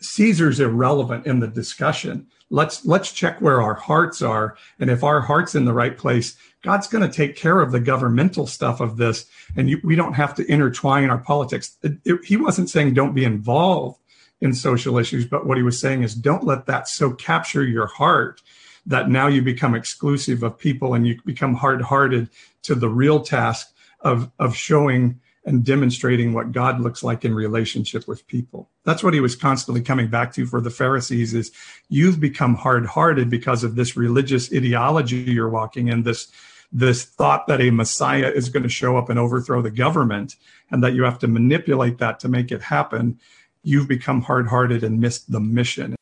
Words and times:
Caesar's 0.00 0.60
irrelevant 0.60 1.26
in 1.26 1.40
the 1.40 1.48
discussion. 1.48 2.26
Let's 2.50 2.84
let's 2.84 3.12
check 3.12 3.40
where 3.40 3.62
our 3.62 3.74
hearts 3.74 4.22
are, 4.22 4.56
and 4.78 4.90
if 4.90 5.02
our 5.02 5.20
heart's 5.20 5.54
in 5.54 5.64
the 5.64 5.72
right 5.72 5.96
place, 5.96 6.36
God's 6.62 6.86
going 6.86 7.08
to 7.08 7.14
take 7.14 7.36
care 7.36 7.60
of 7.60 7.72
the 7.72 7.80
governmental 7.80 8.46
stuff 8.46 8.80
of 8.80 8.96
this, 8.96 9.26
and 9.56 9.68
you, 9.68 9.80
we 9.82 9.96
don't 9.96 10.14
have 10.14 10.34
to 10.36 10.50
intertwine 10.50 11.10
our 11.10 11.18
politics. 11.18 11.76
It, 11.82 11.98
it, 12.04 12.24
he 12.24 12.36
wasn't 12.36 12.70
saying 12.70 12.94
don't 12.94 13.14
be 13.14 13.24
involved 13.24 13.98
in 14.40 14.52
social 14.52 14.98
issues, 14.98 15.26
but 15.26 15.46
what 15.46 15.56
he 15.56 15.62
was 15.62 15.80
saying 15.80 16.02
is 16.02 16.14
don't 16.14 16.44
let 16.44 16.66
that 16.66 16.88
so 16.88 17.12
capture 17.12 17.64
your 17.64 17.86
heart 17.86 18.42
that 18.86 19.08
now 19.08 19.26
you 19.26 19.40
become 19.40 19.74
exclusive 19.74 20.42
of 20.42 20.58
people 20.58 20.92
and 20.92 21.06
you 21.06 21.18
become 21.24 21.54
hard-hearted 21.54 22.28
to 22.62 22.74
the 22.74 22.88
real 22.88 23.20
task 23.20 23.72
of 24.00 24.30
of 24.38 24.54
showing 24.54 25.20
and 25.46 25.64
demonstrating 25.64 26.32
what 26.32 26.52
God 26.52 26.80
looks 26.80 27.02
like 27.02 27.24
in 27.24 27.34
relationship 27.34 28.08
with 28.08 28.26
people. 28.26 28.70
That's 28.84 29.02
what 29.02 29.14
he 29.14 29.20
was 29.20 29.36
constantly 29.36 29.82
coming 29.82 30.08
back 30.08 30.32
to 30.34 30.46
for 30.46 30.60
the 30.60 30.70
Pharisees 30.70 31.34
is 31.34 31.52
you've 31.88 32.18
become 32.18 32.54
hard-hearted 32.54 33.28
because 33.28 33.62
of 33.62 33.74
this 33.74 33.96
religious 33.96 34.52
ideology 34.52 35.16
you're 35.16 35.50
walking 35.50 35.88
in 35.88 36.02
this 36.02 36.32
this 36.72 37.04
thought 37.04 37.46
that 37.46 37.60
a 37.60 37.70
messiah 37.70 38.32
is 38.34 38.48
going 38.48 38.64
to 38.64 38.68
show 38.68 38.96
up 38.96 39.08
and 39.08 39.16
overthrow 39.16 39.62
the 39.62 39.70
government 39.70 40.34
and 40.72 40.82
that 40.82 40.92
you 40.92 41.04
have 41.04 41.20
to 41.20 41.28
manipulate 41.28 41.98
that 41.98 42.18
to 42.18 42.28
make 42.28 42.50
it 42.50 42.60
happen. 42.60 43.20
You've 43.62 43.86
become 43.86 44.22
hard-hearted 44.22 44.82
and 44.82 45.00
missed 45.00 45.30
the 45.30 45.38
mission. 45.38 45.94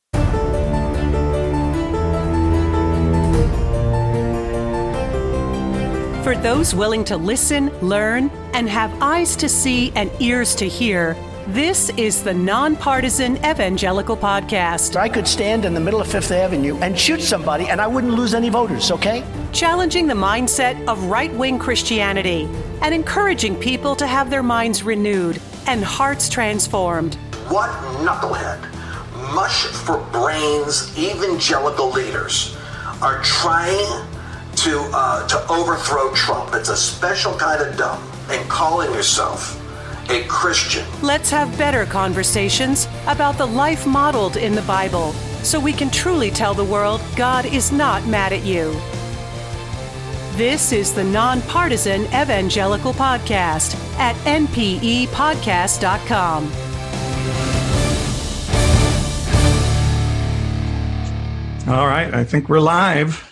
For 6.32 6.38
those 6.38 6.74
willing 6.74 7.04
to 7.04 7.18
listen, 7.18 7.68
learn, 7.80 8.30
and 8.54 8.66
have 8.66 8.90
eyes 9.02 9.36
to 9.36 9.50
see 9.50 9.92
and 9.94 10.10
ears 10.18 10.54
to 10.54 10.66
hear, 10.66 11.14
this 11.48 11.90
is 11.98 12.24
the 12.24 12.32
Nonpartisan 12.32 13.36
Evangelical 13.44 14.16
Podcast. 14.16 14.96
I 14.96 15.10
could 15.10 15.28
stand 15.28 15.66
in 15.66 15.74
the 15.74 15.80
middle 15.80 16.00
of 16.00 16.10
Fifth 16.10 16.30
Avenue 16.30 16.78
and 16.78 16.98
shoot 16.98 17.20
somebody 17.20 17.68
and 17.68 17.82
I 17.82 17.86
wouldn't 17.86 18.14
lose 18.14 18.32
any 18.32 18.48
voters, 18.48 18.90
okay? 18.90 19.22
Challenging 19.52 20.06
the 20.06 20.14
mindset 20.14 20.82
of 20.86 21.04
right 21.04 21.30
wing 21.34 21.58
Christianity 21.58 22.48
and 22.80 22.94
encouraging 22.94 23.54
people 23.56 23.94
to 23.96 24.06
have 24.06 24.30
their 24.30 24.42
minds 24.42 24.82
renewed 24.82 25.38
and 25.66 25.84
hearts 25.84 26.30
transformed. 26.30 27.16
What 27.50 27.68
knucklehead, 28.06 28.58
mush 29.34 29.66
for 29.66 29.98
brains 30.10 30.96
evangelical 30.98 31.90
leaders 31.90 32.56
are 33.02 33.22
trying 33.22 34.02
to 34.62 34.88
uh, 34.92 35.26
to 35.26 35.50
overthrow 35.50 36.14
Trump. 36.14 36.54
It's 36.54 36.68
a 36.68 36.76
special 36.76 37.36
kind 37.36 37.60
of 37.60 37.76
dumb. 37.76 38.00
And 38.30 38.48
calling 38.48 38.92
yourself 38.92 39.58
a 40.08 40.22
Christian. 40.28 40.86
Let's 41.02 41.30
have 41.30 41.58
better 41.58 41.84
conversations 41.84 42.86
about 43.06 43.38
the 43.38 43.46
life 43.46 43.84
modeled 43.86 44.36
in 44.36 44.54
the 44.54 44.62
Bible 44.62 45.12
so 45.42 45.58
we 45.58 45.72
can 45.72 45.90
truly 45.90 46.30
tell 46.30 46.54
the 46.54 46.64
world 46.64 47.00
God 47.16 47.44
is 47.44 47.72
not 47.72 48.06
mad 48.06 48.32
at 48.32 48.44
you. 48.44 48.70
This 50.36 50.70
is 50.70 50.94
the 50.94 51.02
Nonpartisan 51.04 52.02
Evangelical 52.06 52.92
Podcast 52.92 53.74
at 53.98 54.14
npepodcast.com. 54.24 56.52
All 61.68 61.86
right, 61.86 62.14
I 62.14 62.24
think 62.24 62.48
we're 62.48 62.60
live. 62.60 63.31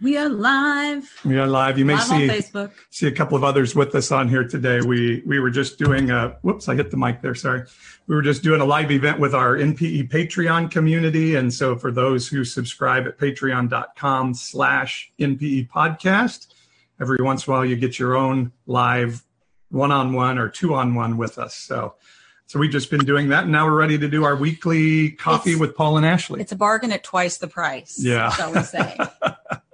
We 0.00 0.16
are 0.16 0.28
live. 0.28 1.10
We 1.24 1.38
are 1.38 1.46
live. 1.46 1.76
You 1.78 1.84
may 1.84 1.94
Live 1.94 2.04
see 2.04 2.14
on 2.30 2.36
Facebook. 2.36 2.70
see 2.90 3.08
a 3.08 3.12
couple 3.12 3.36
of 3.36 3.42
others 3.42 3.74
with 3.74 3.94
us 3.96 4.12
on 4.12 4.28
here 4.28 4.44
today. 4.46 4.80
We 4.80 5.22
we 5.26 5.40
were 5.40 5.50
just 5.50 5.76
doing 5.78 6.10
a 6.10 6.36
whoops, 6.42 6.68
I 6.68 6.76
hit 6.76 6.90
the 6.92 6.96
mic 6.96 7.20
there. 7.20 7.34
Sorry. 7.34 7.62
We 8.06 8.14
were 8.14 8.22
just 8.22 8.42
doing 8.44 8.60
a 8.60 8.64
live 8.64 8.90
event 8.92 9.18
with 9.18 9.34
our 9.34 9.56
NPE 9.56 10.08
Patreon 10.10 10.70
community. 10.70 11.34
And 11.34 11.52
so 11.52 11.74
for 11.76 11.90
those 11.90 12.28
who 12.28 12.44
subscribe 12.44 13.06
at 13.06 13.18
patreon.com 13.18 14.34
slash 14.34 15.10
NPE 15.18 15.68
podcast, 15.68 16.54
every 17.00 17.18
once 17.20 17.46
in 17.46 17.52
a 17.52 17.56
while 17.56 17.64
you 17.66 17.74
get 17.76 17.98
your 17.98 18.16
own 18.16 18.52
live 18.66 19.24
one-on-one 19.70 20.38
or 20.38 20.48
two-on-one 20.48 21.16
with 21.18 21.38
us. 21.38 21.54
So 21.56 21.96
so 22.46 22.58
we've 22.60 22.70
just 22.70 22.90
been 22.90 23.04
doing 23.04 23.28
that. 23.30 23.42
And 23.42 23.52
now 23.52 23.66
we're 23.66 23.76
ready 23.76 23.98
to 23.98 24.08
do 24.08 24.24
our 24.24 24.36
weekly 24.36 25.10
coffee 25.10 25.50
It's- 25.50 25.60
with 25.60 25.76
Paul 25.76 25.96
and 25.96 26.06
Ashley. 26.06 26.40
It's 26.40 26.52
a 26.52 26.56
bargain 26.56 26.92
at 26.92 27.02
twice 27.02 27.36
the 27.38 27.48
price. 27.48 27.98
Yeah. 28.00 28.30
Shall 28.30 28.52
we 28.54 28.62
say. 28.62 28.96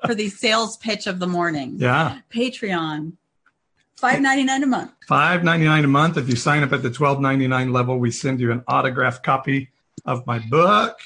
For 0.06 0.14
the 0.14 0.28
sales 0.28 0.76
pitch 0.76 1.06
of 1.06 1.18
the 1.18 1.26
morning. 1.26 1.76
yeah. 1.78 2.18
Patreon. 2.32 3.12
Five 3.96 4.20
ninety 4.20 4.42
nine 4.44 4.62
a 4.62 4.66
month. 4.66 4.92
Five 5.06 5.44
ninety 5.44 5.64
nine 5.66 5.84
a 5.84 5.88
month. 5.88 6.18
If 6.18 6.28
you 6.28 6.36
sign 6.36 6.62
up 6.62 6.72
at 6.72 6.82
the 6.82 6.90
twelve 6.90 7.20
ninety 7.20 7.46
nine 7.46 7.72
level, 7.72 7.98
we 7.98 8.10
send 8.10 8.40
you 8.40 8.52
an 8.52 8.62
autographed 8.68 9.22
copy 9.22 9.70
of 10.04 10.26
my 10.26 10.40
book. 10.40 10.98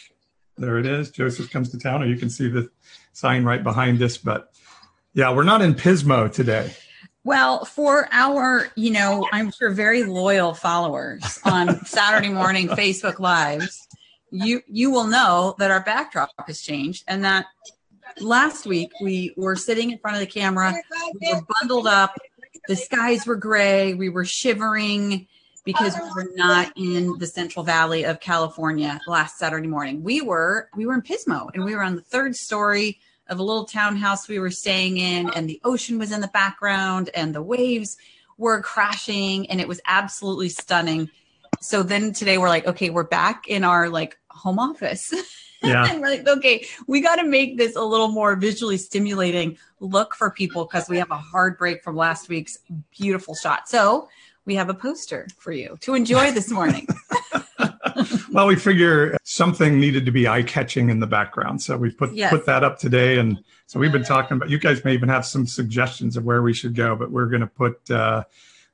There 0.56 0.78
it 0.78 0.86
is. 0.86 1.10
Joseph 1.10 1.50
comes 1.50 1.70
to 1.70 1.78
town, 1.78 2.03
or 2.03 2.06
you 2.06 2.16
can 2.16 2.31
see 2.31 2.48
the 2.48 2.70
sign 3.12 3.44
right 3.44 3.62
behind 3.62 4.03
us. 4.03 4.16
But 4.16 4.53
yeah, 5.15 5.32
we're 5.32 5.44
not 5.44 5.62
in 5.62 5.75
Pismo 5.75 6.32
today. 6.32 6.72
Well, 7.25 7.65
for 7.66 8.09
our, 8.10 8.69
you 8.75 8.91
know, 8.91 9.28
I'm 9.32 9.53
sure 9.53 9.70
very 9.70 10.03
loyal 10.04 10.54
followers 10.54 11.38
on 11.44 11.84
Saturday 11.84 12.30
morning 12.30 12.69
Facebook 12.69 13.19
lives, 13.20 13.86
you 14.30 14.62
you 14.66 14.91
will 14.91 15.06
know 15.06 15.54
that 15.59 15.70
our 15.70 15.82
backdrop 15.82 16.30
has 16.47 16.62
changed 16.62 17.04
and 17.06 17.22
that 17.25 17.47
last 18.20 18.66
week 18.66 18.92
we 19.00 19.32
were 19.36 19.56
sitting 19.56 19.90
in 19.90 19.98
front 19.98 20.16
of 20.16 20.20
the 20.20 20.26
camera, 20.26 20.74
oh 20.92 21.12
we 21.20 21.32
were 21.32 21.42
bundled 21.60 21.86
up, 21.86 22.16
the 22.68 22.76
skies 22.76 23.26
were 23.26 23.36
gray, 23.36 23.94
we 23.94 24.08
were 24.08 24.24
shivering 24.24 25.26
because 25.64 25.94
we 25.94 26.10
were 26.14 26.30
not 26.34 26.72
in 26.76 27.18
the 27.18 27.26
Central 27.26 27.64
Valley 27.64 28.04
of 28.04 28.20
California 28.20 28.98
last 29.06 29.38
Saturday 29.38 29.66
morning. 29.66 30.02
We 30.02 30.22
were 30.22 30.70
we 30.74 30.86
were 30.86 30.94
in 30.94 31.02
Pismo 31.02 31.50
and 31.52 31.64
we 31.64 31.74
were 31.74 31.82
on 31.82 31.96
the 31.96 32.02
third 32.02 32.34
story 32.36 32.98
of 33.28 33.38
a 33.38 33.42
little 33.42 33.64
townhouse 33.64 34.28
we 34.28 34.38
were 34.38 34.50
staying 34.50 34.96
in 34.96 35.30
and 35.34 35.48
the 35.48 35.60
ocean 35.64 35.98
was 35.98 36.12
in 36.12 36.20
the 36.20 36.28
background 36.28 37.10
and 37.14 37.34
the 37.34 37.42
waves 37.42 37.98
were 38.38 38.62
crashing 38.62 39.50
and 39.50 39.60
it 39.60 39.68
was 39.68 39.80
absolutely 39.86 40.48
stunning. 40.48 41.10
So 41.60 41.82
then 41.82 42.12
today 42.12 42.38
we're 42.38 42.48
like, 42.48 42.66
okay, 42.66 42.88
we're 42.88 43.04
back 43.04 43.46
in 43.48 43.64
our 43.64 43.90
like 43.90 44.16
home 44.30 44.58
office. 44.58 45.12
Yeah. 45.62 45.86
and 45.91 46.00
we're 46.00 46.10
like, 46.10 46.26
okay, 46.26 46.66
we 46.86 47.00
got 47.00 47.16
to 47.16 47.24
make 47.24 47.56
this 47.56 47.76
a 47.76 47.82
little 47.82 48.08
more 48.08 48.36
visually 48.36 48.76
stimulating 48.76 49.58
look 49.80 50.14
for 50.14 50.30
people 50.30 50.64
because 50.64 50.88
we 50.88 50.98
have 50.98 51.10
a 51.10 51.16
hard 51.16 51.58
break 51.58 51.82
from 51.82 51.96
last 51.96 52.28
week's 52.28 52.58
beautiful 52.96 53.34
shot. 53.34 53.68
So 53.68 54.08
we 54.44 54.54
have 54.54 54.68
a 54.70 54.74
poster 54.74 55.28
for 55.38 55.52
you 55.52 55.76
to 55.80 55.94
enjoy 55.94 56.32
this 56.32 56.50
morning. 56.50 56.86
Well, 58.30 58.47
we 58.47 58.56
figure 58.56 59.16
something 59.24 59.80
needed 59.80 60.06
to 60.06 60.12
be 60.12 60.28
eye 60.28 60.42
catching 60.42 60.91
in 60.91 61.00
the 61.00 61.06
background, 61.06 61.60
so 61.62 61.76
we 61.76 61.91
put 61.91 62.14
Yes. 62.14 62.30
put 62.30 62.47
that 62.47 62.62
up 62.62 62.78
today. 62.78 63.18
And 63.18 63.38
so 63.66 63.80
we've 63.80 63.91
been 63.91 64.04
talking 64.04 64.36
about. 64.36 64.50
You 64.50 64.58
guys 64.58 64.84
may 64.84 64.94
even 64.94 65.08
have 65.08 65.26
some 65.26 65.47
suggestions 65.47 66.16
of 66.16 66.24
where 66.24 66.42
we 66.42 66.52
should 66.52 66.74
go, 66.74 66.94
but 66.94 67.10
we're 67.10 67.26
going 67.26 67.41
to 67.41 67.47
put. 67.47 67.91
Uh, 67.91 68.24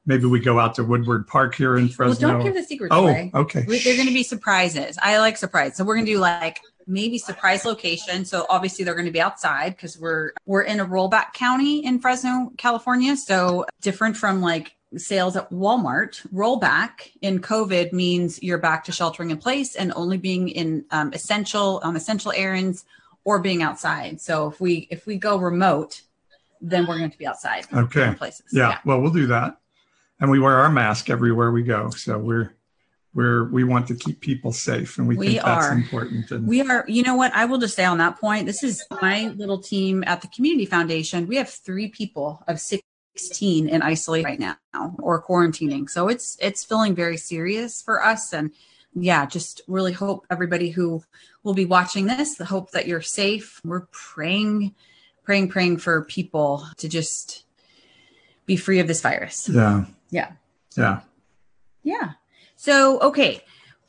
maybe 0.06 0.26
we 0.26 0.40
go 0.40 0.58
out 0.58 0.74
to 0.74 0.84
Woodward 0.84 1.26
Park 1.26 1.54
here 1.54 1.76
in 1.76 1.84
well, 1.84 1.92
Fresno. 1.94 2.32
don't 2.32 2.44
give 2.44 2.54
the 2.54 2.62
secrets 2.62 2.94
oh, 2.94 3.04
away. 3.04 3.30
okay. 3.34 3.64
We- 3.66 3.78
They're 3.78 3.96
going 3.96 4.08
to 4.08 4.14
be 4.14 4.22
surprises. 4.22 4.98
I 5.02 5.18
like 5.18 5.36
surprise. 5.36 5.76
So 5.76 5.84
we're 5.84 5.94
going 5.94 6.06
to 6.06 6.12
do 6.12 6.18
like 6.18 6.60
maybe 6.86 7.18
surprise 7.18 7.64
location. 7.64 8.24
So 8.24 8.46
obviously 8.48 8.84
they're 8.84 8.94
going 8.94 9.06
to 9.06 9.12
be 9.12 9.20
outside 9.20 9.70
because 9.70 9.98
we're 9.98 10.32
we're 10.46 10.62
in 10.62 10.80
a 10.80 10.86
rollback 10.86 11.32
county 11.32 11.84
in 11.84 11.98
Fresno, 11.98 12.52
California. 12.56 13.16
So 13.16 13.66
different 13.80 14.16
from 14.16 14.40
like 14.40 14.76
sales 14.96 15.36
at 15.36 15.50
Walmart. 15.50 16.26
Rollback 16.32 17.10
in 17.20 17.40
COVID 17.40 17.92
means 17.92 18.42
you're 18.42 18.58
back 18.58 18.84
to 18.84 18.92
sheltering 18.92 19.30
in 19.30 19.38
place 19.38 19.74
and 19.74 19.92
only 19.96 20.16
being 20.16 20.48
in 20.48 20.84
um, 20.90 21.12
essential 21.12 21.80
on 21.82 21.96
essential 21.96 22.32
errands 22.34 22.84
or 23.24 23.38
being 23.40 23.62
outside. 23.62 24.20
So 24.20 24.48
if 24.48 24.60
we 24.60 24.86
if 24.90 25.06
we 25.06 25.16
go 25.16 25.36
remote, 25.36 26.02
then 26.60 26.86
we're 26.86 26.98
going 26.98 27.10
to 27.10 27.18
be 27.18 27.26
outside. 27.26 27.66
Okay. 27.72 28.14
places. 28.14 28.46
Yeah, 28.52 28.78
well, 28.84 29.00
we'll 29.00 29.12
do 29.12 29.26
that, 29.28 29.58
and 30.20 30.30
we 30.30 30.38
wear 30.38 30.56
our 30.56 30.70
mask 30.70 31.10
everywhere 31.10 31.50
we 31.50 31.62
go. 31.62 31.90
So 31.90 32.18
we're 32.18 32.54
we're 33.14 33.44
we 33.44 33.64
want 33.64 33.86
to 33.88 33.94
keep 33.94 34.20
people 34.20 34.52
safe, 34.52 34.98
and 34.98 35.06
we, 35.06 35.16
We 35.16 35.26
think 35.28 35.42
that's 35.44 35.66
are. 35.66 35.72
important. 35.72 36.30
And 36.30 36.46
We 36.46 36.60
are, 36.62 36.84
you 36.88 37.02
know 37.02 37.14
what? 37.14 37.32
I 37.34 37.44
will 37.44 37.58
just 37.58 37.76
say 37.76 37.84
on 37.84 37.98
that 37.98 38.20
point, 38.20 38.46
this 38.46 38.62
is 38.62 38.84
my 39.02 39.28
little 39.36 39.58
team 39.58 40.02
at 40.06 40.20
the 40.20 40.28
Community 40.28 40.66
Foundation. 40.66 41.26
We 41.26 41.36
have 41.36 41.48
three 41.48 41.88
people 41.88 42.42
of 42.48 42.60
16 42.60 43.68
in 43.68 43.82
isolate 43.82 44.24
right 44.24 44.40
now 44.40 44.56
or 44.98 45.22
quarantining. 45.22 45.88
So 45.88 46.08
it's 46.08 46.36
it's 46.40 46.64
feeling 46.64 46.94
very 46.94 47.16
serious 47.16 47.80
for 47.82 48.04
us. 48.04 48.32
And 48.32 48.50
yeah, 48.94 49.26
just 49.26 49.60
really 49.68 49.92
hope 49.92 50.26
everybody 50.30 50.70
who 50.70 51.02
will 51.44 51.54
be 51.54 51.64
watching 51.66 52.06
this, 52.06 52.34
the 52.36 52.44
hope 52.44 52.72
that 52.72 52.86
you're 52.88 53.00
safe. 53.02 53.60
We're 53.64 53.86
praying, 53.92 54.74
praying, 55.24 55.48
praying 55.50 55.78
for 55.78 56.02
people 56.04 56.66
to 56.78 56.88
just 56.88 57.44
be 58.46 58.56
free 58.56 58.78
of 58.80 58.86
this 58.88 59.00
virus. 59.00 59.48
yeah, 59.48 59.84
Yeah. 60.10 60.32
yeah, 60.76 61.00
Yeah. 61.82 62.12
So 62.64 62.98
okay. 63.00 63.42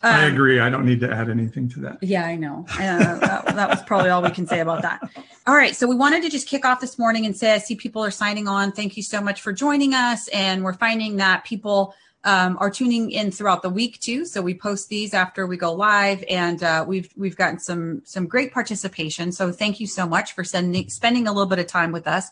I 0.03 0.25
Um, 0.25 0.33
agree. 0.33 0.59
I 0.59 0.69
don't 0.69 0.85
need 0.85 0.99
to 0.99 1.09
add 1.11 1.29
anything 1.29 1.69
to 1.69 1.79
that. 1.79 1.97
Yeah, 2.01 2.25
I 2.25 2.35
know. 2.35 2.65
Uh, 2.73 3.19
that, 3.19 3.45
that 3.55 3.69
was 3.69 3.81
probably 3.83 4.09
all 4.09 4.21
we 4.21 4.29
can 4.29 4.45
say 4.45 4.59
about 4.59 4.81
that. 4.81 4.99
All 5.47 5.55
right. 5.55 5.73
So 5.75 5.87
we 5.87 5.95
wanted 5.95 6.21
to 6.23 6.29
just 6.29 6.47
kick 6.47 6.65
off 6.65 6.81
this 6.81 6.99
morning 6.99 7.25
and 7.25 7.35
say, 7.35 7.53
I 7.53 7.59
see 7.59 7.75
people 7.75 8.03
are 8.03 8.11
signing 8.11 8.47
on. 8.49 8.73
Thank 8.73 8.97
you 8.97 9.03
so 9.03 9.21
much 9.21 9.41
for 9.41 9.53
joining 9.53 9.93
us. 9.93 10.27
And 10.27 10.63
we're 10.65 10.73
finding 10.73 11.15
that 11.17 11.45
people 11.45 11.95
um, 12.25 12.57
are 12.59 12.69
tuning 12.69 13.11
in 13.11 13.31
throughout 13.31 13.61
the 13.61 13.69
week 13.69 13.99
too. 14.01 14.25
So 14.25 14.41
we 14.41 14.53
post 14.53 14.89
these 14.89 15.13
after 15.13 15.47
we 15.47 15.57
go 15.57 15.71
live, 15.71 16.23
and 16.29 16.61
uh, 16.61 16.83
we've 16.85 17.09
we've 17.15 17.37
gotten 17.37 17.59
some 17.59 18.01
some 18.03 18.27
great 18.27 18.51
participation. 18.51 19.31
So 19.31 19.51
thank 19.51 19.79
you 19.79 19.87
so 19.87 20.05
much 20.05 20.33
for 20.33 20.43
sending 20.43 20.89
spending 20.89 21.27
a 21.27 21.31
little 21.31 21.45
bit 21.53 21.59
of 21.59 21.67
time 21.67 21.91
with 21.93 22.07
us. 22.07 22.29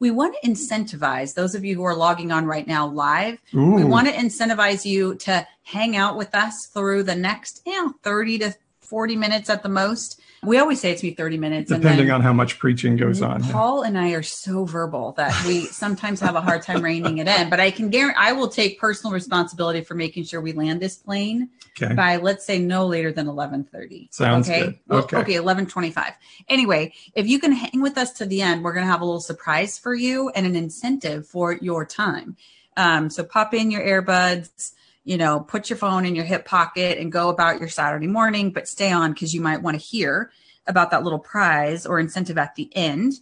We 0.00 0.10
want 0.10 0.36
to 0.40 0.48
incentivize 0.48 1.34
those 1.34 1.54
of 1.54 1.64
you 1.64 1.76
who 1.76 1.84
are 1.84 1.94
logging 1.94 2.32
on 2.32 2.46
right 2.46 2.66
now 2.66 2.86
live. 2.86 3.38
Ooh. 3.54 3.74
We 3.74 3.84
want 3.84 4.08
to 4.08 4.12
incentivize 4.12 4.84
you 4.84 5.14
to 5.16 5.46
hang 5.62 5.96
out 5.96 6.16
with 6.16 6.34
us 6.34 6.66
through 6.66 7.04
the 7.04 7.14
next 7.14 7.62
you 7.64 7.72
know, 7.72 7.94
30 8.02 8.38
to 8.40 8.54
40 8.80 9.16
minutes 9.16 9.50
at 9.50 9.62
the 9.62 9.68
most. 9.68 10.20
We 10.46 10.58
always 10.58 10.80
say 10.80 10.90
it's 10.92 11.02
me 11.02 11.12
30 11.12 11.38
minutes. 11.38 11.70
Depending 11.70 12.10
on 12.10 12.20
how 12.20 12.32
much 12.32 12.58
preaching 12.58 12.96
goes 12.96 13.22
on. 13.22 13.42
Paul 13.44 13.82
and 13.82 13.98
I 13.98 14.10
are 14.10 14.22
so 14.22 14.64
verbal 14.64 15.12
that 15.12 15.34
we 15.46 15.66
sometimes 15.66 16.20
have 16.20 16.34
a 16.34 16.40
hard 16.40 16.62
time 16.62 16.82
reining 16.82 17.18
it 17.18 17.28
in. 17.28 17.50
But 17.50 17.60
I 17.60 17.70
can 17.70 17.90
guarantee 17.90 18.16
I 18.18 18.32
will 18.32 18.48
take 18.48 18.78
personal 18.78 19.12
responsibility 19.12 19.80
for 19.82 19.94
making 19.94 20.24
sure 20.24 20.40
we 20.40 20.52
land 20.52 20.80
this 20.80 20.96
plane 20.96 21.50
Okay. 21.80 21.92
by 21.94 22.16
let's 22.16 22.44
say 22.46 22.58
no 22.60 22.86
later 22.86 23.10
than 23.10 23.26
11:30. 23.26 24.12
Sounds 24.12 24.48
okay? 24.48 24.78
good. 24.88 24.96
Okay. 24.96 25.16
okay, 25.16 25.34
11:25. 25.34 26.14
Anyway, 26.48 26.92
if 27.14 27.26
you 27.26 27.40
can 27.40 27.52
hang 27.52 27.80
with 27.82 27.98
us 27.98 28.12
to 28.12 28.26
the 28.26 28.42
end, 28.42 28.62
we're 28.62 28.72
going 28.72 28.86
to 28.86 28.90
have 28.90 29.00
a 29.00 29.04
little 29.04 29.20
surprise 29.20 29.78
for 29.78 29.94
you 29.94 30.30
and 30.30 30.46
an 30.46 30.54
incentive 30.54 31.26
for 31.26 31.54
your 31.54 31.84
time. 31.84 32.36
Um, 32.76 33.10
so 33.10 33.24
pop 33.24 33.54
in 33.54 33.70
your 33.70 33.82
earbuds, 33.82 34.72
you 35.04 35.16
know, 35.16 35.40
put 35.40 35.68
your 35.70 35.76
phone 35.76 36.04
in 36.06 36.14
your 36.14 36.24
hip 36.24 36.44
pocket 36.44 36.98
and 36.98 37.12
go 37.12 37.28
about 37.28 37.60
your 37.60 37.68
Saturday 37.68 38.06
morning, 38.06 38.50
but 38.50 38.66
stay 38.68 38.90
on 38.90 39.12
because 39.12 39.34
you 39.34 39.40
might 39.40 39.62
want 39.62 39.78
to 39.78 39.84
hear 39.84 40.30
about 40.66 40.90
that 40.90 41.02
little 41.04 41.18
prize 41.18 41.84
or 41.86 41.98
incentive 42.00 42.38
at 42.38 42.54
the 42.54 42.70
end. 42.74 43.12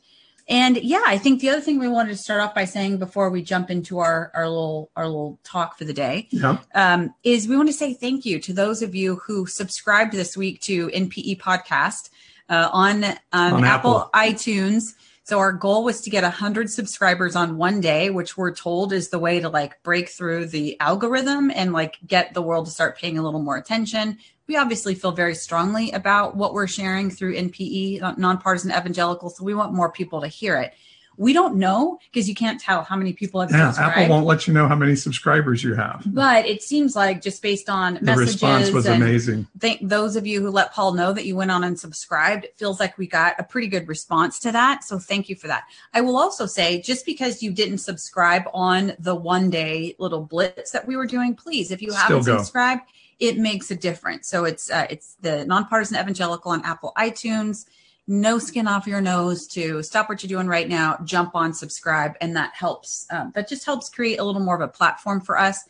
And 0.48 0.76
yeah, 0.76 1.02
I 1.06 1.18
think 1.18 1.40
the 1.40 1.50
other 1.50 1.60
thing 1.60 1.78
we 1.78 1.88
wanted 1.88 2.10
to 2.10 2.16
start 2.16 2.40
off 2.40 2.54
by 2.54 2.64
saying 2.64 2.98
before 2.98 3.30
we 3.30 3.42
jump 3.42 3.70
into 3.70 4.00
our, 4.00 4.30
our 4.34 4.48
little 4.48 4.90
our 4.96 5.06
little 5.06 5.38
talk 5.44 5.78
for 5.78 5.84
the 5.84 5.92
day 5.92 6.26
Yeah. 6.30 6.58
um, 6.74 7.14
is 7.22 7.46
we 7.46 7.56
want 7.56 7.68
to 7.68 7.72
say 7.72 7.94
thank 7.94 8.24
you 8.26 8.40
to 8.40 8.52
those 8.52 8.82
of 8.82 8.94
you 8.94 9.16
who 9.16 9.46
subscribed 9.46 10.12
this 10.12 10.36
week 10.36 10.60
to 10.62 10.88
NPE 10.88 11.38
podcast 11.40 12.10
uh, 12.48 12.68
on, 12.72 13.04
um, 13.04 13.14
On 13.32 13.64
Apple. 13.64 13.64
Apple. 13.64 14.10
iTunes. 14.14 14.94
So 15.24 15.38
our 15.38 15.52
goal 15.52 15.84
was 15.84 16.00
to 16.00 16.10
get 16.10 16.24
100 16.24 16.68
subscribers 16.68 17.36
on 17.36 17.56
one 17.56 17.80
day, 17.80 18.10
which 18.10 18.36
we're 18.36 18.54
told 18.54 18.92
is 18.92 19.08
the 19.08 19.20
way 19.20 19.38
to 19.38 19.48
like 19.48 19.80
break 19.84 20.08
through 20.08 20.46
the 20.46 20.78
algorithm 20.80 21.50
and 21.52 21.72
like 21.72 21.98
get 22.04 22.34
the 22.34 22.42
world 22.42 22.66
to 22.66 22.72
start 22.72 22.98
paying 22.98 23.18
a 23.18 23.22
little 23.22 23.40
more 23.40 23.56
attention. 23.56 24.18
We 24.48 24.56
obviously 24.56 24.96
feel 24.96 25.12
very 25.12 25.36
strongly 25.36 25.92
about 25.92 26.36
what 26.36 26.54
we're 26.54 26.66
sharing 26.66 27.08
through 27.08 27.36
NPE, 27.36 28.18
nonpartisan 28.18 28.72
evangelical. 28.72 29.30
So 29.30 29.44
we 29.44 29.54
want 29.54 29.72
more 29.72 29.92
people 29.92 30.20
to 30.22 30.28
hear 30.28 30.56
it. 30.56 30.74
We 31.16 31.32
don't 31.32 31.56
know 31.56 31.98
because 32.10 32.28
you 32.28 32.34
can't 32.34 32.60
tell 32.60 32.82
how 32.84 32.96
many 32.96 33.12
people 33.12 33.40
have 33.40 33.50
Yeah. 33.50 33.66
subscribed. 33.70 33.96
Apple 33.98 34.14
won't 34.14 34.26
let 34.26 34.46
you 34.46 34.54
know 34.54 34.66
how 34.68 34.74
many 34.74 34.96
subscribers 34.96 35.62
you 35.62 35.74
have. 35.74 36.02
But 36.06 36.46
it 36.46 36.62
seems 36.62 36.96
like 36.96 37.20
just 37.20 37.42
based 37.42 37.68
on 37.68 37.94
The 37.94 38.00
messages 38.02 38.34
response 38.34 38.70
was 38.70 38.86
amazing. 38.86 39.46
thank 39.60 39.86
those 39.88 40.16
of 40.16 40.26
you 40.26 40.40
who 40.40 40.50
let 40.50 40.72
Paul 40.72 40.94
know 40.94 41.12
that 41.12 41.24
you 41.26 41.36
went 41.36 41.50
on 41.50 41.64
and 41.64 41.78
subscribed. 41.78 42.44
It 42.44 42.54
feels 42.56 42.80
like 42.80 42.96
we 42.98 43.06
got 43.06 43.34
a 43.38 43.44
pretty 43.44 43.66
good 43.68 43.88
response 43.88 44.38
to 44.40 44.52
that. 44.52 44.84
So 44.84 44.98
thank 44.98 45.28
you 45.28 45.36
for 45.36 45.48
that. 45.48 45.64
I 45.92 46.00
will 46.00 46.16
also 46.16 46.46
say 46.46 46.80
just 46.80 47.04
because 47.06 47.42
you 47.42 47.52
didn't 47.52 47.78
subscribe 47.78 48.44
on 48.54 48.94
the 48.98 49.14
one 49.14 49.50
day 49.50 49.94
little 49.98 50.22
blitz 50.22 50.70
that 50.72 50.86
we 50.86 50.96
were 50.96 51.06
doing, 51.06 51.34
please, 51.34 51.70
if 51.70 51.82
you 51.82 51.90
Still 51.90 52.02
haven't 52.02 52.24
go. 52.26 52.38
subscribed, 52.38 52.82
it 53.20 53.38
makes 53.38 53.70
a 53.70 53.76
difference. 53.76 54.28
So 54.28 54.44
it's 54.44 54.70
uh, 54.70 54.86
it's 54.90 55.16
the 55.20 55.44
nonpartisan 55.44 55.96
evangelical 55.98 56.50
on 56.52 56.64
Apple 56.64 56.92
iTunes. 56.96 57.66
No 58.08 58.38
skin 58.38 58.66
off 58.66 58.86
your 58.86 59.00
nose 59.00 59.46
to 59.48 59.82
stop 59.82 60.08
what 60.08 60.22
you're 60.22 60.28
doing 60.28 60.48
right 60.48 60.68
now, 60.68 60.98
jump 61.04 61.34
on, 61.36 61.54
subscribe, 61.54 62.14
and 62.20 62.34
that 62.36 62.52
helps. 62.54 63.06
Um, 63.10 63.30
that 63.34 63.48
just 63.48 63.64
helps 63.64 63.88
create 63.88 64.18
a 64.18 64.24
little 64.24 64.40
more 64.42 64.56
of 64.56 64.60
a 64.60 64.68
platform 64.68 65.20
for 65.20 65.38
us. 65.38 65.60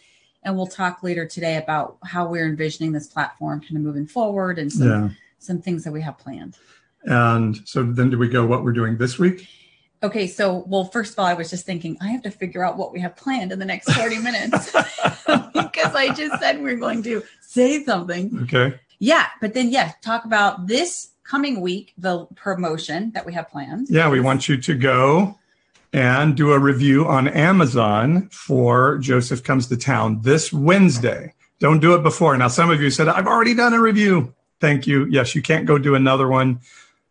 And 0.43 0.57
we'll 0.57 0.67
talk 0.67 1.03
later 1.03 1.27
today 1.27 1.57
about 1.57 1.99
how 2.05 2.27
we're 2.27 2.49
envisioning 2.49 2.93
this 2.93 3.07
platform 3.07 3.61
kind 3.61 3.77
of 3.77 3.83
moving 3.83 4.07
forward 4.07 4.59
and 4.59 4.73
some 4.73 4.89
Yeah. 4.89 5.09
some 5.39 5.61
things 5.61 5.85
that 5.85 5.93
we 5.93 6.01
have 6.01 6.19
planned. 6.19 6.57
And 7.05 7.61
so 7.65 7.83
then 7.83 8.11
do 8.11 8.19
we 8.19 8.29
go 8.29 8.47
what 8.47 8.65
we're 8.65 8.73
doing 8.73 8.97
this 8.97 9.19
week? 9.19 9.47
Okay, 10.03 10.27
so 10.27 10.65
well, 10.67 10.85
first 10.87 11.13
of 11.13 11.19
all, 11.21 11.27
I 11.27 11.35
was 11.35 11.49
just 11.51 11.65
thinking 11.65 11.97
I 12.01 12.09
have 12.09 12.23
to 12.23 12.31
figure 12.31 12.65
out 12.65 12.77
what 12.77 12.93
we 12.93 12.99
have 13.01 13.15
planned 13.15 13.53
in 13.53 13.59
the 13.61 13.65
next 13.65 13.93
40 13.93 14.19
minutes 14.19 14.73
because 15.53 15.95
I 15.95 16.13
just 16.17 16.41
said 16.41 16.61
we 16.61 16.73
are 16.73 16.77
going 16.77 17.03
to 17.05 17.23
say 17.41 17.85
something. 17.85 18.41
Okay. 18.45 18.81
Yeah, 18.99 19.27
but 19.41 19.55
then 19.55 19.69
yeah, 19.71 19.93
talk 20.03 20.25
about 20.25 20.67
this 20.67 21.09
coming 21.33 21.63
week, 21.63 21.95
the 21.97 22.27
promotion 22.35 23.11
that 23.13 23.25
we 23.25 23.33
have 23.33 23.49
planned. 23.49 23.89
Yeah, 23.89 24.11
we 24.11 24.21
want 24.21 24.51
you 24.51 24.59
to 24.59 24.75
go 24.75 25.39
and 25.95 26.37
do 26.37 26.53
a 26.53 26.59
review 26.59 27.09
on 27.09 27.27
Amazon 27.27 28.29
for 28.31 28.99
Joseph 28.99 29.43
Comes 29.43 29.67
to 29.69 29.79
Town 29.79 30.21
this 30.21 30.53
Wednesday. 30.53 31.33
Don't 31.59 31.81
do 31.81 31.95
it 31.95 32.03
before. 32.03 32.37
Now, 32.37 32.49
some 32.49 32.71
of 32.71 32.83
you 32.83 32.91
said, 32.91 33.09
I've 33.09 33.27
already 33.27 33.55
done 33.55 33.73
a 33.73 33.81
review. 33.81 34.35
Thank 34.61 34.87
you. 34.87 35.07
Yes, 35.07 35.35
you 35.35 35.41
can't 35.41 35.65
go 35.65 35.79
do 35.79 35.95
another 35.95 36.29
one 36.29 36.61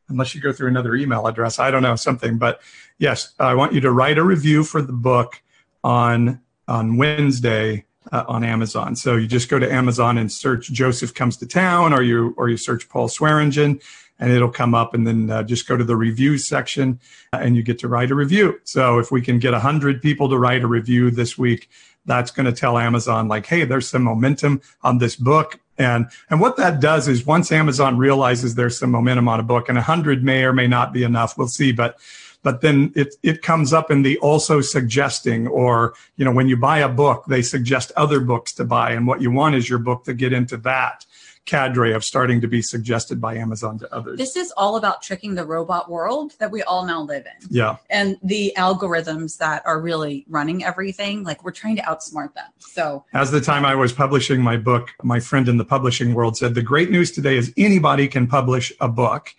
unless 0.07 0.35
you 0.35 0.41
go 0.41 0.53
through 0.53 0.67
another 0.67 0.93
email 0.93 1.25
address. 1.25 1.57
I 1.57 1.71
don't 1.71 1.81
know, 1.81 1.95
something. 1.95 2.37
But 2.37 2.61
yes, 2.99 3.33
I 3.39 3.55
want 3.55 3.73
you 3.73 3.81
to 3.81 3.91
write 3.91 4.19
a 4.19 4.23
review 4.23 4.63
for 4.63 4.83
the 4.83 4.93
book 4.93 5.41
on, 5.83 6.41
on 6.67 6.95
Wednesday. 6.95 7.85
Uh, 8.11 8.25
on 8.27 8.43
Amazon, 8.43 8.95
so 8.95 9.15
you 9.15 9.27
just 9.27 9.47
go 9.47 9.59
to 9.59 9.71
Amazon 9.71 10.17
and 10.17 10.29
search 10.29 10.71
Joseph 10.71 11.13
comes 11.13 11.37
to 11.37 11.45
town, 11.45 11.93
or 11.93 12.01
you 12.01 12.33
or 12.35 12.49
you 12.49 12.57
search 12.57 12.89
Paul 12.89 13.07
Swearingen, 13.07 13.79
and 14.21 14.31
it'll 14.31 14.51
come 14.51 14.73
up 14.73 14.93
and 14.93 15.05
then 15.05 15.29
uh, 15.29 15.43
just 15.43 15.67
go 15.67 15.75
to 15.75 15.83
the 15.83 15.95
reviews 15.95 16.47
section 16.47 16.99
uh, 17.33 17.39
and 17.41 17.57
you 17.57 17.63
get 17.63 17.79
to 17.79 17.87
write 17.89 18.11
a 18.11 18.15
review. 18.15 18.61
So 18.63 18.99
if 18.99 19.11
we 19.11 19.21
can 19.21 19.39
get 19.39 19.51
100 19.51 20.01
people 20.01 20.29
to 20.29 20.37
write 20.37 20.63
a 20.63 20.67
review 20.67 21.11
this 21.11 21.37
week 21.37 21.69
that's 22.05 22.31
going 22.31 22.45
to 22.47 22.51
tell 22.51 22.77
amazon 22.77 23.27
like 23.27 23.45
hey 23.45 23.63
there's 23.63 23.87
some 23.89 24.03
momentum 24.03 24.61
on 24.83 24.99
this 24.99 25.15
book. 25.15 25.59
And 25.77 26.07
and 26.29 26.39
what 26.39 26.57
that 26.57 26.79
does 26.79 27.07
is 27.07 27.25
once 27.25 27.51
amazon 27.51 27.97
realizes 27.97 28.55
there's 28.55 28.77
some 28.77 28.91
momentum 28.91 29.27
on 29.27 29.39
a 29.39 29.43
book 29.43 29.67
and 29.67 29.77
100 29.77 30.23
may 30.23 30.43
or 30.43 30.53
may 30.53 30.67
not 30.67 30.93
be 30.93 31.03
enough 31.03 31.37
we'll 31.37 31.47
see 31.47 31.71
but 31.71 31.97
but 32.43 32.61
then 32.61 32.91
it 32.95 33.15
it 33.23 33.41
comes 33.41 33.73
up 33.73 33.89
in 33.89 34.03
the 34.03 34.17
also 34.19 34.61
suggesting 34.61 35.47
or 35.47 35.93
you 36.17 36.25
know 36.25 36.31
when 36.31 36.47
you 36.47 36.57
buy 36.57 36.79
a 36.79 36.89
book 36.89 37.25
they 37.27 37.41
suggest 37.41 37.91
other 37.95 38.19
books 38.19 38.53
to 38.53 38.63
buy 38.63 38.91
and 38.91 39.07
what 39.07 39.21
you 39.21 39.31
want 39.31 39.55
is 39.55 39.69
your 39.69 39.79
book 39.79 40.03
to 40.03 40.13
get 40.13 40.33
into 40.33 40.57
that 40.57 41.05
cadre 41.45 41.93
of 41.93 42.03
starting 42.03 42.39
to 42.41 42.47
be 42.47 42.61
suggested 42.61 43.19
by 43.19 43.35
Amazon 43.35 43.79
to 43.79 43.93
others. 43.93 44.17
This 44.17 44.35
is 44.35 44.53
all 44.55 44.77
about 44.77 45.01
tricking 45.01 45.35
the 45.35 45.45
robot 45.45 45.89
world 45.89 46.33
that 46.39 46.51
we 46.51 46.61
all 46.63 46.85
now 46.85 47.01
live 47.01 47.25
in. 47.25 47.47
yeah. 47.49 47.77
And 47.89 48.17
the 48.23 48.53
algorithms 48.57 49.37
that 49.39 49.65
are 49.65 49.81
really 49.81 50.25
running 50.29 50.63
everything, 50.63 51.23
like 51.23 51.43
we're 51.43 51.51
trying 51.51 51.75
to 51.77 51.81
outsmart 51.81 52.33
them. 52.35 52.45
So 52.59 53.05
As 53.13 53.31
the 53.31 53.41
time 53.41 53.65
I 53.65 53.75
was 53.75 53.91
publishing 53.91 54.41
my 54.41 54.55
book, 54.57 54.89
my 55.01 55.19
friend 55.19 55.49
in 55.49 55.57
the 55.57 55.65
publishing 55.65 56.13
world 56.13 56.37
said, 56.37 56.53
The 56.53 56.61
great 56.61 56.91
news 56.91 57.11
today 57.11 57.37
is 57.37 57.53
anybody 57.57 58.07
can 58.07 58.27
publish 58.27 58.71
a 58.79 58.87
book. 58.87 59.33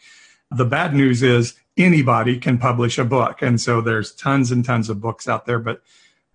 The 0.51 0.65
bad 0.67 0.95
news 0.95 1.23
is 1.23 1.55
anybody 1.77 2.39
can 2.39 2.59
publish 2.59 2.99
a 2.99 3.05
book. 3.05 3.43
And 3.43 3.61
so 3.61 3.81
there's 3.81 4.13
tons 4.13 4.51
and 4.51 4.65
tons 4.65 4.91
of 4.91 5.01
books 5.01 5.29
out 5.29 5.47
there, 5.47 5.59
but 5.59 5.83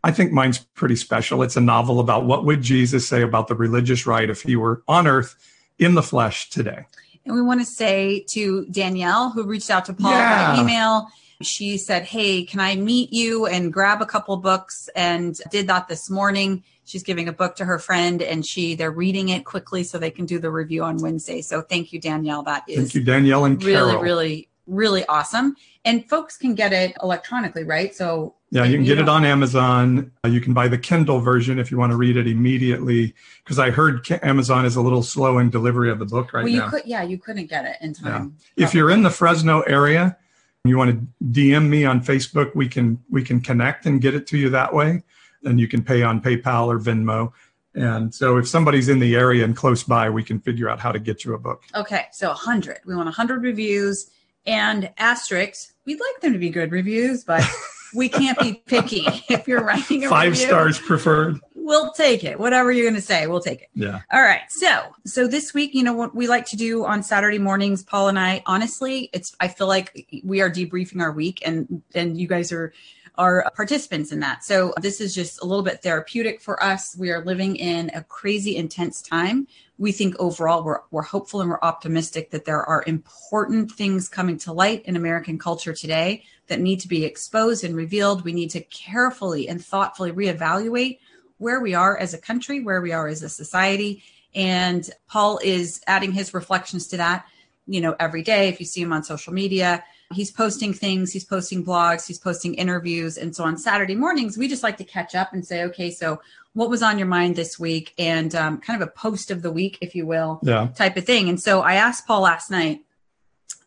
I 0.03 0.11
think 0.11 0.31
mine's 0.31 0.59
pretty 0.59 0.95
special. 0.95 1.43
It's 1.43 1.57
a 1.57 1.61
novel 1.61 1.99
about 1.99 2.25
what 2.25 2.45
would 2.45 2.61
Jesus 2.61 3.07
say 3.07 3.21
about 3.21 3.47
the 3.47 3.55
religious 3.55 4.07
right 4.07 4.29
if 4.29 4.41
he 4.41 4.55
were 4.55 4.81
on 4.87 5.05
earth 5.05 5.35
in 5.79 5.95
the 5.95 6.03
flesh 6.03 6.49
today. 6.49 6.85
And 7.25 7.35
we 7.35 7.41
want 7.41 7.59
to 7.59 7.65
say 7.65 8.21
to 8.29 8.65
Danielle, 8.67 9.31
who 9.31 9.43
reached 9.43 9.69
out 9.69 9.85
to 9.85 9.93
Paul 9.93 10.11
Yeah. 10.11 10.55
by 10.55 10.61
email, 10.61 11.07
she 11.41 11.77
said, 11.77 12.03
Hey, 12.03 12.43
can 12.45 12.59
I 12.59 12.75
meet 12.75 13.11
you 13.13 13.45
and 13.45 13.71
grab 13.71 14.01
a 14.01 14.05
couple 14.05 14.35
books? 14.37 14.89
And 14.95 15.39
did 15.51 15.67
that 15.67 15.87
this 15.87 16.09
morning. 16.09 16.63
She's 16.85 17.03
giving 17.03 17.27
a 17.27 17.33
book 17.33 17.57
to 17.57 17.65
her 17.65 17.79
friend 17.79 18.21
and 18.21 18.47
she 18.47 18.73
they're 18.73 18.91
reading 18.91 19.29
it 19.29 19.43
quickly 19.43 19.83
so 19.83 19.97
they 19.97 20.09
can 20.09 20.25
do 20.25 20.39
the 20.39 20.49
review 20.49 20.83
on 20.83 20.97
Wednesday. 20.99 21.41
So 21.41 21.61
thank 21.61 21.91
you, 21.91 21.99
Danielle. 21.99 22.43
That 22.43 22.63
is 22.67 22.77
Thank 22.77 22.95
you, 22.95 23.03
Danielle 23.03 23.43
and 23.45 23.61
really, 23.61 23.89
Carol. 23.91 24.01
really, 24.01 24.49
really 24.67 25.05
awesome. 25.07 25.55
And 25.83 26.07
folks 26.09 26.37
can 26.37 26.55
get 26.55 26.71
it 26.71 26.95
electronically, 27.03 27.65
right? 27.65 27.93
So 27.93 28.35
Yeah, 28.49 28.63
you 28.63 28.77
can 28.77 28.85
get 28.85 28.97
it 28.97 29.09
on 29.09 29.25
Amazon. 29.25 30.11
Uh, 30.23 30.29
You 30.29 30.39
can 30.39 30.53
buy 30.53 30.69
the 30.69 30.77
Kindle 30.77 31.19
version 31.19 31.59
if 31.59 31.69
you 31.69 31.77
want 31.77 31.91
to 31.91 31.97
read 31.97 32.15
it 32.15 32.27
immediately. 32.27 33.13
Because 33.43 33.59
I 33.59 33.71
heard 33.71 34.09
Amazon 34.23 34.65
is 34.65 34.75
a 34.77 34.81
little 34.81 35.03
slow 35.03 35.37
in 35.37 35.49
delivery 35.49 35.91
of 35.91 35.99
the 35.99 36.05
book 36.05 36.31
right 36.33 36.43
well, 36.43 36.53
you 36.53 36.59
now. 36.59 36.69
could, 36.69 36.83
yeah, 36.85 37.03
you 37.03 37.17
couldn't 37.17 37.47
get 37.47 37.65
it 37.65 37.75
in 37.81 37.93
time. 37.93 38.37
if 38.55 38.73
you're 38.73 38.89
in 38.89 39.03
the 39.03 39.09
Fresno 39.09 39.61
area, 39.61 40.17
and 40.63 40.69
you 40.69 40.77
want 40.77 40.91
to 40.91 41.25
DM 41.25 41.67
me 41.67 41.85
on 41.85 42.01
Facebook, 42.01 42.55
we 42.55 42.67
can 42.67 43.01
we 43.09 43.23
can 43.23 43.41
connect 43.41 43.85
and 43.85 44.01
get 44.01 44.15
it 44.15 44.27
to 44.27 44.37
you 44.37 44.49
that 44.51 44.73
way. 44.73 45.03
And 45.43 45.59
you 45.59 45.67
can 45.67 45.83
pay 45.83 46.03
on 46.03 46.21
PayPal 46.21 46.67
or 46.67 46.79
Venmo. 46.79 47.31
And 47.75 48.13
so 48.13 48.37
if 48.37 48.47
somebody's 48.47 48.89
in 48.89 48.99
the 48.99 49.15
area 49.15 49.45
and 49.45 49.55
close 49.55 49.83
by, 49.83 50.09
we 50.09 50.23
can 50.23 50.39
figure 50.39 50.67
out 50.67 50.79
how 50.79 50.91
to 50.91 50.99
get 50.99 51.23
you 51.23 51.35
a 51.35 51.37
book. 51.37 51.63
Okay, 51.75 52.05
so 52.11 52.27
100. 52.29 52.79
We 52.85 52.95
want 52.95 53.05
100 53.05 53.43
reviews 53.43 54.09
and 54.47 54.89
asterisks. 54.97 55.73
We'd 55.85 55.99
like 55.99 56.21
them 56.21 56.33
to 56.33 56.39
be 56.39 56.49
good 56.49 56.71
reviews, 56.71 57.23
but 57.23 57.43
we 57.93 58.09
can't 58.09 58.37
be 58.39 58.61
picky. 58.65 59.05
If 59.29 59.47
you're 59.47 59.63
writing 59.63 60.05
a 60.05 60.09
Five 60.09 60.31
review, 60.31 60.47
stars 60.47 60.79
preferred. 60.79 61.39
we'll 61.55 61.91
take 61.91 62.23
it. 62.23 62.39
Whatever 62.39 62.71
you're 62.71 62.85
going 62.85 62.95
to 62.95 63.01
say, 63.01 63.27
we'll 63.27 63.41
take 63.41 63.61
it. 63.63 63.69
Yeah. 63.75 64.01
All 64.11 64.21
right. 64.21 64.41
So, 64.49 64.83
so 65.05 65.27
this 65.27 65.53
week, 65.53 65.73
you 65.73 65.83
know 65.83 65.93
what 65.93 66.15
we 66.15 66.27
like 66.27 66.45
to 66.47 66.55
do 66.55 66.85
on 66.85 67.03
Saturday 67.03 67.39
mornings, 67.39 67.83
Paul 67.83 68.07
and 68.07 68.17
I, 68.19 68.41
honestly, 68.45 69.09
it's 69.13 69.35
I 69.39 69.47
feel 69.49 69.67
like 69.67 70.07
we 70.23 70.41
are 70.41 70.49
debriefing 70.49 71.01
our 71.01 71.11
week 71.11 71.41
and 71.45 71.81
and 71.93 72.17
you 72.17 72.27
guys 72.27 72.51
are 72.51 72.73
are 73.17 73.49
participants 73.55 74.11
in 74.11 74.19
that. 74.19 74.43
So 74.43 74.73
this 74.81 75.01
is 75.01 75.15
just 75.15 75.41
a 75.41 75.45
little 75.45 75.63
bit 75.63 75.81
therapeutic 75.81 76.41
for 76.41 76.61
us. 76.63 76.95
We 76.97 77.11
are 77.11 77.23
living 77.23 77.55
in 77.55 77.89
a 77.93 78.03
crazy 78.03 78.55
intense 78.55 79.01
time. 79.01 79.47
We 79.77 79.91
think 79.91 80.15
overall 80.19 80.63
we're, 80.63 80.81
we're 80.91 81.03
hopeful 81.03 81.41
and 81.41 81.49
we're 81.49 81.59
optimistic 81.61 82.31
that 82.31 82.45
there 82.45 82.63
are 82.63 82.83
important 82.87 83.71
things 83.71 84.09
coming 84.09 84.37
to 84.39 84.53
light 84.53 84.83
in 84.85 84.95
American 84.95 85.39
culture 85.39 85.73
today 85.73 86.23
that 86.47 86.59
need 86.59 86.79
to 86.81 86.87
be 86.87 87.05
exposed 87.05 87.63
and 87.63 87.75
revealed. 87.75 88.23
We 88.23 88.33
need 88.33 88.51
to 88.51 88.61
carefully 88.61 89.49
and 89.49 89.63
thoughtfully 89.63 90.11
reevaluate 90.11 90.99
where 91.37 91.59
we 91.59 91.73
are 91.73 91.97
as 91.97 92.13
a 92.13 92.17
country, 92.17 92.61
where 92.61 92.81
we 92.81 92.91
are 92.91 93.07
as 93.07 93.23
a 93.23 93.29
society. 93.29 94.03
And 94.33 94.89
Paul 95.07 95.39
is 95.43 95.81
adding 95.87 96.11
his 96.11 96.33
reflections 96.33 96.87
to 96.87 96.97
that, 96.97 97.25
you 97.65 97.81
know, 97.81 97.95
every 97.99 98.21
day. 98.21 98.49
If 98.49 98.59
you 98.59 98.65
see 98.65 98.81
him 98.81 98.93
on 98.93 99.03
social 99.03 99.33
media, 99.33 99.83
he's 100.13 100.31
posting 100.31 100.73
things, 100.73 101.11
he's 101.11 101.25
posting 101.25 101.65
blogs, 101.65 102.07
he's 102.07 102.19
posting 102.19 102.53
interviews. 102.55 103.17
And 103.17 103.35
so 103.35 103.43
on 103.43 103.57
Saturday 103.57 103.95
mornings, 103.95 104.37
we 104.37 104.47
just 104.47 104.63
like 104.63 104.77
to 104.77 104.83
catch 104.83 105.15
up 105.15 105.33
and 105.33 105.45
say, 105.45 105.63
okay, 105.63 105.91
so 105.91 106.21
what 106.53 106.69
was 106.69 106.81
on 106.81 106.97
your 106.97 107.07
mind 107.07 107.35
this 107.35 107.59
week? 107.59 107.93
And 107.97 108.33
um, 108.33 108.59
kind 108.59 108.81
of 108.81 108.87
a 108.87 108.91
post 108.91 109.31
of 109.31 109.41
the 109.41 109.51
week, 109.51 109.77
if 109.81 109.95
you 109.95 110.05
will, 110.05 110.39
yeah. 110.43 110.67
type 110.75 110.97
of 110.97 111.05
thing. 111.05 111.29
And 111.29 111.39
so 111.39 111.61
I 111.61 111.75
asked 111.75 112.07
Paul 112.07 112.21
last 112.21 112.49
night, 112.49 112.81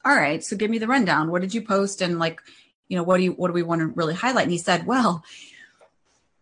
all 0.04 0.16
right, 0.16 0.42
so 0.42 0.56
give 0.56 0.70
me 0.70 0.78
the 0.78 0.87
rundown. 0.87 1.30
What 1.30 1.42
did 1.42 1.52
you 1.52 1.62
post? 1.62 2.00
And 2.00 2.18
like, 2.18 2.40
you 2.88 2.97
know, 2.97 3.02
what 3.02 3.18
do 3.18 3.25
you, 3.25 3.32
what 3.32 3.49
do 3.49 3.52
we 3.52 3.62
want 3.62 3.80
to 3.80 3.87
really 3.88 4.14
highlight? 4.14 4.44
And 4.44 4.52
he 4.52 4.59
said, 4.59 4.87
well, 4.87 5.23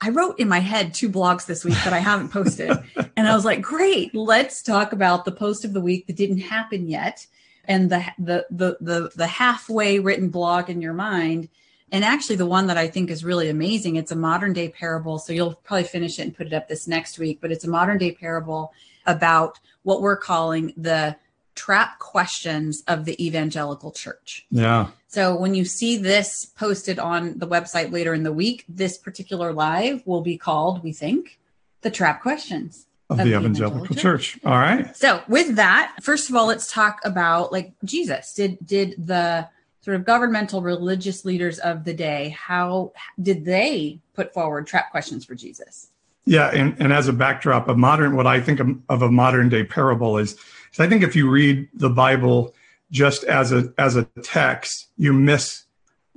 I 0.00 0.10
wrote 0.10 0.38
in 0.38 0.48
my 0.48 0.60
head 0.60 0.94
two 0.94 1.10
blogs 1.10 1.44
this 1.46 1.64
week 1.64 1.74
that 1.82 1.92
I 1.92 1.98
haven't 1.98 2.28
posted. 2.28 2.70
and 3.16 3.26
I 3.26 3.34
was 3.34 3.44
like, 3.44 3.60
great, 3.60 4.14
let's 4.14 4.62
talk 4.62 4.92
about 4.92 5.24
the 5.24 5.32
post 5.32 5.64
of 5.64 5.72
the 5.72 5.80
week 5.80 6.06
that 6.06 6.16
didn't 6.16 6.38
happen 6.38 6.88
yet 6.88 7.26
and 7.68 7.90
the 7.90 8.04
the 8.18 8.46
the 8.50 8.76
the, 8.80 9.12
the 9.14 9.26
halfway 9.26 10.00
written 10.00 10.30
blog 10.30 10.68
in 10.68 10.80
your 10.80 10.94
mind. 10.94 11.48
And 11.90 12.04
actually 12.04 12.36
the 12.36 12.46
one 12.46 12.66
that 12.66 12.76
I 12.76 12.88
think 12.88 13.10
is 13.10 13.24
really 13.24 13.48
amazing, 13.48 13.96
it's 13.96 14.12
a 14.12 14.16
modern 14.16 14.52
day 14.52 14.68
parable. 14.68 15.18
So 15.18 15.32
you'll 15.32 15.54
probably 15.54 15.84
finish 15.84 16.18
it 16.18 16.22
and 16.22 16.36
put 16.36 16.46
it 16.46 16.52
up 16.52 16.68
this 16.68 16.86
next 16.86 17.18
week, 17.18 17.38
but 17.40 17.50
it's 17.50 17.64
a 17.64 17.70
modern 17.70 17.96
day 17.96 18.12
parable 18.12 18.74
about 19.06 19.58
what 19.84 20.02
we're 20.02 20.18
calling 20.18 20.74
the 20.76 21.16
trap 21.54 21.98
questions 21.98 22.82
of 22.88 23.06
the 23.06 23.24
evangelical 23.24 23.90
church. 23.90 24.46
Yeah. 24.50 24.88
So 25.06 25.34
when 25.34 25.54
you 25.54 25.64
see 25.64 25.96
this 25.96 26.44
posted 26.44 26.98
on 26.98 27.38
the 27.38 27.48
website 27.48 27.90
later 27.90 28.12
in 28.12 28.22
the 28.22 28.34
week, 28.34 28.66
this 28.68 28.98
particular 28.98 29.54
live 29.54 30.02
will 30.06 30.20
be 30.20 30.36
called, 30.36 30.82
we 30.84 30.92
think, 30.92 31.38
the 31.80 31.90
trap 31.90 32.20
questions 32.20 32.87
of, 33.10 33.18
of 33.18 33.24
the, 33.24 33.30
the, 33.32 33.38
evangelical, 33.38 33.78
evangelical 33.78 33.96
church. 33.96 34.32
church. 34.34 34.44
All 34.44 34.58
right. 34.58 34.94
So 34.96 35.22
with 35.28 35.56
that, 35.56 35.94
first 36.02 36.28
of 36.28 36.36
all, 36.36 36.46
let's 36.46 36.70
talk 36.70 37.00
about 37.04 37.52
like 37.52 37.72
Jesus. 37.84 38.34
Did 38.34 38.58
did 38.64 38.94
the 38.98 39.48
sort 39.88 39.96
of 39.96 40.04
governmental 40.04 40.60
religious 40.60 41.24
leaders 41.24 41.58
of 41.60 41.84
the 41.84 41.94
day, 41.94 42.36
how 42.38 42.92
did 43.22 43.44
they 43.46 43.98
put 44.12 44.34
forward 44.34 44.66
trap 44.66 44.90
questions 44.90 45.24
for 45.24 45.34
Jesus? 45.34 45.88
Yeah, 46.26 46.50
and, 46.50 46.76
and 46.78 46.92
as 46.92 47.08
a 47.08 47.12
backdrop, 47.14 47.68
of 47.68 47.78
modern 47.78 48.14
what 48.14 48.26
I 48.26 48.38
think 48.38 48.60
of, 48.60 48.68
of 48.90 49.00
a 49.00 49.10
modern 49.10 49.48
day 49.48 49.64
parable 49.64 50.18
is 50.18 50.36
so 50.72 50.84
I 50.84 50.88
think 50.88 51.02
if 51.02 51.16
you 51.16 51.30
read 51.30 51.68
the 51.72 51.88
Bible 51.88 52.54
just 52.90 53.24
as 53.24 53.50
a 53.50 53.72
as 53.78 53.96
a 53.96 54.04
text, 54.22 54.88
you 54.98 55.14
miss 55.14 55.64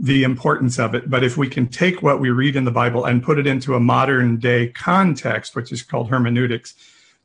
the 0.01 0.24
importance 0.24 0.79
of 0.79 0.96
it. 0.96 1.12
But 1.12 1.24
if 1.24 1.38
we 1.38 1.48
can 1.48 1.67
take 1.67 2.01
what 2.01 2.20
we 2.20 2.31
read 2.31 2.55
in 2.55 2.65
the 2.65 2.72
Bible 2.72 3.05
and 3.05 3.22
put 3.22 3.38
it 3.38 3.46
into 3.46 3.75
a 3.75 3.79
modern 3.79 4.38
day 4.38 4.70
context, 4.70 5.55
which 5.55 5.72
is 5.72 5.84
called 5.84 6.10
hermeneutics, 6.10 6.74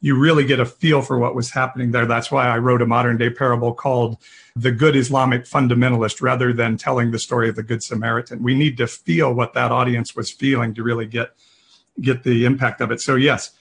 you 0.02 0.14
really 0.14 0.45
get 0.45 0.61
a 0.61 0.66
feel 0.66 1.00
for 1.00 1.18
what 1.18 1.35
was 1.35 1.50
happening 1.50 1.90
there. 1.90 2.04
That's 2.04 2.30
why 2.30 2.47
I 2.47 2.59
wrote 2.59 2.83
a 2.83 2.87
modern 2.87 3.16
day 3.16 3.30
parable 3.30 3.73
called 3.73 4.18
The 4.54 4.73
Good 4.73 4.95
Islamic 4.95 5.45
Fundamentalist 5.45 6.21
rather 6.21 6.52
than 6.52 6.76
telling 6.76 7.12
the 7.12 7.18
story 7.18 7.49
of 7.49 7.56
the 7.56 7.62
Good 7.62 7.83
Samaritan. 7.83 8.42
We 8.42 8.54
need 8.54 8.76
to 8.76 8.87
feel 8.87 9.33
what 9.33 9.54
that 9.54 9.73
audience 9.73 10.14
was 10.14 10.30
feeling 10.30 10.75
to 10.75 10.83
really 10.83 11.06
get 11.06 11.30
get 11.99 12.25
the 12.25 12.45
impact 12.45 12.83
of 12.83 12.90
it. 12.90 13.00
So 13.00 13.16
yes, 13.16 13.52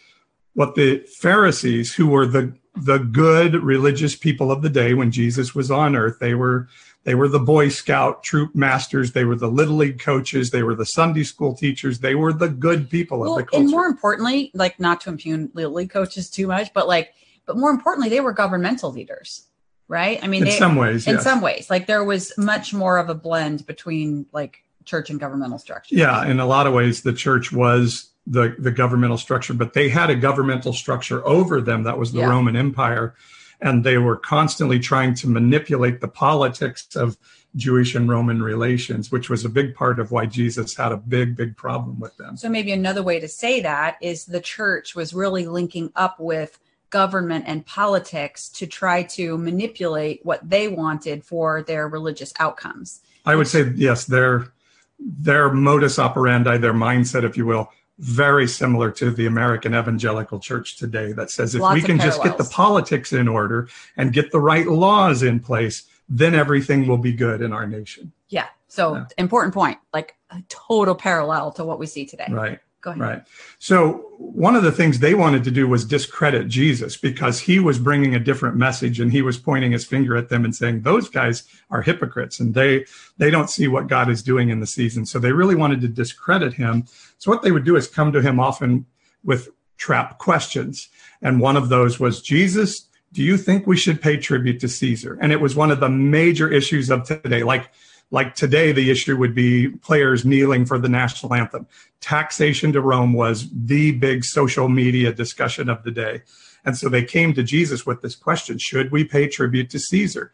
what 0.55 0.75
the 0.75 1.05
Pharisees, 1.07 1.95
who 1.95 2.07
were 2.07 2.25
the 2.25 2.53
the 2.75 2.97
good 2.97 3.55
religious 3.63 4.15
people 4.15 4.51
of 4.51 4.61
the 4.61 4.69
day 4.69 4.93
when 4.93 5.11
Jesus 5.11 5.55
was 5.55 5.71
on 5.71 5.95
earth. 5.95 6.19
They 6.19 6.33
were 6.33 6.67
they 7.05 7.13
were 7.13 7.27
the 7.27 7.39
Boy 7.39 7.69
Scout 7.69 8.23
troop 8.23 8.55
masters. 8.55 9.13
They 9.13 9.25
were 9.25 9.35
the 9.35 9.47
Little 9.47 9.75
League 9.75 9.99
coaches. 9.99 10.49
They 10.49 10.63
were 10.63 10.73
the 10.73 10.87
Sunday 10.87 11.23
school 11.23 11.55
teachers. 11.55 11.99
They 11.99 12.15
were 12.15 12.33
the 12.33 12.49
good 12.49 12.89
people 12.89 13.19
well, 13.19 13.33
of 13.33 13.37
the 13.37 13.43
culture. 13.43 13.61
And 13.61 13.69
more 13.69 13.85
importantly, 13.85 14.51
like 14.55 14.79
not 14.79 15.01
to 15.01 15.11
impugn 15.11 15.51
Little 15.53 15.73
League 15.73 15.91
coaches 15.91 16.31
too 16.31 16.47
much, 16.47 16.73
but 16.73 16.87
like, 16.87 17.13
but 17.45 17.57
more 17.57 17.69
importantly, 17.69 18.09
they 18.09 18.21
were 18.21 18.33
governmental 18.33 18.91
leaders, 18.91 19.45
right? 19.87 20.19
I 20.23 20.27
mean, 20.27 20.41
in 20.41 20.49
they, 20.49 20.57
some 20.57 20.75
ways, 20.75 21.05
in 21.07 21.15
yes. 21.15 21.23
some 21.23 21.41
ways, 21.41 21.69
like 21.69 21.85
there 21.85 22.03
was 22.03 22.33
much 22.39 22.73
more 22.73 22.97
of 22.97 23.07
a 23.07 23.15
blend 23.15 23.67
between 23.67 24.25
like 24.31 24.63
church 24.83 25.11
and 25.11 25.19
governmental 25.19 25.59
structure. 25.59 25.93
Yeah, 25.93 26.25
in 26.25 26.39
a 26.39 26.45
lot 26.47 26.65
of 26.65 26.73
ways, 26.73 27.03
the 27.03 27.13
church 27.13 27.51
was 27.51 28.09
the, 28.25 28.55
the 28.57 28.71
governmental 28.71 29.19
structure, 29.19 29.53
but 29.53 29.73
they 29.73 29.89
had 29.89 30.09
a 30.09 30.15
governmental 30.15 30.73
structure 30.73 31.25
over 31.27 31.61
them 31.61 31.83
that 31.83 31.99
was 31.99 32.13
the 32.13 32.19
yeah. 32.19 32.29
Roman 32.29 32.55
Empire. 32.55 33.13
And 33.61 33.83
they 33.83 33.97
were 33.97 34.17
constantly 34.17 34.79
trying 34.79 35.13
to 35.15 35.27
manipulate 35.27 36.01
the 36.01 36.07
politics 36.07 36.95
of 36.95 37.17
Jewish 37.55 37.95
and 37.95 38.09
Roman 38.09 38.41
relations, 38.41 39.11
which 39.11 39.29
was 39.29 39.45
a 39.45 39.49
big 39.49 39.75
part 39.75 39.99
of 39.99 40.11
why 40.11 40.25
Jesus 40.25 40.75
had 40.75 40.91
a 40.91 40.97
big, 40.97 41.35
big 41.35 41.55
problem 41.55 41.99
with 41.99 42.15
them. 42.17 42.35
So, 42.35 42.49
maybe 42.49 42.71
another 42.71 43.01
way 43.01 43.19
to 43.19 43.27
say 43.27 43.61
that 43.61 43.97
is 44.01 44.25
the 44.25 44.41
church 44.41 44.95
was 44.95 45.13
really 45.13 45.47
linking 45.47 45.91
up 45.95 46.19
with 46.19 46.59
government 46.89 47.45
and 47.47 47.65
politics 47.65 48.49
to 48.49 48.67
try 48.67 49.03
to 49.03 49.37
manipulate 49.37 50.19
what 50.23 50.47
they 50.47 50.67
wanted 50.67 51.23
for 51.23 51.63
their 51.63 51.87
religious 51.87 52.33
outcomes. 52.39 53.01
I 53.25 53.35
would 53.35 53.47
say, 53.47 53.71
yes, 53.75 54.05
their, 54.05 54.53
their 54.99 55.51
modus 55.51 55.97
operandi, 55.97 56.57
their 56.57 56.73
mindset, 56.73 57.23
if 57.23 57.35
you 57.35 57.45
will, 57.45 57.69
very 57.97 58.47
similar 58.47 58.91
to 58.91 59.11
the 59.11 59.25
American 59.25 59.73
evangelical 59.73 60.39
church 60.39 60.77
today 60.77 61.13
that 61.13 61.31
says 61.31 61.55
if 61.55 61.61
Lots 61.61 61.75
we 61.75 61.81
can 61.81 61.99
just 61.99 62.21
get 62.21 62.37
the 62.37 62.43
politics 62.43 63.13
in 63.13 63.27
order 63.27 63.69
and 63.95 64.11
get 64.11 64.31
the 64.31 64.39
right 64.39 64.67
laws 64.67 65.23
in 65.23 65.39
place, 65.39 65.83
then 66.09 66.35
everything 66.35 66.87
will 66.87 66.97
be 66.97 67.13
good 67.13 67.41
in 67.41 67.53
our 67.53 67.65
nation. 67.65 68.11
Yeah. 68.27 68.47
So 68.67 68.95
yeah. 68.95 69.05
important 69.17 69.53
point, 69.53 69.77
like 69.93 70.15
a 70.29 70.43
total 70.49 70.95
parallel 70.95 71.51
to 71.53 71.63
what 71.63 71.79
we 71.79 71.85
see 71.85 72.05
today. 72.05 72.27
Right. 72.29 72.59
Go 72.85 72.91
ahead. 72.91 73.01
Right. 73.01 73.23
So 73.57 74.11
one 74.19 74.55
of 74.55 74.61
the 74.61 74.71
things 74.71 74.99
they 74.99 75.15
wanted 75.15 75.43
to 75.45 75.51
do 75.51 75.67
was 75.67 75.83
discredit 75.85 76.47
Jesus 76.47 76.95
because 76.95 77.39
he 77.39 77.57
was 77.57 77.79
bringing 77.79 78.13
a 78.13 78.19
different 78.19 78.57
message 78.57 78.99
and 78.99 79.11
he 79.11 79.23
was 79.23 79.39
pointing 79.39 79.71
his 79.71 79.83
finger 79.83 80.15
at 80.15 80.29
them 80.29 80.45
and 80.45 80.55
saying 80.55 80.81
those 80.81 81.09
guys 81.09 81.45
are 81.71 81.81
hypocrites 81.81 82.39
and 82.39 82.53
they 82.53 82.85
they 83.17 83.31
don't 83.31 83.49
see 83.49 83.67
what 83.67 83.87
God 83.87 84.07
is 84.07 84.21
doing 84.21 84.49
in 84.49 84.59
the 84.59 84.67
season. 84.67 85.03
So 85.07 85.17
they 85.17 85.31
really 85.31 85.55
wanted 85.55 85.81
to 85.81 85.87
discredit 85.87 86.53
him. 86.53 86.85
So 87.17 87.31
what 87.31 87.41
they 87.41 87.51
would 87.51 87.65
do 87.65 87.75
is 87.75 87.87
come 87.87 88.11
to 88.11 88.21
him 88.21 88.39
often 88.39 88.85
with 89.23 89.49
trap 89.77 90.19
questions. 90.19 90.87
And 91.23 91.39
one 91.39 91.57
of 91.57 91.69
those 91.69 91.99
was 91.99 92.21
Jesus, 92.21 92.87
do 93.13 93.23
you 93.23 93.35
think 93.35 93.65
we 93.65 93.77
should 93.77 93.99
pay 93.99 94.17
tribute 94.17 94.59
to 94.59 94.69
Caesar? 94.69 95.17
And 95.19 95.31
it 95.31 95.41
was 95.41 95.55
one 95.55 95.71
of 95.71 95.79
the 95.79 95.89
major 95.89 96.51
issues 96.51 96.91
of 96.91 97.03
today. 97.03 97.41
Like 97.41 97.71
like 98.15 98.33
today, 98.33 98.71
the 98.71 98.89
issue 98.89 99.17
would 99.17 99.35
be 99.35 99.67
players 99.67 100.23
kneeling 100.23 100.65
for 100.65 100.79
the 100.79 100.87
national 100.87 101.33
anthem. 101.33 101.67
Taxation 101.99 102.71
to 102.71 102.79
Rome 102.79 103.11
was 103.11 103.49
the 103.51 103.91
big 103.91 104.23
social 104.23 104.69
media 104.69 105.11
discussion 105.11 105.67
of 105.67 105.83
the 105.83 105.91
day. 105.91 106.21
And 106.63 106.77
so 106.77 106.87
they 106.87 107.03
came 107.03 107.33
to 107.33 107.43
Jesus 107.43 107.85
with 107.85 108.01
this 108.01 108.15
question 108.15 108.57
Should 108.57 108.93
we 108.93 109.03
pay 109.03 109.27
tribute 109.27 109.69
to 109.71 109.79
Caesar? 109.79 110.31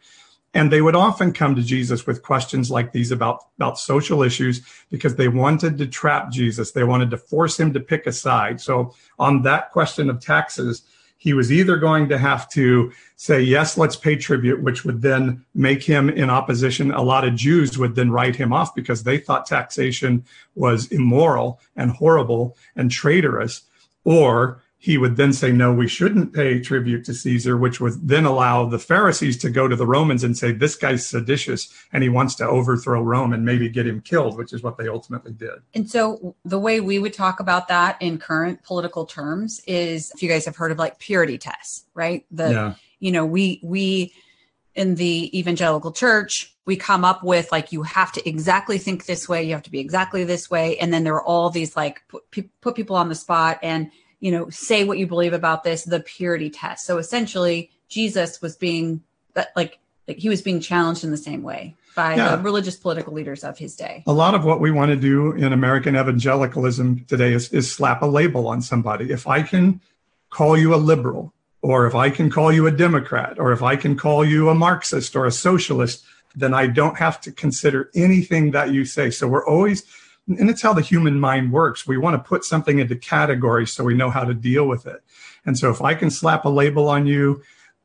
And 0.54 0.70
they 0.70 0.80
would 0.80 0.94
often 0.94 1.32
come 1.32 1.56
to 1.56 1.62
Jesus 1.62 2.06
with 2.06 2.22
questions 2.22 2.70
like 2.70 2.92
these 2.92 3.10
about, 3.10 3.46
about 3.56 3.80
social 3.80 4.22
issues 4.22 4.62
because 4.88 5.16
they 5.16 5.26
wanted 5.26 5.76
to 5.78 5.88
trap 5.88 6.30
Jesus. 6.30 6.70
They 6.70 6.84
wanted 6.84 7.10
to 7.10 7.18
force 7.18 7.58
him 7.58 7.72
to 7.72 7.80
pick 7.80 8.06
a 8.06 8.12
side. 8.12 8.60
So 8.60 8.94
on 9.18 9.42
that 9.42 9.72
question 9.72 10.08
of 10.08 10.20
taxes, 10.20 10.82
he 11.22 11.34
was 11.34 11.52
either 11.52 11.76
going 11.76 12.08
to 12.08 12.18
have 12.18 12.48
to 12.50 12.92
say, 13.14 13.40
yes, 13.40 13.78
let's 13.78 13.94
pay 13.94 14.16
tribute, 14.16 14.60
which 14.60 14.84
would 14.84 15.02
then 15.02 15.44
make 15.54 15.84
him 15.84 16.08
in 16.08 16.28
opposition. 16.28 16.90
A 16.90 17.00
lot 17.00 17.24
of 17.24 17.36
Jews 17.36 17.78
would 17.78 17.94
then 17.94 18.10
write 18.10 18.34
him 18.34 18.52
off 18.52 18.74
because 18.74 19.04
they 19.04 19.18
thought 19.18 19.46
taxation 19.46 20.24
was 20.56 20.90
immoral 20.90 21.60
and 21.76 21.92
horrible 21.92 22.56
and 22.74 22.90
traitorous, 22.90 23.62
or 24.02 24.61
he 24.82 24.98
would 24.98 25.16
then 25.16 25.32
say, 25.32 25.52
no, 25.52 25.72
we 25.72 25.86
shouldn't 25.86 26.32
pay 26.32 26.58
tribute 26.58 27.04
to 27.04 27.14
Caesar, 27.14 27.56
which 27.56 27.80
would 27.80 28.08
then 28.08 28.24
allow 28.24 28.66
the 28.66 28.80
Pharisees 28.80 29.38
to 29.38 29.48
go 29.48 29.68
to 29.68 29.76
the 29.76 29.86
Romans 29.86 30.24
and 30.24 30.36
say, 30.36 30.50
this 30.50 30.74
guy's 30.74 31.06
seditious 31.06 31.72
and 31.92 32.02
he 32.02 32.08
wants 32.08 32.34
to 32.34 32.48
overthrow 32.48 33.00
Rome 33.00 33.32
and 33.32 33.44
maybe 33.44 33.68
get 33.68 33.86
him 33.86 34.00
killed, 34.00 34.36
which 34.36 34.52
is 34.52 34.64
what 34.64 34.78
they 34.78 34.88
ultimately 34.88 35.34
did. 35.34 35.60
And 35.72 35.88
so 35.88 36.34
the 36.44 36.58
way 36.58 36.80
we 36.80 36.98
would 36.98 37.14
talk 37.14 37.38
about 37.38 37.68
that 37.68 37.96
in 38.02 38.18
current 38.18 38.64
political 38.64 39.06
terms 39.06 39.60
is 39.68 40.10
if 40.16 40.20
you 40.20 40.28
guys 40.28 40.44
have 40.46 40.56
heard 40.56 40.72
of 40.72 40.78
like 40.78 40.98
purity 40.98 41.38
tests, 41.38 41.86
right? 41.94 42.26
The, 42.32 42.50
yeah. 42.50 42.74
you 42.98 43.12
know, 43.12 43.24
we, 43.24 43.60
we, 43.62 44.12
in 44.74 44.96
the 44.96 45.38
evangelical 45.38 45.92
church, 45.92 46.56
we 46.66 46.74
come 46.74 47.04
up 47.04 47.22
with 47.22 47.52
like 47.52 47.70
you 47.70 47.84
have 47.84 48.10
to 48.10 48.28
exactly 48.28 48.78
think 48.78 49.06
this 49.06 49.28
way, 49.28 49.44
you 49.44 49.52
have 49.52 49.62
to 49.62 49.70
be 49.70 49.78
exactly 49.78 50.24
this 50.24 50.50
way, 50.50 50.76
and 50.78 50.92
then 50.92 51.04
there 51.04 51.14
are 51.14 51.24
all 51.24 51.50
these 51.50 51.76
like 51.76 52.02
put, 52.08 52.24
put 52.60 52.74
people 52.74 52.96
on 52.96 53.08
the 53.08 53.14
spot 53.14 53.60
and 53.62 53.92
you 54.22 54.30
know, 54.30 54.48
say 54.48 54.84
what 54.84 54.98
you 54.98 55.06
believe 55.14 55.32
about 55.32 55.64
this, 55.64 55.82
the 55.82 55.98
purity 56.00 56.48
test. 56.48 56.86
So 56.86 56.96
essentially, 56.98 57.70
Jesus 57.88 58.40
was 58.40 58.54
being 58.56 59.02
like 59.34 59.78
like 60.08 60.18
he 60.18 60.28
was 60.28 60.42
being 60.42 60.60
challenged 60.60 61.02
in 61.04 61.10
the 61.10 61.16
same 61.30 61.42
way 61.42 61.74
by 61.96 62.14
Yeah. 62.16 62.36
the 62.36 62.42
religious 62.42 62.76
political 62.76 63.12
leaders 63.12 63.42
of 63.44 63.58
his 63.58 63.74
day. 63.76 64.02
a 64.06 64.12
lot 64.12 64.34
of 64.34 64.44
what 64.44 64.58
we 64.60 64.70
want 64.70 64.90
to 64.90 64.96
do 64.96 65.32
in 65.32 65.52
American 65.52 65.94
evangelicalism 65.96 67.04
today 67.12 67.32
is, 67.32 67.52
is 67.52 67.70
slap 67.70 68.00
a 68.02 68.06
label 68.06 68.46
on 68.48 68.62
somebody. 68.62 69.10
If 69.10 69.26
I 69.26 69.42
can 69.42 69.80
call 70.30 70.56
you 70.56 70.74
a 70.74 70.80
liberal, 70.92 71.32
or 71.60 71.86
if 71.86 71.94
I 71.94 72.08
can 72.10 72.30
call 72.30 72.50
you 72.52 72.66
a 72.66 72.70
Democrat, 72.70 73.38
or 73.38 73.52
if 73.52 73.62
I 73.62 73.76
can 73.76 73.96
call 73.96 74.24
you 74.24 74.48
a 74.48 74.54
Marxist 74.54 75.14
or 75.16 75.26
a 75.26 75.32
socialist, 75.32 76.04
then 76.34 76.54
I 76.54 76.66
don't 76.66 76.96
have 76.98 77.20
to 77.22 77.30
consider 77.32 77.90
anything 77.94 78.52
that 78.52 78.70
you 78.72 78.84
say. 78.84 79.10
So 79.10 79.28
we're 79.28 79.46
always, 79.46 79.84
and 80.28 80.48
it's 80.48 80.62
how 80.62 80.72
the 80.72 80.80
human 80.82 81.18
mind 81.18 81.52
works. 81.52 81.86
We 81.86 81.98
want 81.98 82.14
to 82.14 82.28
put 82.28 82.44
something 82.44 82.78
into 82.78 82.96
categories 82.96 83.72
so 83.72 83.84
we 83.84 83.94
know 83.94 84.10
how 84.10 84.24
to 84.24 84.34
deal 84.34 84.66
with 84.66 84.86
it. 84.86 85.02
And 85.44 85.58
so 85.58 85.70
if 85.70 85.82
I 85.82 85.94
can 85.94 86.10
slap 86.10 86.44
a 86.44 86.48
label 86.48 86.88
on 86.88 87.06
you, 87.06 87.42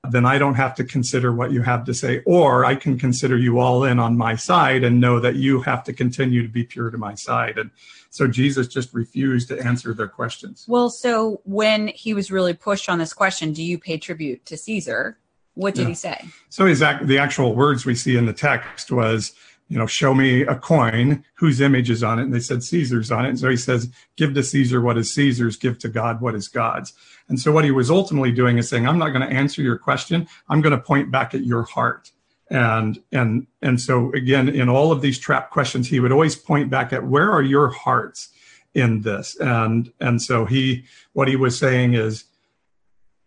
then 0.10 0.26
I 0.26 0.38
don't 0.38 0.54
have 0.54 0.76
to 0.76 0.84
consider 0.84 1.34
what 1.34 1.52
you 1.52 1.64
have 1.64 1.84
to 1.86 1.94
say, 1.94 2.22
or 2.26 2.64
I 2.64 2.76
can 2.76 2.98
consider 3.00 3.38
you 3.38 3.60
all 3.60 3.84
in 3.84 4.00
on 4.00 4.16
my 4.16 4.36
side 4.36 4.84
and 4.84 5.02
know 5.02 5.20
that 5.20 5.36
you 5.36 5.62
have 5.62 5.84
to 5.86 5.94
continue 5.94 6.44
to 6.44 6.48
be 6.50 6.64
pure 6.64 6.92
to 6.92 6.98
my 6.98 7.16
side. 7.16 7.58
And 7.58 7.72
so 8.12 8.28
Jesus 8.28 8.68
just 8.68 8.94
refused 8.94 9.50
to 9.50 9.60
answer 9.60 9.94
their 9.94 10.08
questions. 10.08 10.66
Well, 10.68 10.90
so 10.90 11.42
when 11.44 11.88
he 11.88 12.14
was 12.14 12.32
really 12.32 12.54
pushed 12.54 12.90
on 12.90 13.00
this 13.00 13.14
question, 13.14 13.52
do 13.52 13.64
you 13.64 13.78
pay 13.80 13.98
tribute 13.98 14.46
to 14.46 14.56
Caesar? 14.56 15.18
What 15.56 15.74
did 15.74 15.82
Yeah. 15.84 15.88
he 15.90 15.96
say? 15.96 16.26
So 16.50 16.68
his 16.68 16.80
the 16.80 17.18
actual 17.18 17.56
words 17.56 17.86
we 17.86 17.96
see 17.96 18.16
in 18.16 18.28
the 18.28 18.34
text 18.34 18.92
was, 18.92 19.34
you 19.70 19.78
know, 19.78 19.86
show 19.86 20.14
me 20.14 20.42
a 20.42 20.56
coin 20.56 21.24
whose 21.36 21.60
image 21.60 21.90
is 21.90 22.04
on 22.04 22.20
it. 22.20 22.24
And 22.24 22.34
they 22.34 22.40
said 22.40 22.64
Caesar's 22.64 23.12
on 23.12 23.26
it. 23.26 23.30
And 23.30 23.40
so 23.40 23.50
he 23.50 23.58
says, 23.58 23.90
give 24.16 24.34
to 24.34 24.44
Caesar 24.44 24.82
what 24.82 24.98
is 24.98 25.14
Caesar's, 25.14 25.58
give 25.58 25.78
to 25.80 25.90
God 25.90 26.22
what 26.22 26.36
is 26.36 26.48
God's. 26.48 26.94
And 27.28 27.40
so 27.40 27.52
what 27.52 27.66
he 27.66 27.72
was 27.72 27.92
ultimately 27.92 28.32
doing 28.32 28.58
is 28.58 28.70
saying, 28.70 28.88
I'm 28.88 28.98
not 28.98 29.10
going 29.10 29.28
to 29.28 29.36
answer 29.36 29.62
your 29.62 29.78
question. 29.78 30.28
I'm 30.50 30.62
going 30.62 30.76
to 30.76 30.82
point 30.82 31.12
back 31.12 31.34
at 31.34 31.44
your 31.44 31.64
heart. 31.64 32.12
And 32.50 33.04
and 33.12 33.46
and 33.62 33.82
so 33.82 34.14
again, 34.14 34.48
in 34.48 34.70
all 34.70 34.94
of 34.94 35.02
these 35.02 35.20
trap 35.20 35.50
questions, 35.50 35.90
he 35.90 36.00
would 36.00 36.14
always 36.14 36.38
point 36.38 36.70
back 36.70 36.94
at 36.94 37.06
where 37.06 37.30
are 37.30 37.42
your 37.42 37.68
hearts 37.68 38.30
in 38.74 39.02
this? 39.02 39.36
And 39.38 39.92
and 40.00 40.22
so 40.22 40.46
he 40.46 40.86
what 41.12 41.28
he 41.28 41.36
was 41.36 41.60
saying 41.60 41.96
is, 41.96 42.24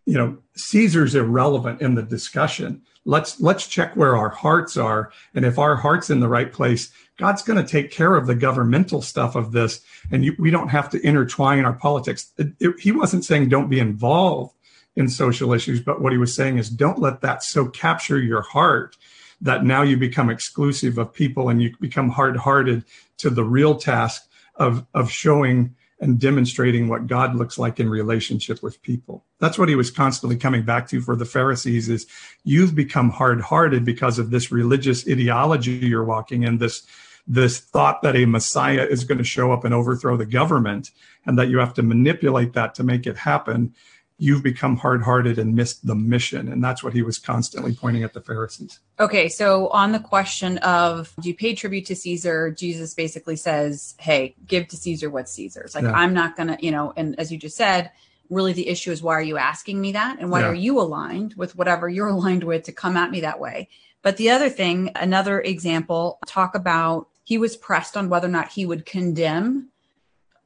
you 0.07 0.15
know 0.15 0.39
caesar's 0.57 1.15
irrelevant 1.15 1.81
in 1.81 1.95
the 1.95 2.03
discussion 2.03 2.83
let's 3.11 3.40
let's 3.40 3.67
check 3.67 3.97
where 3.97 4.17
our 4.17 4.29
hearts 4.29 4.76
are. 4.76 5.11
And 5.35 5.45
if 5.45 5.59
our 5.59 5.76
heart's 5.76 6.11
in 6.11 6.21
the 6.21 6.29
right 6.29 6.52
place 6.52 6.93
god's 7.19 7.43
going 7.43 7.62
to 7.62 7.71
take 7.71 7.90
care 7.90 8.14
of 8.17 8.26
the 8.26 8.35
governmental 8.35 9.02
stuff 9.02 9.37
of 9.37 9.52
this. 9.52 9.81
And 10.11 10.25
you, 10.25 10.35
we 10.38 10.50
don't 10.50 10.69
have 10.69 10.88
to 10.90 11.07
intertwine 11.07 11.67
our 11.67 11.75
politics. 11.75 12.33
It- 12.38 12.55
it- 12.59 12.81
he 12.81 12.93
wasn't 12.93 13.26
saying 13.26 13.50
don't 13.50 13.69
be 13.69 13.79
involved 13.79 14.55
in 14.97 15.09
social 15.09 15.52
issues 15.52 15.81
but 15.81 16.00
what 16.00 16.12
he 16.12 16.19
was 16.19 16.35
saying 16.35 16.59
is 16.59 16.71
don't 16.71 16.99
let 16.99 17.21
that 17.21 17.43
so 17.43 17.67
capture 17.67 18.19
your 18.19 18.43
heart 18.43 18.97
that 19.40 19.64
now 19.64 19.83
you 19.83 19.97
become 19.97 20.31
exclusive 20.31 20.99
of 20.99 21.12
people 21.12 21.49
and 21.49 21.62
you 21.62 21.75
become 21.81 22.09
hard-hearted 22.11 22.85
to 23.19 23.29
the 23.31 23.45
real 23.45 23.75
task 23.75 24.23
of 24.57 24.87
of 24.95 25.11
showing 25.11 25.75
and 26.00 26.19
demonstrating 26.19 26.88
what 26.88 27.07
God 27.07 27.37
looks 27.37 27.59
like 27.59 27.78
in 27.78 27.88
relationship 27.88 28.62
with 28.62 28.83
people. 28.83 29.25
That's 29.38 29.59
what 29.59 29.69
he 29.69 29.75
was 29.75 29.90
constantly 29.90 30.37
coming 30.37 30.64
back 30.64 30.88
to 30.88 31.00
for 31.00 31.14
the 31.14 31.26
Pharisees 31.26 31.88
is 31.88 32.07
you've 32.42 32.75
become 32.75 33.11
hard-hearted 33.11 33.85
because 33.85 34.19
of 34.19 34.30
this 34.30 34.50
religious 34.50 35.07
ideology 35.07 35.73
you're 35.73 36.04
walking 36.04 36.42
in 36.42 36.59
this 36.59 36.87
this 37.26 37.61
thought 37.61 38.02
that 38.02 38.16
a 38.16 38.25
messiah 38.25 38.85
is 38.90 39.04
going 39.04 39.19
to 39.19 39.25
show 39.25 39.52
up 39.52 39.64
and 39.64 39.75
overthrow 39.75 40.16
the 40.16 40.26
government 40.26 40.90
and 41.26 41.38
that 41.38 41.49
you 41.49 41.59
have 41.59 41.75
to 41.75 41.83
manipulate 41.83 42.54
that 42.54 42.75
to 42.75 42.83
make 42.83 43.07
it 43.07 43.16
happen. 43.19 43.75
You've 44.23 44.43
become 44.43 44.77
hard-hearted 44.77 45.39
and 45.39 45.57
missed 45.57 45.87
the 45.87 45.95
mission 45.95 46.53
and 46.53 46.62
that's 46.62 46.83
what 46.83 46.93
he 46.93 47.00
was 47.00 47.17
constantly 47.17 47.75
pointing 47.75 48.05
at 48.05 48.12
the 48.12 48.21
Pharisees. 48.21 48.81
Okay, 49.00 49.31
so 49.31 49.69
on 49.69 49.93
the 49.93 49.99
question 49.99 50.59
of 50.59 51.11
do 51.23 51.29
you 51.31 51.35
pay 51.35 51.55
tribute 51.55 51.87
to 51.87 51.97
Caesar, 51.97 52.50
Jesus 52.50 52.93
basically 52.93 53.37
says, 53.37 53.95
"Hey, 53.99 54.35
give 54.47 54.69
to 54.69 54.77
Caesar 54.77 55.09
what's 55.09 55.33
Caesar's." 55.33 55.75
Like 55.75 55.85
Yeah. 55.85 55.93
I'm 55.93 56.12
not 56.12 56.37
gonna, 56.37 56.59
you 56.61 56.71
know. 56.71 56.93
And 56.99 57.19
as 57.19 57.33
you 57.33 57.39
just 57.39 57.57
said, 57.57 57.91
really 58.29 58.53
the 58.53 58.69
issue 58.69 58.93
is 58.93 59.03
why 59.03 59.15
are 59.15 59.23
you 59.23 59.39
asking 59.39 59.81
me 59.81 59.93
that, 59.93 60.19
and 60.21 60.31
why 60.31 60.41
Yeah. 60.41 60.49
are 60.49 60.55
you 60.55 60.79
aligned 60.79 61.35
with 61.35 61.57
whatever 61.57 61.89
you're 61.89 62.09
aligned 62.17 62.45
with 62.45 62.65
to 62.65 62.73
come 62.73 62.99
at 62.99 63.11
me 63.11 63.23
that 63.23 63.41
way? 63.41 63.69
But 64.03 64.19
the 64.19 64.31
other 64.31 64.50
thing, 64.50 64.93
another 64.97 65.41
example, 65.41 66.19
talk 66.27 66.55
about 66.55 67.09
he 67.25 67.39
was 67.39 67.56
pressed 67.56 67.97
on 67.97 68.11
whether 68.11 68.28
or 68.28 68.30
not 68.30 68.49
he 68.52 68.67
would 68.67 68.85
condemn 68.85 69.71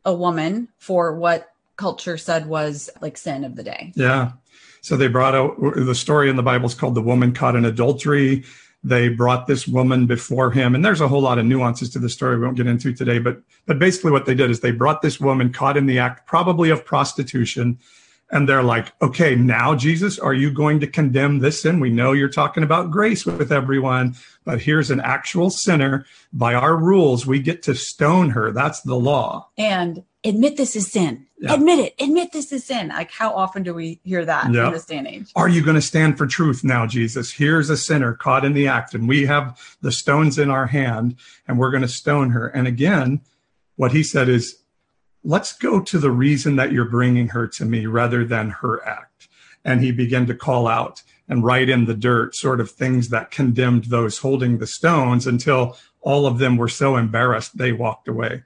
a 0.04 0.14
woman 0.14 0.68
for 0.78 1.14
what 1.16 1.50
culture 1.76 2.16
said 2.16 2.46
was 2.46 2.90
like 3.00 3.16
sin 3.16 3.44
of 3.44 3.56
the 3.56 3.62
day. 3.62 3.92
Yeah. 3.94 4.32
So 4.80 4.96
they 4.96 5.08
brought 5.08 5.34
out 5.34 5.56
the 5.60 5.94
story 5.94 6.28
in 6.28 6.37
the 6.37 6.42
Bible 6.42 6.66
is 6.66 6.74
called 6.74 6.94
the 6.94 7.02
woman 7.02 7.32
caught 7.32 7.56
in 7.56 7.64
adultery. 7.64 8.44
They 8.82 9.08
brought 9.08 9.46
this 9.46 9.66
woman 9.66 10.06
before 10.06 10.50
him, 10.50 10.74
and 10.74 10.84
there's 10.84 11.00
a 11.00 11.08
whole 11.08 11.22
lot 11.22 11.38
of 11.38 11.46
nuances 11.46 11.88
to 11.90 11.98
the 11.98 12.10
story 12.10 12.37
we 12.37 12.44
won't 12.44 12.58
get 12.58 12.66
into 12.66 12.92
today. 12.92 13.18
But 13.18 13.40
but 13.64 13.78
basically, 13.78 14.12
what 14.12 14.26
they 14.26 14.34
did 14.34 14.50
is 14.50 14.60
they 14.60 14.72
brought 14.72 15.00
this 15.00 15.18
woman 15.18 15.54
caught 15.54 15.78
in 15.78 15.87
the 15.87 15.98
act, 15.98 16.26
probably 16.26 16.68
of 16.68 16.84
prostitution, 16.84 17.78
and 18.30 18.46
they're 18.46 18.62
like, 18.62 18.92
okay, 19.00 19.37
now 19.37 19.74
Jesus, 19.74 20.18
are 20.18 20.34
you 20.34 20.50
going 20.50 20.80
to 20.80 20.87
condemn 20.87 21.38
this 21.38 21.62
sin? 21.62 21.80
We 21.80 21.88
know 21.88 22.12
you're 22.12 22.28
talking 22.28 22.62
about 22.62 22.90
grace 22.90 23.24
with 23.24 23.52
everyone, 23.52 24.16
but 24.44 24.60
here's 24.60 24.90
an 24.90 25.00
actual 25.00 25.48
sinner. 25.48 26.04
By 26.32 26.52
our 26.52 26.76
rules, 26.76 27.26
we 27.26 27.38
get 27.38 27.62
to 27.62 27.74
stone 27.74 28.30
her. 28.30 28.52
That's 28.52 28.82
the 28.82 28.96
law. 28.96 29.48
and 29.56 30.02
admit 30.24 30.56
this 30.56 30.74
is 30.74 30.90
sin. 30.90 31.26
Yeah. 31.38 31.54
Admit 31.54 31.78
it. 31.78 31.94
Admit 32.00 32.32
this 32.32 32.52
is 32.52 32.64
sin. 32.64 32.88
Like 32.88 33.10
how 33.10 33.32
often 33.34 33.62
do 33.62 33.74
we 33.74 34.00
hear 34.04 34.24
that 34.24 34.52
Yeah. 34.52 34.66
in 34.68 34.72
this 34.72 34.87
day 34.87 34.96
and 34.96 35.06
age? 35.06 35.30
Are 35.37 35.48
you 35.48 35.62
going 35.62 35.74
to 35.74 35.82
stand 35.82 36.16
for 36.16 36.26
truth 36.26 36.64
now, 36.64 36.87
Jesus? 36.87 37.32
Here's 37.32 37.68
a 37.70 37.76
sinner 37.76 38.14
caught 38.14 38.44
in 38.44 38.54
the 38.54 38.66
act, 38.66 38.94
and 38.94 39.06
we 39.08 39.26
have 39.26 39.58
the 39.82 39.92
stones 39.92 40.38
in 40.38 40.50
our 40.50 40.66
hand, 40.66 41.16
and 41.46 41.58
we're 41.58 41.70
going 41.70 41.82
to 41.82 41.88
stone 41.88 42.30
her. 42.30 42.48
And 42.48 42.66
again, 42.66 43.20
what 43.76 43.92
he 43.92 44.02
said 44.02 44.28
is, 44.28 44.62
let's 45.22 45.52
go 45.52 45.80
to 45.80 45.98
the 45.98 46.10
reason 46.10 46.56
that 46.56 46.72
you're 46.72 46.84
bringing 46.88 47.28
her 47.28 47.46
to 47.48 47.64
me 47.64 47.87
rather 47.87 48.24
than 48.24 48.50
her 48.50 48.87
act. 48.87 49.28
And 49.64 49.80
he 49.82 49.92
began 49.92 50.26
to 50.26 50.34
call 50.34 50.66
out 50.68 51.02
and 51.28 51.42
write 51.42 51.70
in 51.70 51.87
the 51.87 51.94
dirt 51.94 52.34
sort 52.34 52.60
of 52.60 52.70
things 52.70 53.08
that 53.08 53.30
condemned 53.30 53.84
those 53.84 54.18
holding 54.18 54.58
the 54.58 54.66
stones 54.66 55.26
until 55.26 55.76
all 56.02 56.26
of 56.26 56.38
them 56.38 56.56
were 56.58 56.68
so 56.68 56.96
embarrassed 56.96 57.56
they 57.56 57.72
walked 57.72 58.08
away. 58.08 58.42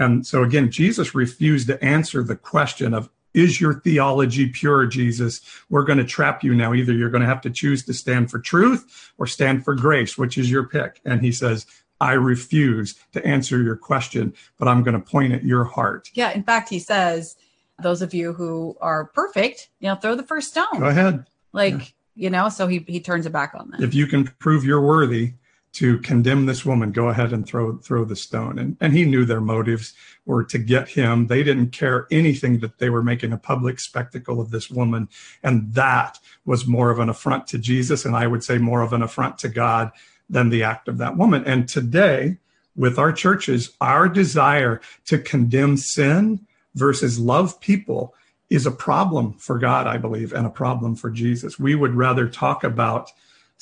And 0.00 0.26
so 0.26 0.42
again, 0.42 0.72
Jesus 0.72 1.14
refused 1.14 1.68
to 1.68 1.82
answer 1.84 2.24
the 2.24 2.34
question 2.34 2.92
of, 2.94 3.08
is 3.32 3.60
your 3.60 3.74
theology 3.74 4.48
pure, 4.48 4.86
Jesus? 4.86 5.40
We're 5.68 5.84
going 5.84 5.98
to 5.98 6.04
trap 6.04 6.42
you 6.42 6.52
now. 6.52 6.74
Either 6.74 6.92
you're 6.92 7.10
going 7.10 7.20
to 7.20 7.28
have 7.28 7.42
to 7.42 7.50
choose 7.50 7.84
to 7.84 7.94
stand 7.94 8.28
for 8.28 8.40
truth 8.40 9.12
or 9.18 9.28
stand 9.28 9.64
for 9.64 9.76
grace, 9.76 10.18
which 10.18 10.36
is 10.36 10.50
your 10.50 10.66
pick. 10.66 11.00
And 11.04 11.20
he 11.20 11.30
says, 11.30 11.64
I 12.00 12.14
refuse 12.14 12.96
to 13.12 13.24
answer 13.24 13.62
your 13.62 13.76
question, 13.76 14.34
but 14.58 14.66
I'm 14.66 14.82
going 14.82 15.00
to 15.00 15.06
point 15.06 15.32
at 15.34 15.44
your 15.44 15.64
heart. 15.64 16.10
Yeah. 16.14 16.32
In 16.32 16.42
fact, 16.42 16.70
he 16.70 16.80
says, 16.80 17.36
those 17.80 18.02
of 18.02 18.14
you 18.14 18.32
who 18.32 18.76
are 18.80 19.04
perfect, 19.04 19.68
you 19.78 19.88
know, 19.88 19.94
throw 19.94 20.16
the 20.16 20.22
first 20.22 20.48
stone. 20.48 20.80
Go 20.80 20.86
ahead. 20.86 21.26
Like, 21.52 21.94
you 22.14 22.30
know, 22.30 22.48
so 22.48 22.66
he, 22.66 22.84
he 22.88 23.00
turns 23.00 23.26
it 23.26 23.32
back 23.32 23.52
on 23.54 23.70
them. 23.70 23.82
If 23.82 23.94
you 23.94 24.06
can 24.06 24.24
prove 24.24 24.64
you're 24.64 24.80
worthy 24.80 25.34
to 25.72 25.98
condemn 25.98 26.46
this 26.46 26.66
woman, 26.66 26.90
go 26.90 27.08
ahead 27.08 27.32
and 27.32 27.46
throw 27.46 27.76
throw 27.78 28.04
the 28.04 28.16
stone. 28.16 28.58
And 28.58 28.76
and 28.80 28.92
he 28.92 29.04
knew 29.04 29.24
their 29.24 29.40
motives 29.40 29.94
were 30.26 30.44
to 30.44 30.58
get 30.58 30.88
him. 30.88 31.26
They 31.26 31.42
didn't 31.42 31.70
care 31.70 32.06
anything 32.10 32.58
that 32.60 32.78
they 32.78 32.90
were 32.90 33.02
making 33.02 33.32
a 33.32 33.38
public 33.38 33.80
spectacle 33.80 34.40
of 34.40 34.50
this 34.50 34.70
woman. 34.70 35.08
And 35.42 35.72
that 35.74 36.18
was 36.44 36.66
more 36.66 36.90
of 36.90 36.98
an 36.98 37.08
affront 37.08 37.46
to 37.48 37.58
Jesus, 37.58 38.04
and 38.04 38.16
I 38.16 38.26
would 38.26 38.44
say 38.44 38.58
more 38.58 38.82
of 38.82 38.92
an 38.92 39.02
affront 39.02 39.38
to 39.38 39.48
God 39.48 39.90
than 40.28 40.48
the 40.48 40.62
act 40.62 40.88
of 40.88 40.98
that 40.98 41.16
woman. 41.16 41.44
And 41.44 41.68
today, 41.68 42.38
with 42.76 42.98
our 42.98 43.12
churches, 43.12 43.70
our 43.80 44.08
desire 44.08 44.80
to 45.06 45.18
condemn 45.18 45.76
sin 45.76 46.46
versus 46.74 47.18
love 47.18 47.60
people 47.60 48.14
is 48.48 48.66
a 48.66 48.70
problem 48.70 49.34
for 49.34 49.58
God, 49.58 49.86
I 49.86 49.96
believe, 49.96 50.32
and 50.32 50.46
a 50.46 50.50
problem 50.50 50.96
for 50.96 51.10
Jesus. 51.10 51.58
We 51.58 51.74
would 51.74 51.94
rather 51.94 52.28
talk 52.28 52.64
about 52.64 53.10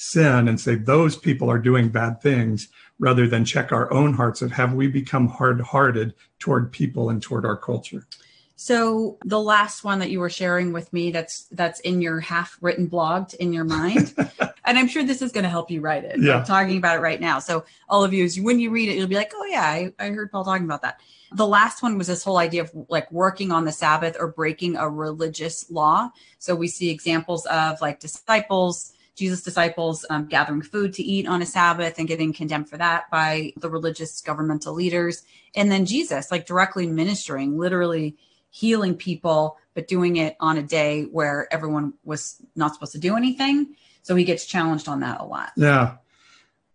sin 0.00 0.46
and 0.46 0.60
say 0.60 0.76
those 0.76 1.16
people 1.16 1.50
are 1.50 1.58
doing 1.58 1.88
bad 1.88 2.22
things 2.22 2.68
rather 3.00 3.26
than 3.26 3.44
check 3.44 3.72
our 3.72 3.92
own 3.92 4.14
hearts 4.14 4.42
of 4.42 4.52
have 4.52 4.72
we 4.72 4.86
become 4.86 5.26
hard-hearted 5.26 6.14
toward 6.38 6.70
people 6.70 7.10
and 7.10 7.20
toward 7.20 7.44
our 7.44 7.56
culture. 7.56 8.06
So 8.54 9.18
the 9.24 9.40
last 9.40 9.82
one 9.82 9.98
that 9.98 10.10
you 10.10 10.20
were 10.20 10.30
sharing 10.30 10.72
with 10.72 10.92
me 10.92 11.10
that's 11.10 11.46
that's 11.50 11.80
in 11.80 12.00
your 12.00 12.20
half 12.20 12.58
written 12.60 12.86
blog 12.86 13.34
in 13.34 13.52
your 13.52 13.64
mind. 13.64 14.14
and 14.64 14.78
I'm 14.78 14.86
sure 14.86 15.02
this 15.02 15.20
is 15.20 15.32
going 15.32 15.44
to 15.44 15.50
help 15.50 15.68
you 15.68 15.80
write 15.80 16.04
it. 16.04 16.20
Yeah. 16.20 16.38
I'm 16.38 16.44
talking 16.44 16.76
about 16.76 16.96
it 16.96 17.00
right 17.00 17.20
now. 17.20 17.40
So 17.40 17.64
all 17.88 18.04
of 18.04 18.12
you 18.12 18.28
when 18.40 18.60
you 18.60 18.70
read 18.70 18.88
it, 18.88 18.96
you'll 18.96 19.08
be 19.08 19.16
like, 19.16 19.32
oh 19.34 19.44
yeah, 19.46 19.62
I, 19.62 19.92
I 19.98 20.10
heard 20.10 20.30
Paul 20.30 20.44
talking 20.44 20.64
about 20.64 20.82
that. 20.82 21.00
The 21.32 21.46
last 21.46 21.82
one 21.82 21.98
was 21.98 22.06
this 22.06 22.22
whole 22.22 22.38
idea 22.38 22.62
of 22.62 22.72
like 22.88 23.10
working 23.10 23.50
on 23.50 23.64
the 23.64 23.72
Sabbath 23.72 24.16
or 24.18 24.28
breaking 24.28 24.76
a 24.76 24.88
religious 24.88 25.68
law. 25.72 26.10
So 26.38 26.54
we 26.54 26.68
see 26.68 26.90
examples 26.90 27.46
of 27.46 27.80
like 27.80 27.98
disciples, 27.98 28.92
Jesus' 29.18 29.42
disciples 29.42 30.06
um, 30.10 30.26
gathering 30.26 30.62
food 30.62 30.92
to 30.94 31.02
eat 31.02 31.26
on 31.26 31.42
a 31.42 31.46
Sabbath 31.46 31.98
and 31.98 32.06
getting 32.06 32.32
condemned 32.32 32.70
for 32.70 32.78
that 32.78 33.10
by 33.10 33.52
the 33.56 33.68
religious 33.68 34.20
governmental 34.20 34.72
leaders. 34.72 35.24
And 35.54 35.70
then 35.70 35.84
Jesus, 35.84 36.30
like 36.30 36.46
directly 36.46 36.86
ministering, 36.86 37.58
literally 37.58 38.16
healing 38.50 38.94
people, 38.94 39.58
but 39.74 39.88
doing 39.88 40.16
it 40.16 40.36
on 40.40 40.56
a 40.56 40.62
day 40.62 41.04
where 41.04 41.52
everyone 41.52 41.94
was 42.04 42.40
not 42.56 42.74
supposed 42.74 42.92
to 42.92 42.98
do 42.98 43.16
anything. 43.16 43.74
So 44.02 44.14
he 44.14 44.24
gets 44.24 44.46
challenged 44.46 44.88
on 44.88 45.00
that 45.00 45.20
a 45.20 45.24
lot. 45.24 45.52
Yeah. 45.56 45.96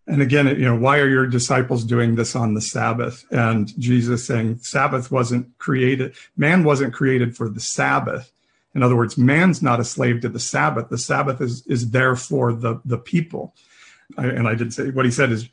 And 0.06 0.20
again, 0.20 0.46
you 0.46 0.66
know, 0.66 0.76
why 0.76 0.98
are 0.98 1.08
your 1.08 1.26
disciples 1.26 1.82
doing 1.82 2.14
this 2.14 2.36
on 2.36 2.54
the 2.54 2.60
Sabbath? 2.60 3.24
And 3.30 3.76
Jesus 3.80 4.26
saying 4.26 4.58
Sabbath 4.58 5.10
wasn't 5.10 5.56
created, 5.58 6.14
man 6.36 6.62
wasn't 6.62 6.92
created 6.92 7.36
for 7.36 7.48
the 7.48 7.60
Sabbath. 7.60 8.30
In 8.74 8.82
other 8.82 8.96
words, 8.96 9.16
man's 9.16 9.62
not 9.62 9.80
a 9.80 9.84
slave 9.84 10.20
to 10.22 10.28
the 10.28 10.40
Sabbath. 10.40 10.88
The 10.88 10.98
Sabbath 10.98 11.40
is, 11.40 11.66
is 11.66 11.90
there 11.90 12.16
for 12.16 12.52
the, 12.52 12.80
the 12.84 12.98
people. 12.98 13.54
I, 14.18 14.26
and 14.26 14.48
I 14.48 14.54
did 14.54 14.72
say 14.72 14.90
what 14.90 15.04
he 15.04 15.10
said 15.10 15.30
is 15.30 15.48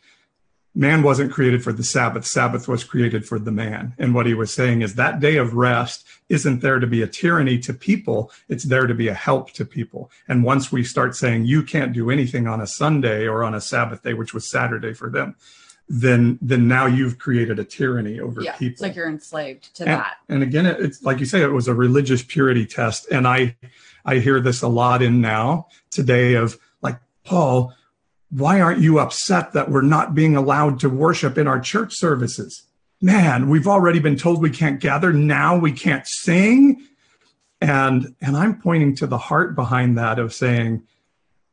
man 0.73 1.03
wasn't 1.03 1.31
created 1.31 1.63
for 1.63 1.73
the 1.73 1.83
Sabbath. 1.83 2.25
Sabbath 2.25 2.67
was 2.67 2.83
created 2.83 3.25
for 3.25 3.37
the 3.37 3.51
man. 3.51 3.93
And 3.97 4.15
what 4.15 4.25
he 4.25 4.33
was 4.33 4.53
saying 4.53 4.81
is 4.81 4.95
that 4.95 5.19
day 5.19 5.37
of 5.37 5.53
rest 5.53 6.05
isn't 6.29 6.61
there 6.61 6.79
to 6.79 6.87
be 6.87 7.01
a 7.01 7.07
tyranny 7.07 7.59
to 7.59 7.73
people. 7.73 8.31
It's 8.47 8.63
there 8.63 8.87
to 8.87 8.93
be 8.93 9.09
a 9.09 9.13
help 9.13 9.51
to 9.53 9.65
people. 9.65 10.09
And 10.27 10.43
once 10.43 10.71
we 10.71 10.83
start 10.83 11.15
saying 11.15 11.45
you 11.45 11.63
can't 11.63 11.93
do 11.93 12.09
anything 12.09 12.47
on 12.47 12.61
a 12.61 12.67
Sunday 12.67 13.27
or 13.27 13.43
on 13.43 13.53
a 13.53 13.61
Sabbath 13.61 14.01
day, 14.01 14.13
which 14.13 14.33
was 14.33 14.49
Saturday 14.49 14.93
for 14.93 15.09
them, 15.09 15.35
then 15.93 16.39
then 16.41 16.69
now 16.69 16.85
you've 16.85 17.19
created 17.19 17.59
a 17.59 17.65
tyranny 17.65 18.21
over 18.21 18.41
yeah, 18.41 18.55
people. 18.55 18.71
It's 18.71 18.81
like 18.81 18.95
you're 18.95 19.09
enslaved 19.09 19.75
to 19.75 19.83
and, 19.83 19.91
that. 19.91 20.17
And 20.29 20.41
again, 20.41 20.65
it's 20.65 21.03
like 21.03 21.19
you 21.19 21.25
say, 21.25 21.41
it 21.41 21.51
was 21.51 21.67
a 21.67 21.73
religious 21.73 22.23
purity 22.23 22.65
test. 22.65 23.07
And 23.11 23.27
I 23.27 23.57
I 24.05 24.19
hear 24.19 24.39
this 24.39 24.61
a 24.61 24.69
lot 24.69 25.01
in 25.01 25.19
now 25.19 25.67
today 25.89 26.35
of 26.35 26.57
like, 26.81 26.97
Paul, 27.25 27.73
why 28.29 28.61
aren't 28.61 28.79
you 28.79 28.99
upset 28.99 29.51
that 29.51 29.69
we're 29.69 29.81
not 29.81 30.15
being 30.15 30.37
allowed 30.37 30.79
to 30.79 30.89
worship 30.89 31.37
in 31.37 31.45
our 31.45 31.59
church 31.59 31.93
services? 31.93 32.63
Man, 33.01 33.49
we've 33.49 33.67
already 33.67 33.99
been 33.99 34.15
told 34.15 34.41
we 34.41 34.49
can't 34.49 34.79
gather. 34.79 35.11
Now 35.11 35.57
we 35.57 35.73
can't 35.73 36.07
sing. 36.07 36.87
And, 37.59 38.15
and 38.21 38.37
I'm 38.37 38.61
pointing 38.61 38.95
to 38.97 39.07
the 39.07 39.17
heart 39.17 39.55
behind 39.55 39.97
that 39.97 40.19
of 40.19 40.33
saying, 40.33 40.83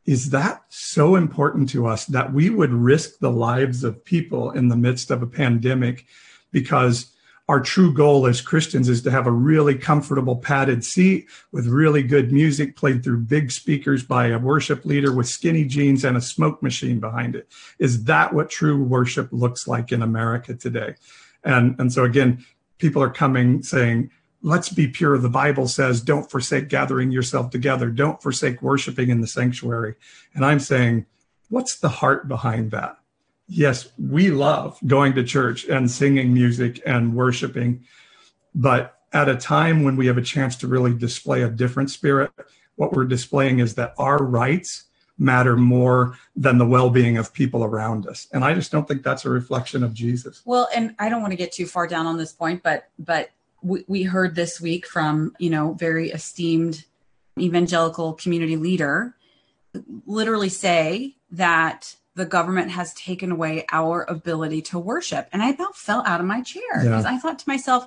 is 0.09 0.31
that 0.31 0.63
so 0.71 1.17
important 1.17 1.69
to 1.69 1.87
us 1.87 2.07
that 2.07 2.33
we 2.33 2.49
would 2.49 2.73
risk 2.73 3.19
the 3.19 3.31
lives 3.31 3.85
of 3.85 4.03
people 4.07 4.51
in 4.53 4.69
the 4.69 4.77
midst 4.77 5.11
of 5.11 5.21
a 5.21 5.27
pandemic 5.27 6.07
because 6.51 7.13
our 7.47 7.61
true 7.61 7.93
goal 7.93 8.27
as 8.27 8.41
Christians 8.41 8.89
is 8.89 9.03
to 9.03 9.11
have 9.11 9.27
a 9.27 9.31
really 9.31 9.75
comfortable 9.75 10.37
padded 10.37 10.83
seat 10.83 11.27
with 11.53 11.67
really 11.67 12.03
good 12.03 12.33
music 12.33 12.75
played 12.75 13.05
through 13.05 13.19
big 13.19 13.53
speakers 13.53 14.03
by 14.03 14.29
a 14.29 14.39
worship 14.39 14.87
leader 14.87 15.13
with 15.13 15.29
skinny 15.29 15.67
jeans 15.67 16.07
and 16.07 16.17
a 16.17 16.23
smoke 16.23 16.63
machine 16.63 17.01
behind 17.01 17.37
it. 17.37 17.47
Is 17.79 18.05
that 18.05 18.33
what 18.33 18.49
true 18.49 18.83
worship 18.83 19.29
looks 19.31 19.69
like 19.69 19.93
in 19.93 20.01
America 20.01 20.55
today? 20.55 20.95
And, 21.45 21.79
and 21.79 21.93
so 21.93 22.05
again, 22.05 22.47
people 22.79 23.03
are 23.03 23.11
coming 23.11 23.63
saying, 23.63 24.11
let's 24.43 24.69
be 24.69 24.87
pure. 24.87 25.19
The 25.19 25.29
Bible 25.29 25.69
says, 25.69 26.01
don't 26.01 26.31
forsake 26.31 26.69
gathering 26.69 27.11
yourself 27.11 27.51
together. 27.51 27.91
Don't 27.91 28.23
forsake 28.23 28.63
worshiping 28.63 29.11
in 29.11 29.21
the 29.21 29.27
sanctuary. 29.27 29.95
And 30.35 30.45
I'm 30.45 30.61
saying, 30.61 31.07
what's 31.49 31.79
the 31.79 31.89
heart 31.89 32.29
behind 32.29 32.71
that? 32.71 32.99
yes, 33.49 33.89
we 33.99 34.31
love 34.31 34.79
going 34.87 35.15
to 35.15 35.25
church 35.25 35.65
and 35.65 35.91
singing 35.91 36.33
music 36.33 36.81
and 36.87 37.15
worshiping, 37.15 37.85
but 38.55 39.01
at 39.13 39.29
a 39.29 39.37
time 39.37 39.83
when 39.83 39.97
we 39.97 40.07
have 40.07 40.19
a 40.19 40.23
chance 40.23 40.55
to 40.57 40.69
really 40.69 40.95
display 40.95 41.43
a 41.43 41.49
different 41.49 41.91
spirit, 41.91 42.31
what 42.77 42.93
we're 42.93 43.07
displaying 43.07 43.59
is 43.59 43.75
that 43.77 43.95
our 43.99 44.19
rights 44.19 44.85
matter 45.17 45.57
more 45.57 46.17
than 46.37 46.59
the 46.59 46.67
well-being 46.67 47.17
of 47.17 47.33
people 47.33 47.65
around 47.65 48.07
us 48.07 48.29
and 48.33 48.45
i 48.45 48.55
just 48.55 48.71
don't 48.71 48.87
think 48.87 49.03
that's 49.03 49.25
a 49.25 49.29
reflection 49.29 49.83
of 49.83 49.93
jesus 49.93 50.43
well 50.45 50.69
and 50.73 50.95
i 51.01 51.09
don't 51.09 51.21
want 51.21 51.33
to 51.33 51.37
get 51.37 51.51
too 51.51 51.67
far 51.67 51.89
down 51.89 52.07
on 52.07 52.17
this 52.17 52.33
point 52.33 52.63
but 52.63 52.89
but 53.01 53.29
we, 53.63 53.85
we 53.87 54.03
heard 54.05 54.35
this 54.35 54.61
week 54.61 54.87
from 54.87 55.35
you 55.39 55.51
know 55.51 55.75
very 55.75 56.11
esteemed 56.11 56.85
evangelical 57.39 58.15
community 58.15 58.57
leader 58.57 59.15
literally 60.07 60.49
say 60.49 61.15
that 61.31 61.95
the 62.15 62.27
government 62.27 62.71
has 62.73 62.93
taken 62.95 63.31
away 63.31 63.65
our 63.71 64.05
ability 64.09 64.61
to 64.61 64.79
worship. 64.79 65.29
And 65.33 65.41
I 65.41 65.51
about 65.51 65.77
fell 65.77 66.03
out 66.05 66.21
of 66.21 66.27
my 66.27 66.43
chair 66.43 66.83
because 66.83 67.05
yeah. 67.05 67.13
I 67.13 67.19
thought 67.19 67.39
to 67.39 67.49
myself, 67.49 67.87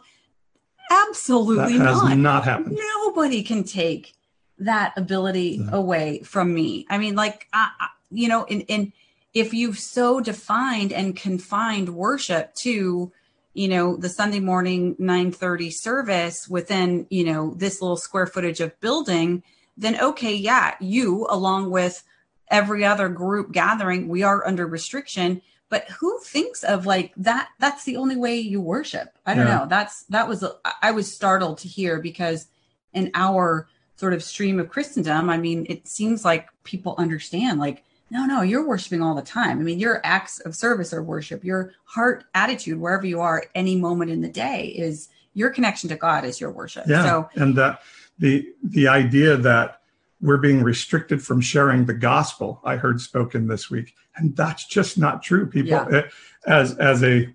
absolutely 0.89 1.77
that 1.77 1.85
has 1.85 2.01
not. 2.03 2.17
not 2.17 2.43
happened. 2.45 2.79
Nobody 2.79 3.43
can 3.43 3.65
take 3.65 4.13
that 4.59 4.93
ability 4.95 5.61
away 5.71 6.21
from 6.21 6.53
me. 6.53 6.85
I 6.89 6.97
mean, 6.97 7.15
like, 7.15 7.47
I, 7.51 7.71
I, 7.79 7.87
you 8.09 8.29
know, 8.29 8.45
in, 8.45 8.61
in 8.61 8.93
if 9.33 9.53
you've 9.53 9.79
so 9.79 10.21
defined 10.21 10.93
and 10.93 11.15
confined 11.15 11.89
worship 11.89 12.53
to, 12.55 13.11
you 13.53 13.67
know, 13.67 13.97
the 13.97 14.09
Sunday 14.09 14.39
morning 14.39 14.95
9:30 14.99 15.71
service 15.71 16.47
within, 16.47 17.07
you 17.09 17.23
know, 17.23 17.53
this 17.55 17.81
little 17.81 17.97
square 17.97 18.27
footage 18.27 18.61
of 18.61 18.79
building, 18.79 19.43
then 19.77 19.99
okay, 19.99 20.33
yeah, 20.33 20.75
you 20.79 21.27
along 21.29 21.69
with 21.69 22.03
every 22.49 22.85
other 22.85 23.09
group 23.09 23.51
gathering, 23.51 24.07
we 24.07 24.23
are 24.23 24.45
under 24.45 24.67
restriction. 24.67 25.41
But 25.69 25.89
who 25.89 26.19
thinks 26.19 26.63
of 26.63 26.85
like 26.85 27.13
that? 27.15 27.49
That's 27.59 27.85
the 27.85 27.95
only 27.95 28.17
way 28.17 28.39
you 28.39 28.59
worship. 28.59 29.17
I 29.25 29.33
don't 29.33 29.47
yeah. 29.47 29.59
know. 29.59 29.65
That's 29.67 30.03
that 30.03 30.27
was 30.27 30.43
i 30.81 30.91
was 30.91 31.13
startled 31.13 31.59
to 31.59 31.69
hear 31.69 32.01
because 32.01 32.47
in 32.93 33.09
our 33.13 33.69
sort 33.95 34.13
of 34.13 34.23
stream 34.23 34.59
of 34.59 34.69
Christendom, 34.69 35.29
I 35.29 35.37
mean, 35.37 35.65
it 35.69 35.87
seems 35.87 36.25
like 36.25 36.49
people 36.63 36.95
understand 36.97 37.59
like 37.59 37.83
no, 38.11 38.25
no, 38.25 38.41
you're 38.41 38.67
worshiping 38.67 39.01
all 39.01 39.15
the 39.15 39.21
time. 39.21 39.59
I 39.59 39.63
mean, 39.63 39.79
your 39.79 40.01
acts 40.03 40.39
of 40.41 40.55
service 40.55 40.93
are 40.93 41.01
worship. 41.01 41.43
Your 41.43 41.73
heart 41.85 42.25
attitude, 42.35 42.79
wherever 42.79 43.07
you 43.07 43.21
are, 43.21 43.45
any 43.55 43.77
moment 43.77 44.11
in 44.11 44.19
the 44.19 44.29
day, 44.29 44.65
is 44.67 45.07
your 45.33 45.49
connection 45.49 45.89
to 45.89 45.95
God 45.95 46.25
is 46.25 46.39
your 46.39 46.51
worship. 46.51 46.85
Yeah, 46.87 47.03
so, 47.03 47.29
and 47.35 47.55
that 47.55 47.81
the 48.19 48.47
the 48.63 48.87
idea 48.87 49.37
that 49.37 49.81
we're 50.21 50.37
being 50.37 50.61
restricted 50.61 51.21
from 51.21 51.41
sharing 51.41 51.85
the 51.85 51.93
gospel 51.93 52.61
i 52.63 52.75
heard 52.75 53.01
spoken 53.01 53.47
this 53.47 53.69
week 53.69 53.95
and 54.15 54.35
that's 54.37 54.65
just 54.65 54.97
not 54.97 55.23
true 55.23 55.47
people 55.47 55.71
yeah. 55.71 55.87
Eh, 55.91 56.01
as 56.45 56.77
as 56.77 57.03
a 57.03 57.27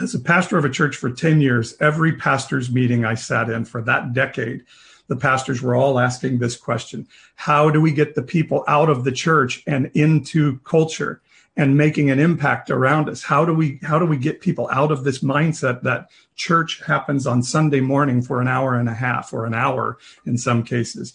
as 0.00 0.14
a 0.14 0.20
pastor 0.20 0.58
of 0.58 0.64
a 0.64 0.70
church 0.70 0.96
for 0.96 1.10
10 1.10 1.40
years 1.40 1.74
every 1.80 2.12
pastor's 2.12 2.70
meeting 2.70 3.04
i 3.04 3.14
sat 3.14 3.48
in 3.48 3.64
for 3.64 3.82
that 3.82 4.12
decade 4.12 4.64
the 5.08 5.16
pastors 5.16 5.62
were 5.62 5.74
all 5.74 5.98
asking 5.98 6.38
this 6.38 6.56
question. 6.56 7.06
How 7.34 7.70
do 7.70 7.80
we 7.80 7.92
get 7.92 8.14
the 8.14 8.22
people 8.22 8.64
out 8.68 8.88
of 8.88 9.04
the 9.04 9.12
church 9.12 9.62
and 9.66 9.90
into 9.94 10.58
culture 10.60 11.20
and 11.56 11.76
making 11.76 12.10
an 12.10 12.18
impact 12.18 12.70
around 12.70 13.08
us? 13.08 13.22
How 13.22 13.44
do 13.44 13.54
we 13.54 13.78
how 13.82 13.98
do 13.98 14.06
we 14.06 14.16
get 14.16 14.40
people 14.40 14.68
out 14.72 14.90
of 14.90 15.04
this 15.04 15.20
mindset 15.20 15.82
that 15.82 16.08
church 16.34 16.82
happens 16.86 17.26
on 17.26 17.42
sunday 17.42 17.80
morning 17.80 18.22
for 18.22 18.40
an 18.40 18.48
hour 18.48 18.74
and 18.74 18.88
a 18.88 18.94
half 18.94 19.32
or 19.32 19.44
an 19.44 19.54
hour 19.54 19.98
in 20.24 20.38
some 20.38 20.62
cases? 20.62 21.14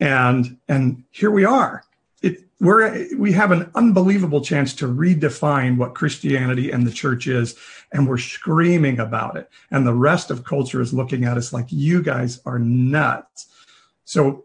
And 0.00 0.58
and 0.68 1.04
here 1.10 1.30
we 1.30 1.44
are 1.44 1.84
we're 2.60 3.06
we 3.16 3.32
have 3.32 3.52
an 3.52 3.70
unbelievable 3.74 4.40
chance 4.40 4.74
to 4.74 4.86
redefine 4.86 5.76
what 5.76 5.94
christianity 5.94 6.70
and 6.70 6.86
the 6.86 6.92
church 6.92 7.26
is 7.26 7.56
and 7.92 8.08
we're 8.08 8.18
screaming 8.18 8.98
about 8.98 9.36
it 9.36 9.48
and 9.70 9.86
the 9.86 9.94
rest 9.94 10.30
of 10.30 10.44
culture 10.44 10.80
is 10.80 10.92
looking 10.92 11.24
at 11.24 11.36
us 11.36 11.52
like 11.52 11.66
you 11.68 12.02
guys 12.02 12.40
are 12.44 12.58
nuts 12.58 13.46
so 14.04 14.44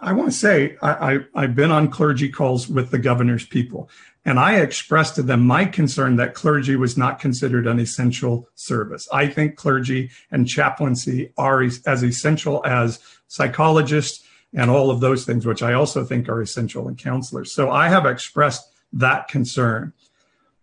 i 0.00 0.12
want 0.12 0.30
to 0.30 0.36
say 0.36 0.76
I, 0.82 1.14
I 1.14 1.18
i've 1.34 1.56
been 1.56 1.70
on 1.70 1.90
clergy 1.90 2.28
calls 2.28 2.68
with 2.68 2.90
the 2.90 2.98
governor's 2.98 3.46
people 3.46 3.90
and 4.26 4.40
I 4.40 4.56
expressed 4.56 5.14
to 5.14 5.22
them 5.22 5.46
my 5.46 5.66
concern 5.66 6.16
that 6.16 6.34
clergy 6.34 6.74
was 6.74 6.96
not 6.96 7.20
considered 7.20 7.68
an 7.68 7.78
essential 7.78 8.48
service. 8.56 9.08
I 9.12 9.28
think 9.28 9.54
clergy 9.54 10.10
and 10.32 10.48
chaplaincy 10.48 11.32
are 11.38 11.62
as 11.62 12.02
essential 12.02 12.60
as 12.66 12.98
psychologists 13.28 14.25
and 14.56 14.70
all 14.70 14.90
of 14.90 15.00
those 15.00 15.24
things, 15.24 15.46
which 15.46 15.62
I 15.62 15.74
also 15.74 16.02
think 16.02 16.28
are 16.28 16.40
essential 16.40 16.88
in 16.88 16.96
counselors. 16.96 17.52
So 17.52 17.70
I 17.70 17.88
have 17.88 18.06
expressed 18.06 18.72
that 18.94 19.28
concern. 19.28 19.92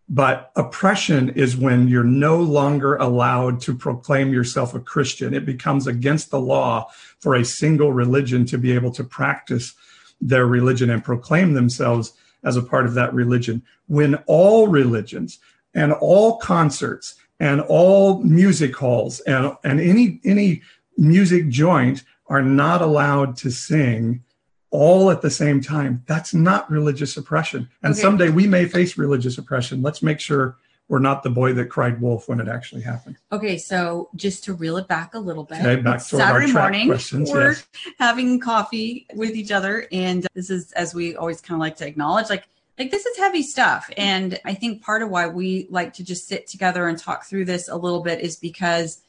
But 0.10 0.52
oppression 0.56 1.30
is 1.30 1.56
when 1.56 1.88
you're 1.88 2.04
no 2.04 2.38
longer 2.38 2.96
allowed 2.96 3.62
to 3.62 3.76
proclaim 3.76 4.34
yourself 4.34 4.74
a 4.74 4.80
Christian. 4.80 5.34
It 5.34 5.46
becomes 5.46 5.88
against 5.88 6.32
the 6.32 6.40
law 6.40 6.90
for 7.20 7.36
a 7.36 7.46
single 7.46 7.94
religion 7.94 8.46
to 8.48 8.58
be 8.58 8.74
able 8.74 8.92
to 8.92 9.04
practice 9.04 9.74
their 10.20 10.48
religion 10.48 10.90
and 10.90 11.04
proclaim 11.04 11.54
themselves 11.54 12.14
as 12.44 12.58
a 12.58 12.64
part 12.64 12.86
of 12.86 12.96
that 12.96 13.14
religion. 13.14 13.62
When 13.88 14.16
all 14.26 14.68
religions 14.68 15.40
and 15.74 15.94
all 15.94 16.38
concerts 16.38 17.16
and 17.40 17.62
all 17.62 18.22
music 18.24 18.76
halls 18.76 19.20
and, 19.22 19.56
and 19.64 19.80
any, 19.80 20.20
any 20.26 20.64
music 20.98 21.48
joint 21.50 22.04
are 22.28 22.42
not 22.42 22.82
allowed 22.82 23.38
to 23.38 23.52
sing 23.52 24.24
all 24.70 25.12
at 25.12 25.22
the 25.22 25.30
same 25.30 25.62
time. 25.62 26.04
That's 26.08 26.34
not 26.34 26.70
religious 26.70 27.16
oppression. 27.16 27.70
And 27.84 27.94
okay. 27.94 28.02
someday 28.02 28.30
we 28.30 28.48
may 28.48 28.66
face 28.66 28.98
religious 28.98 29.38
oppression. 29.38 29.82
Let's 29.82 30.02
make 30.02 30.20
sure 30.20 30.58
we're 30.88 31.00
not 31.00 31.24
the 31.24 31.30
boy 31.30 31.54
that 31.54 31.66
cried 31.66 32.02
wolf 32.02 32.28
when 32.28 32.40
it 32.40 32.48
actually 32.48 32.82
happened. 32.82 33.18
Okay, 33.32 33.58
so 33.58 34.10
just 34.16 34.44
to 34.46 34.54
reel 34.54 34.78
it 34.78 34.88
back 34.88 35.14
a 35.14 35.20
little 35.20 35.44
bit. 35.44 35.60
Okay, 35.60 35.82
back 35.82 36.00
to 36.00 36.04
Saturday 36.04 36.52
morning, 36.52 36.90
we're 36.90 37.52
yes. 37.52 37.68
having 38.00 38.40
coffee 38.40 39.08
with 39.14 39.36
each 39.36 39.52
other, 39.52 39.88
and 39.92 40.28
this 40.34 40.50
is 40.50 40.72
as 40.74 40.94
we 40.94 41.16
always 41.16 41.40
kind 41.40 41.56
of 41.56 41.62
like 41.62 41.78
to 41.78 41.88
acknowledge, 41.88 42.30
like 42.30 42.48
like 42.78 42.92
this 42.92 43.06
is 43.06 43.18
heavy 43.18 43.44
stuff. 43.44 43.90
And 43.98 44.40
I 44.46 44.54
think 44.56 44.82
part 44.82 45.02
of 45.02 45.10
why 45.10 45.28
we 45.28 45.68
like 45.70 45.94
to 45.94 46.04
just 46.04 46.28
sit 46.28 46.48
together 46.48 46.88
and 46.88 46.98
talk 46.98 47.26
through 47.26 47.46
this 47.46 47.70
a 47.70 47.76
little 47.76 48.02
bit 48.02 48.20
is 48.20 48.36
because 48.36 49.02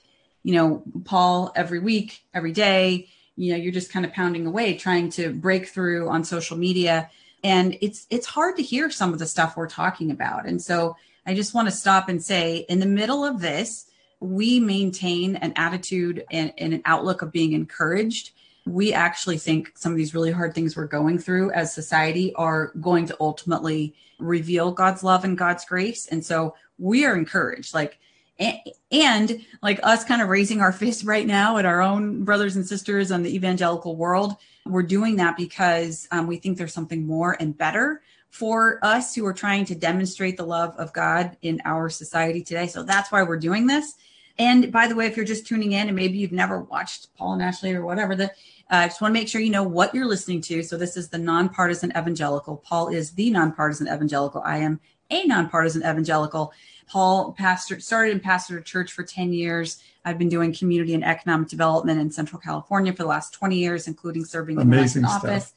you 0.44 0.54
know, 0.54 0.84
Paul 1.04 1.52
every 1.56 1.80
week, 1.80 2.22
every 2.32 2.52
day, 2.52 3.08
you 3.34 3.50
know, 3.50 3.56
you're 3.56 3.72
just 3.72 3.92
kind 3.92 4.06
of 4.06 4.12
pounding 4.12 4.46
away 4.46 4.76
trying 4.76 5.10
to 5.10 5.32
break 5.32 5.66
through 5.66 6.08
on 6.08 6.22
social 6.22 6.56
media 6.56 7.10
and 7.42 7.76
it's 7.80 8.06
it's 8.08 8.26
hard 8.26 8.56
to 8.56 8.62
hear 8.62 8.90
some 8.90 9.12
of 9.12 9.18
the 9.18 9.26
stuff 9.26 9.56
we're 9.56 9.68
talking 9.68 10.12
about. 10.12 10.46
And 10.46 10.62
so 10.62 10.96
I 11.26 11.34
just 11.34 11.54
want 11.54 11.68
to 11.68 11.74
stop 11.74 12.08
and 12.08 12.22
say, 12.22 12.64
in 12.68 12.78
the 12.78 12.86
middle 12.86 13.24
of 13.24 13.40
this, 13.40 13.86
we 14.20 14.60
maintain 14.60 15.36
an 15.36 15.52
attitude 15.56 16.24
and, 16.30 16.52
and 16.56 16.72
an 16.72 16.82
outlook 16.84 17.22
of 17.22 17.32
being 17.32 17.52
encouraged 17.52 18.30
we 18.66 18.92
actually 18.92 19.38
think 19.38 19.72
some 19.74 19.92
of 19.92 19.98
these 19.98 20.14
really 20.14 20.30
hard 20.30 20.54
things 20.54 20.76
we're 20.76 20.86
going 20.86 21.18
through 21.18 21.50
as 21.52 21.74
society 21.74 22.34
are 22.34 22.72
going 22.80 23.06
to 23.06 23.16
ultimately 23.20 23.94
reveal 24.18 24.72
God's 24.72 25.02
love 25.02 25.24
and 25.24 25.36
God's 25.36 25.64
grace. 25.64 26.06
And 26.06 26.24
so 26.24 26.54
we 26.78 27.04
are 27.04 27.14
encouraged, 27.14 27.74
like, 27.74 27.98
and, 28.38 29.44
like 29.62 29.80
us 29.82 30.04
kind 30.04 30.20
of 30.20 30.28
raising 30.28 30.60
our 30.60 30.72
fist 30.72 31.04
right 31.04 31.26
now 31.26 31.56
at 31.56 31.64
our 31.64 31.80
own 31.80 32.24
brothers 32.24 32.56
and 32.56 32.66
sisters 32.66 33.10
on 33.12 33.22
the 33.22 33.34
evangelical 33.34 33.96
world. 33.96 34.36
We're 34.66 34.82
doing 34.82 35.16
that 35.16 35.36
because 35.36 36.08
um, 36.10 36.26
we 36.26 36.36
think 36.36 36.58
there's 36.58 36.72
something 36.72 37.06
more 37.06 37.36
and 37.38 37.56
better 37.56 38.02
for 38.30 38.80
us 38.82 39.14
who 39.14 39.24
are 39.26 39.32
trying 39.32 39.64
to 39.66 39.74
demonstrate 39.74 40.36
the 40.36 40.44
love 40.44 40.74
of 40.76 40.92
God 40.92 41.36
in 41.42 41.60
our 41.64 41.88
society 41.88 42.42
today. 42.42 42.66
So 42.66 42.82
that's 42.82 43.12
why 43.12 43.22
we're 43.22 43.38
doing 43.38 43.66
this. 43.66 43.94
And 44.38 44.72
by 44.72 44.88
the 44.88 44.96
way, 44.96 45.06
if 45.06 45.16
you're 45.16 45.24
just 45.24 45.46
tuning 45.46 45.72
in 45.72 45.86
and 45.86 45.94
maybe 45.94 46.18
you've 46.18 46.32
never 46.32 46.60
watched 46.60 47.14
Paul 47.16 47.34
and 47.34 47.42
Ashley 47.42 47.72
or 47.74 47.84
whatever, 47.84 48.16
the 48.16 48.32
I 48.70 48.84
uh, 48.84 48.86
just 48.88 49.00
want 49.00 49.14
to 49.14 49.20
make 49.20 49.28
sure 49.28 49.42
you 49.42 49.50
know 49.50 49.62
what 49.62 49.94
you're 49.94 50.06
listening 50.06 50.40
to. 50.42 50.62
So 50.62 50.78
this 50.78 50.96
is 50.96 51.10
the 51.10 51.18
nonpartisan 51.18 51.90
evangelical. 51.90 52.56
Paul 52.56 52.88
is 52.88 53.12
the 53.12 53.30
nonpartisan 53.30 53.88
evangelical. 53.88 54.42
I 54.44 54.58
am 54.58 54.80
a 55.10 55.26
nonpartisan 55.26 55.82
evangelical. 55.82 56.52
Paul 56.86 57.32
pastor 57.32 57.80
started 57.80 58.12
in 58.12 58.20
pastor 58.20 58.60
church 58.60 58.92
for 58.92 59.02
10 59.02 59.32
years. 59.32 59.82
I've 60.04 60.18
been 60.18 60.28
doing 60.28 60.54
community 60.54 60.94
and 60.94 61.04
economic 61.04 61.48
development 61.48 62.00
in 62.00 62.10
Central 62.10 62.40
California 62.40 62.92
for 62.92 63.02
the 63.02 63.08
last 63.08 63.32
20 63.32 63.56
years, 63.56 63.88
including 63.88 64.24
serving 64.24 64.60
in 64.60 64.70
the 64.70 65.04
office. 65.06 65.52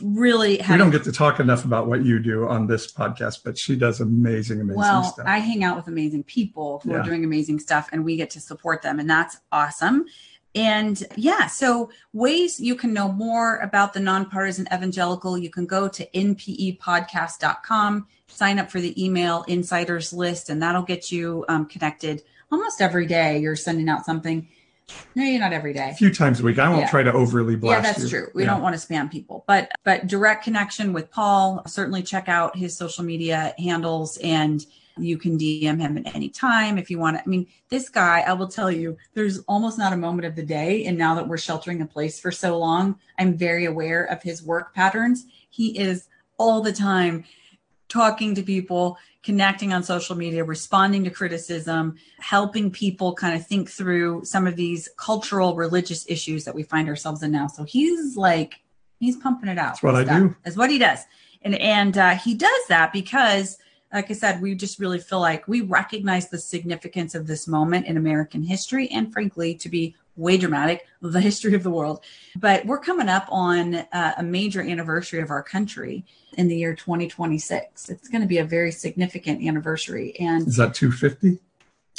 Really, 0.00 0.60
we 0.70 0.76
don't 0.76 0.92
get 0.92 1.02
to 1.04 1.12
talk 1.12 1.40
enough 1.40 1.64
about 1.64 1.88
what 1.88 2.04
you 2.04 2.20
do 2.20 2.46
on 2.46 2.68
this 2.68 2.90
podcast, 2.92 3.40
but 3.44 3.58
she 3.58 3.74
does 3.74 4.00
amazing, 4.00 4.60
amazing 4.60 4.78
well, 4.78 5.02
stuff. 5.02 5.26
I 5.26 5.38
hang 5.38 5.64
out 5.64 5.76
with 5.76 5.88
amazing 5.88 6.22
people 6.22 6.80
who 6.84 6.92
yeah. 6.92 6.98
are 6.98 7.02
doing 7.02 7.24
amazing 7.24 7.58
stuff, 7.58 7.88
and 7.90 8.04
we 8.04 8.16
get 8.16 8.30
to 8.30 8.40
support 8.40 8.82
them, 8.82 9.00
and 9.00 9.10
that's 9.10 9.38
awesome. 9.50 10.06
And 10.54 11.02
yeah, 11.16 11.46
so 11.46 11.90
ways 12.12 12.58
you 12.58 12.74
can 12.74 12.92
know 12.92 13.12
more 13.12 13.58
about 13.58 13.92
the 13.92 14.00
nonpartisan 14.00 14.66
evangelical, 14.72 15.38
you 15.38 15.50
can 15.50 15.66
go 15.66 15.88
to 15.88 16.06
npepodcast.com, 16.06 18.06
sign 18.26 18.58
up 18.58 18.70
for 18.70 18.80
the 18.80 19.02
email 19.02 19.44
insiders 19.46 20.12
list, 20.12 20.50
and 20.50 20.62
that'll 20.62 20.82
get 20.82 21.12
you 21.12 21.44
um, 21.48 21.66
connected 21.66 22.22
almost 22.50 22.80
every 22.80 23.06
day. 23.06 23.38
You're 23.38 23.56
sending 23.56 23.88
out 23.88 24.04
something. 24.04 24.48
No, 25.14 25.22
you're 25.22 25.38
not 25.38 25.52
every 25.52 25.72
day. 25.72 25.90
A 25.90 25.94
few 25.94 26.12
times 26.12 26.40
a 26.40 26.42
week. 26.42 26.58
I 26.58 26.68
won't 26.68 26.80
yeah. 26.80 26.90
try 26.90 27.04
to 27.04 27.12
overly 27.12 27.54
blast. 27.54 27.82
You. 27.82 27.86
Yeah, 27.86 27.92
that's 27.92 28.04
you. 28.04 28.08
true. 28.08 28.30
We 28.34 28.42
yeah. 28.42 28.50
don't 28.50 28.62
want 28.62 28.78
to 28.78 28.84
spam 28.84 29.08
people, 29.08 29.44
but 29.46 29.70
but 29.84 30.08
direct 30.08 30.42
connection 30.42 30.92
with 30.92 31.12
Paul. 31.12 31.62
Certainly 31.68 32.02
check 32.02 32.28
out 32.28 32.56
his 32.56 32.76
social 32.76 33.04
media 33.04 33.54
handles 33.56 34.16
and 34.16 34.66
you 35.02 35.18
can 35.18 35.38
DM 35.38 35.80
him 35.80 35.98
at 35.98 36.14
any 36.14 36.28
time 36.28 36.78
if 36.78 36.90
you 36.90 36.98
want 36.98 37.16
to. 37.16 37.22
I 37.22 37.26
mean, 37.26 37.46
this 37.68 37.88
guy, 37.88 38.20
I 38.20 38.32
will 38.32 38.48
tell 38.48 38.70
you, 38.70 38.96
there's 39.14 39.38
almost 39.40 39.78
not 39.78 39.92
a 39.92 39.96
moment 39.96 40.26
of 40.26 40.36
the 40.36 40.42
day. 40.42 40.84
And 40.86 40.98
now 40.98 41.14
that 41.14 41.28
we're 41.28 41.38
sheltering 41.38 41.80
in 41.80 41.88
place 41.88 42.20
for 42.20 42.32
so 42.32 42.58
long, 42.58 42.98
I'm 43.18 43.36
very 43.36 43.64
aware 43.64 44.04
of 44.04 44.22
his 44.22 44.42
work 44.42 44.74
patterns. 44.74 45.26
He 45.48 45.78
is 45.78 46.08
all 46.38 46.60
the 46.60 46.72
time 46.72 47.24
talking 47.88 48.34
to 48.36 48.42
people, 48.42 48.96
connecting 49.22 49.72
on 49.72 49.82
social 49.82 50.16
media, 50.16 50.44
responding 50.44 51.04
to 51.04 51.10
criticism, 51.10 51.96
helping 52.18 52.70
people 52.70 53.14
kind 53.14 53.34
of 53.34 53.46
think 53.46 53.68
through 53.68 54.24
some 54.24 54.46
of 54.46 54.56
these 54.56 54.88
cultural, 54.96 55.54
religious 55.54 56.06
issues 56.08 56.44
that 56.44 56.54
we 56.54 56.62
find 56.62 56.88
ourselves 56.88 57.22
in 57.22 57.30
now. 57.30 57.46
So 57.48 57.64
he's 57.64 58.16
like, 58.16 58.60
he's 59.00 59.16
pumping 59.16 59.50
it 59.50 59.58
out. 59.58 59.72
That's 59.72 59.82
what 59.82 59.96
I 59.96 60.04
do. 60.04 60.36
That's 60.44 60.56
what 60.56 60.70
he 60.70 60.78
does. 60.78 61.00
And, 61.42 61.54
and 61.56 61.98
uh, 61.98 62.10
he 62.16 62.34
does 62.34 62.66
that 62.68 62.92
because 62.92 63.58
like 63.92 64.10
I 64.10 64.14
said, 64.14 64.40
we 64.40 64.54
just 64.54 64.78
really 64.78 64.98
feel 64.98 65.20
like 65.20 65.48
we 65.48 65.62
recognize 65.62 66.28
the 66.28 66.38
significance 66.38 67.14
of 67.14 67.26
this 67.26 67.48
moment 67.48 67.86
in 67.86 67.96
American 67.96 68.42
history 68.42 68.88
and, 68.88 69.12
frankly, 69.12 69.54
to 69.56 69.68
be 69.68 69.96
way 70.16 70.36
dramatic, 70.36 70.86
the 71.00 71.20
history 71.30 71.54
of 71.54 71.62
the 71.62 71.70
world. 71.70 72.00
But 72.36 72.64
we're 72.66 72.78
coming 72.78 73.08
up 73.08 73.26
on 73.30 73.74
uh, 73.74 74.14
a 74.16 74.22
major 74.22 74.62
anniversary 74.62 75.20
of 75.20 75.30
our 75.30 75.42
country 75.42 76.04
in 76.34 76.46
the 76.46 76.56
year 76.56 76.74
2026. 76.74 77.88
It's 77.88 78.08
going 78.08 78.22
to 78.22 78.28
be 78.28 78.38
a 78.38 78.44
very 78.44 78.70
significant 78.70 79.42
anniversary. 79.42 80.14
And 80.20 80.46
is 80.46 80.56
that 80.56 80.74
250? 80.74 81.38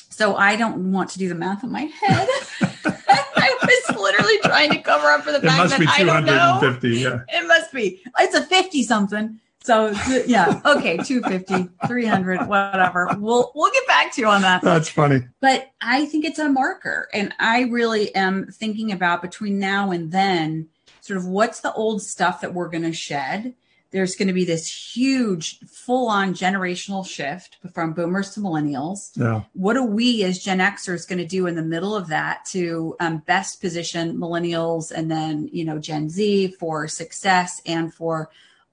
So 0.10 0.36
I 0.36 0.56
don't 0.56 0.92
want 0.92 1.10
to 1.12 1.20
do 1.20 1.28
the 1.30 1.36
math 1.36 1.64
in 1.64 1.72
my 1.72 1.82
head. 1.82 2.28
I 2.86 3.58
was 3.62 3.98
literally 3.98 4.38
trying 4.44 4.70
to 4.72 4.78
cover 4.80 5.08
up 5.08 5.24
for 5.24 5.32
the 5.32 5.42
fact 5.42 5.70
that 5.70 5.88
I 5.88 6.04
don't 6.04 6.26
know. 6.26 6.60
250 6.62 6.90
Yeah. 6.90 7.22
It 7.30 7.48
must 7.48 7.74
be. 7.74 8.02
It's 8.20 8.36
a 8.36 8.44
50 8.44 8.84
something. 8.84 9.40
So 9.64 9.94
yeah, 10.26 10.60
okay, 10.66 10.98
250, 10.98 11.70
300, 11.88 12.48
whatever. 12.48 13.10
We'll 13.18 13.52
we'll 13.54 13.72
get 13.72 13.88
back 13.88 14.12
to 14.14 14.22
you 14.22 14.28
on 14.28 14.42
that. 14.42 14.62
That's 14.62 14.90
funny. 14.90 15.22
But 15.40 15.70
I 15.80 16.06
think 16.06 16.26
it's 16.26 16.40
a 16.40 16.50
marker 16.50 17.08
and 17.14 17.34
I 17.40 17.64
really 17.64 18.14
am 18.16 18.48
thinking 18.48 18.92
about 18.92 19.22
between 19.22 19.60
now 19.60 19.92
and 19.92 20.12
then 20.12 20.70
sort 21.02 21.18
of 21.18 21.28
what's 21.28 21.62
the 21.62 21.74
old 21.74 22.02
stuff 22.02 22.42
that 22.42 22.54
we're 22.54 22.70
going 22.70 22.84
to 22.84 22.94
shed. 22.94 23.54
There's 23.92 24.16
going 24.16 24.30
to 24.30 24.34
be 24.34 24.46
this 24.46 24.96
huge 24.96 25.60
full-on 25.60 26.34
generational 26.34 27.06
shift 27.06 27.58
from 27.74 27.92
boomers 27.92 28.32
to 28.32 28.40
millennials. 28.40 29.10
Yeah. 29.16 29.42
What 29.52 29.76
are 29.76 29.86
we 29.86 30.24
as 30.24 30.40
Gen 30.40 30.60
Xers 30.60 31.06
going 31.06 31.20
to 31.20 31.28
do 31.28 31.46
in 31.46 31.56
the 31.56 31.62
middle 31.62 31.94
of 31.94 32.08
that 32.08 32.46
to 32.52 32.96
um, 33.02 33.18
best 33.18 33.60
position 33.60 34.18
millennials 34.18 34.92
and 34.92 35.12
then, 35.12 35.50
you 35.52 35.66
know, 35.66 35.78
Gen 35.78 36.10
Z 36.10 36.56
for 36.58 36.88
success 36.88 37.62
and 37.66 37.94
for 37.94 38.30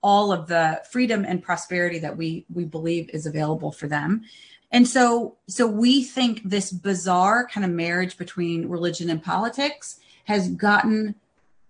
all 0.08 0.32
of 0.32 0.46
the 0.46 0.80
freedom 0.90 1.22
and 1.26 1.42
prosperity 1.42 1.98
that 1.98 2.16
we 2.16 2.46
we 2.50 2.64
believe 2.64 3.10
is 3.10 3.26
available 3.26 3.70
for 3.70 3.88
them. 3.88 4.22
And 4.72 4.88
so 4.88 5.36
so 5.48 5.66
we 5.66 6.02
think 6.02 6.40
this 6.44 6.72
bizarre 6.72 7.46
kind 7.46 7.62
of 7.62 7.70
marriage 7.70 8.16
between 8.16 8.70
religion 8.70 9.10
and 9.10 9.22
politics 9.22 10.00
has 10.24 10.48
gotten 10.48 11.14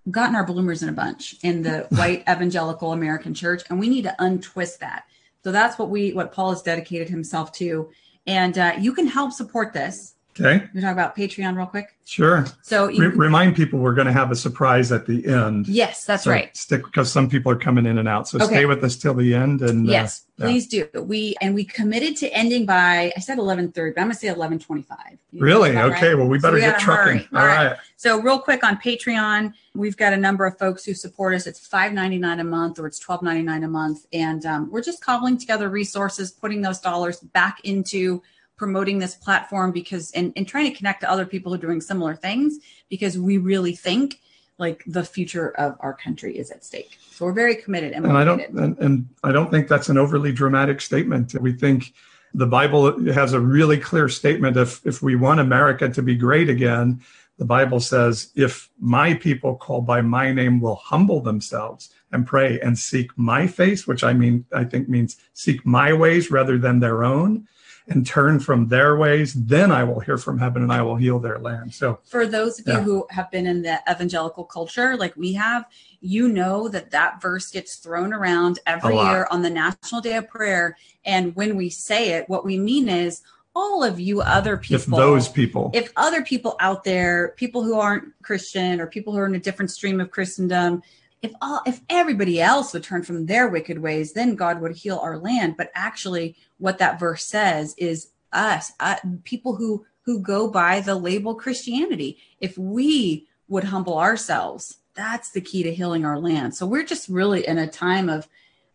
gotten 0.09 0.37
our 0.37 0.47
bloomers 0.47 0.85
in 0.85 0.89
a 0.89 0.93
bunch 0.93 1.35
in 1.43 1.63
the 1.63 1.89
white 1.91 2.23
evangelical 2.31 2.93
american 2.93 3.35
church 3.35 3.65
and 3.69 3.81
we 3.81 3.89
need 3.89 4.03
to 4.03 4.15
untwist 4.21 4.79
that. 4.79 5.07
So 5.43 5.51
that's 5.51 5.77
what 5.77 5.91
we 5.91 6.13
what 6.13 6.31
paul 6.31 6.51
has 6.51 6.63
dedicated 6.63 7.09
himself 7.09 7.51
to. 7.55 7.91
And 8.25 8.57
uh, 8.57 8.75
you 8.79 8.93
can 8.93 9.09
help 9.09 9.33
support 9.33 9.73
this 9.73 10.15
Okay. 10.41 10.67
We 10.75 10.81
talk 10.81 10.93
about 10.93 11.17
Patreon 11.17 11.57
real 11.57 11.67
quick. 11.67 11.97
Sure. 12.05 12.47
So 12.63 12.87
Re- 12.87 13.09
remind 13.09 13.55
people 13.55 13.81
we're 13.81 13.95
going 13.95 14.07
to 14.07 14.13
have 14.13 14.31
a 14.31 14.37
surprise 14.37 14.93
at 14.93 15.07
the 15.07 15.27
end. 15.27 15.69
Yes, 15.69 16.05
that's 16.05 16.25
so 16.25 16.31
right. 16.31 16.57
Stick 16.57 16.85
because 16.85 17.13
some 17.13 17.29
people 17.29 17.53
are 17.53 17.59
coming 17.59 17.87
in 17.87 17.99
and 17.99 18.09
out. 18.09 18.29
So 18.29 18.39
okay. 18.39 18.47
stay 18.47 18.67
with 18.67 18.83
us 18.83 18.97
till 18.97 19.15
the 19.15 19.35
end. 19.35 19.61
And 19.61 19.87
uh, 19.87 19.93
yes, 19.93 20.25
uh, 20.41 20.45
please 20.45 20.67
do. 20.67 20.89
We 20.95 21.37
and 21.41 21.55
we 21.55 21.65
committed 21.65 22.17
to 22.19 22.29
ending 22.29 22.65
by 22.65 23.13
I 23.17 23.21
said 23.21 23.39
eleven 23.39 23.73
thirty, 23.73 23.93
but 23.95 24.01
I'm 24.01 24.07
going 24.07 24.15
to 24.15 24.19
say 24.19 24.29
eleven 24.29 24.59
twenty 24.59 24.83
five. 24.83 25.19
Really? 25.33 25.77
Okay. 25.77 26.09
Right? 26.09 26.19
Well, 26.19 26.29
we 26.29 26.39
better 26.39 26.59
so 26.59 26.67
we 26.67 26.73
get 26.73 26.81
trucking. 26.81 27.29
All, 27.33 27.41
All 27.41 27.47
right. 27.47 27.67
right. 27.69 27.77
So 27.97 28.21
real 28.21 28.39
quick 28.39 28.65
on 28.65 28.79
Patreon, 28.79 29.53
we've 29.75 29.97
got 29.97 30.13
a 30.13 30.17
number 30.17 30.47
of 30.47 30.57
folks 30.59 30.85
who 30.85 30.95
support 30.95 31.35
us. 31.35 31.47
It's 31.47 31.67
five 31.67 31.93
ninety 31.93 32.19
nine 32.19 32.41
a 32.41 32.45
month 32.45 32.79
or 32.79 32.87
it's 32.87 32.99
twelve 32.99 33.23
ninety 33.23 33.43
nine 33.43 33.65
a 33.65 33.69
month, 33.69 34.07
and 34.13 34.47
um, 34.47 34.71
we're 34.71 34.83
just 34.83 35.05
cobbling 35.05 35.37
together 35.37 35.69
resources, 35.69 36.31
putting 36.31 36.63
those 36.63 36.81
dollars 36.81 37.21
back 37.21 37.61
into 37.65 38.23
promoting 38.59 38.99
this 38.99 39.15
platform 39.15 39.73
because 39.73 40.11
and, 40.13 40.33
and 40.37 40.47
trying 40.47 40.71
to 40.71 40.77
connect 40.77 41.01
to 41.01 41.11
other 41.11 41.25
people 41.25 41.53
who 41.53 41.59
are 41.59 41.63
doing 41.63 41.81
similar 41.81 42.15
things 42.15 42.59
because 42.91 43.17
we 43.17 43.39
really 43.39 43.75
think 43.75 44.21
like 44.59 44.83
the 44.87 45.05
future 45.05 45.51
of 45.57 45.77
our 45.81 45.95
country 45.95 46.37
is 46.37 46.51
at 46.51 46.65
stake. 46.65 46.99
So 47.11 47.25
we're 47.25 47.33
very 47.33 47.55
committed 47.55 47.93
and, 47.93 48.05
and 48.05 48.19
I 48.19 48.25
don't 48.25 48.41
and, 48.41 48.79
and 48.79 49.09
I 49.25 49.33
don't 49.33 49.51
think 49.51 49.69
that's 49.69 49.89
an 49.89 49.97
overly 49.97 50.33
dramatic 50.33 50.81
statement. 50.81 51.35
We 51.41 51.53
think 51.53 51.95
the 52.35 52.47
Bible 52.47 53.13
has 53.13 53.33
a 53.33 53.41
really 53.41 53.79
clear 53.79 54.09
statement 54.09 54.57
if 54.57 54.85
if 54.85 55.01
we 55.01 55.15
want 55.15 55.41
America 55.41 55.89
to 55.89 56.03
be 56.03 56.17
great 56.17 56.49
again, 56.49 57.01
the 57.39 57.45
Bible 57.45 57.79
says 57.79 58.33
if 58.35 58.69
my 58.81 59.15
people 59.15 59.55
called 59.55 59.87
by 59.87 60.03
my 60.03 60.33
name 60.33 60.61
will 60.61 60.75
humble 60.75 61.21
themselves 61.21 61.91
and 62.11 62.27
pray 62.27 62.59
and 62.61 62.77
seek 62.77 63.17
my 63.17 63.47
face, 63.47 63.87
which 63.87 64.03
I 64.03 64.13
mean 64.13 64.45
I 64.53 64.65
think 64.65 64.89
means 64.89 65.17
seek 65.33 65.65
my 65.65 65.93
ways 65.93 66.31
rather 66.33 66.59
than 66.59 66.81
their 66.81 67.05
own, 67.05 67.47
and 67.89 68.07
turn 68.07 68.39
from 68.39 68.69
their 68.69 68.97
ways, 68.97 69.35
then 69.35 69.73
I 69.73 69.85
will 69.85 70.01
hear 70.01 70.19
from 70.19 70.39
heaven 70.39 70.63
and 70.63 70.73
I 70.73 70.83
will 70.83 70.97
heal 70.97 71.19
their 71.19 71.39
land. 71.39 71.75
So, 71.75 72.01
for 72.05 72.27
those 72.27 72.61
of 72.61 72.67
yeah. 72.67 72.79
you 72.79 72.83
who 72.83 73.07
have 73.11 73.31
been 73.31 73.47
in 73.47 73.63
the 73.63 73.81
evangelical 73.91 74.45
culture 74.45 74.97
like 74.97 75.17
we 75.17 75.33
have, 75.35 75.65
you 76.01 76.29
know 76.29 76.69
that 76.69 76.91
that 76.91 77.21
verse 77.21 77.51
gets 77.51 77.77
thrown 77.77 78.13
around 78.13 78.59
every 78.67 78.95
year 78.95 79.27
on 79.31 79.43
the 79.43 79.51
National 79.51 80.01
Day 80.01 80.17
of 80.17 80.29
Prayer. 80.29 80.77
And 81.05 81.35
when 81.35 81.57
we 81.57 81.71
say 81.71 82.11
it, 82.11 82.29
what 82.29 82.45
we 82.45 82.59
mean 82.59 82.89
is, 82.89 83.23
all 83.57 83.83
of 83.83 83.99
you 83.99 84.21
other 84.21 84.57
people 84.57 84.77
if 84.77 84.87
those 84.87 85.29
people 85.29 85.71
if 85.75 85.91
other 85.97 86.23
people 86.23 86.55
out 86.61 86.85
there 86.85 87.35
people 87.37 87.65
who 87.65 87.75
aren't 87.75 88.05
christian 88.23 88.81
or 88.81 88.87
people 88.87 89.13
who 89.13 89.19
are 89.19 89.27
in 89.27 89.35
a 89.35 89.41
different 89.41 89.71
stream 89.71 90.01
of 90.01 90.13
christendom 90.13 90.81
if 91.23 91.33
all 91.41 91.61
if 91.67 91.81
everybody 91.89 92.41
else 92.41 92.73
would 92.73 92.83
turn 92.85 93.03
from 93.03 93.27
their 93.27 93.49
wicked 93.49 93.79
ways 93.79 94.13
then 94.13 94.35
god 94.35 94.61
would 94.61 94.77
heal 94.77 94.99
our 94.99 95.19
land 95.19 95.57
but 95.57 95.71
actually 95.75 96.37
what 96.59 96.79
that 96.79 96.99
verse 97.01 97.25
says 97.25 97.75
is 97.79 98.09
us 98.33 98.73
uh, 98.81 98.97
people 99.25 99.57
who 99.57 99.85
who 100.03 100.21
go 100.21 100.51
by 100.51 100.81
the 100.81 100.95
label 100.95 101.35
christianity 101.35 102.19
if 102.41 102.57
we 102.59 103.27
would 103.49 103.65
humble 103.65 103.99
ourselves 103.99 104.79
that's 104.95 105.31
the 105.31 105.41
key 105.41 105.63
to 105.63 105.75
healing 105.75 106.05
our 106.05 106.19
land 106.19 106.55
so 106.55 106.67
we're 106.67 106.85
just 106.85 107.09
really 107.09 107.47
in 107.47 107.59
a 107.59 107.67
time 107.67 108.09
of 108.09 108.29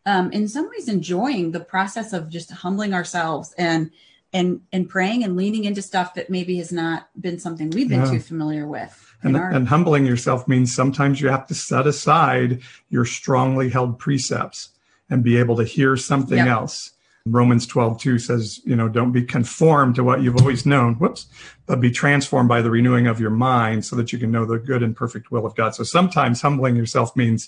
um, 0.05 0.31
in 0.31 0.47
some 0.49 0.69
ways 0.69 0.89
enjoying 0.89 1.51
the 1.51 1.59
process 1.61 2.11
of 2.11 2.29
just 2.29 2.51
humbling 2.51 2.93
ourselves 2.93 3.53
and 3.57 3.91
and 4.33 4.61
and 4.73 4.89
praying 4.89 5.23
and 5.23 5.37
leaning 5.37 5.63
into 5.63 5.81
stuff 5.81 6.15
that 6.15 6.29
maybe 6.29 6.57
has 6.57 6.71
not 6.71 7.07
been 7.19 7.39
something 7.39 7.69
we've 7.69 7.87
been 7.87 8.01
Yeah. 8.01 8.11
too 8.11 8.19
familiar 8.19 8.67
with. 8.67 9.12
And, 9.23 9.37
and 9.37 9.67
humbling 9.67 10.05
yourself 10.05 10.47
means 10.47 10.75
sometimes 10.75 11.21
you 11.21 11.29
have 11.29 11.47
to 11.47 11.55
set 11.55 11.87
aside 11.87 12.61
your 12.89 13.05
strongly 13.05 13.69
held 13.69 13.97
precepts 13.97 14.69
and 15.09 15.23
be 15.23 15.37
able 15.37 15.55
to 15.57 15.63
hear 15.63 15.95
something 15.95 16.37
Yep. 16.37 16.47
else. 16.47 16.91
Romans 17.25 17.65
12, 17.65 18.01
2 18.01 18.19
says, 18.19 18.59
you 18.65 18.75
know, 18.75 18.89
don't 18.89 19.13
be 19.13 19.23
conformed 19.23 19.95
to 19.95 20.03
what 20.03 20.21
you've 20.21 20.35
always 20.35 20.65
known, 20.65 20.95
whoops, 20.95 21.27
but 21.65 21.79
be 21.79 21.89
transformed 21.89 22.49
by 22.49 22.61
the 22.61 22.69
renewing 22.69 23.07
of 23.07 23.17
your 23.21 23.29
mind 23.29 23.85
so 23.85 23.95
that 23.95 24.11
you 24.11 24.19
can 24.19 24.29
know 24.29 24.43
the 24.43 24.59
good 24.59 24.83
and 24.83 24.93
perfect 24.93 25.31
will 25.31 25.45
of 25.45 25.55
God. 25.55 25.73
So 25.73 25.83
sometimes 25.85 26.41
humbling 26.41 26.75
yourself 26.75 27.15
means 27.15 27.47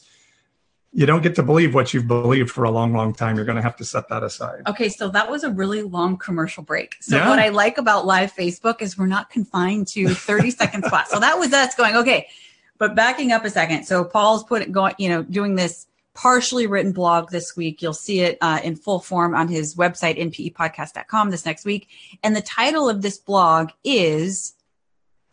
you 0.95 1.05
don't 1.05 1.21
get 1.21 1.35
to 1.35 1.43
believe 1.43 1.73
what 1.75 1.93
you've 1.93 2.07
believed 2.07 2.49
for 2.49 2.63
a 2.63 2.71
long, 2.71 2.93
long 2.93 3.13
time. 3.13 3.35
You're 3.35 3.43
going 3.43 3.57
to 3.57 3.61
have 3.61 3.75
to 3.77 3.83
set 3.83 4.07
that 4.07 4.23
aside. 4.23 4.61
Okay, 4.65 4.87
so 4.87 5.09
that 5.09 5.29
was 5.29 5.43
a 5.43 5.51
really 5.51 5.81
long 5.81 6.15
commercial 6.15 6.63
break. 6.63 6.95
So 7.01 7.17
Yeah. 7.17 7.27
what 7.29 7.37
I 7.37 7.49
like 7.49 7.77
about 7.77 8.05
live 8.05 8.33
Facebook 8.33 8.81
is 8.81 8.97
we're 8.97 9.05
not 9.05 9.29
confined 9.29 9.89
to 9.89 10.07
30 10.07 10.51
second 10.51 10.85
spots. 10.85 11.11
So 11.11 11.19
that 11.19 11.37
was 11.37 11.51
us 11.51 11.75
going, 11.75 11.97
okay. 11.97 12.29
But 12.77 12.95
backing 12.95 13.33
up 13.33 13.43
a 13.43 13.49
second. 13.49 13.83
So 13.83 14.05
Paul's 14.05 14.45
put 14.45 14.61
it 14.61 14.71
going, 14.71 14.95
you 14.97 15.09
know, 15.09 15.21
doing 15.23 15.55
this 15.55 15.85
partially 16.13 16.65
written 16.65 16.93
blog 16.93 17.29
this 17.29 17.57
week. 17.57 17.81
You'll 17.81 17.93
see 17.93 18.21
it 18.21 18.37
uh, 18.39 18.61
in 18.63 18.77
full 18.77 19.01
form 19.01 19.35
on 19.35 19.49
his 19.49 19.75
website, 19.75 20.17
npepodcast.com 20.17 21.29
this 21.29 21.45
next 21.45 21.65
week. 21.65 21.89
And 22.23 22.33
the 22.33 22.41
title 22.41 22.87
of 22.87 23.01
this 23.01 23.17
blog 23.17 23.71
is 23.83 24.53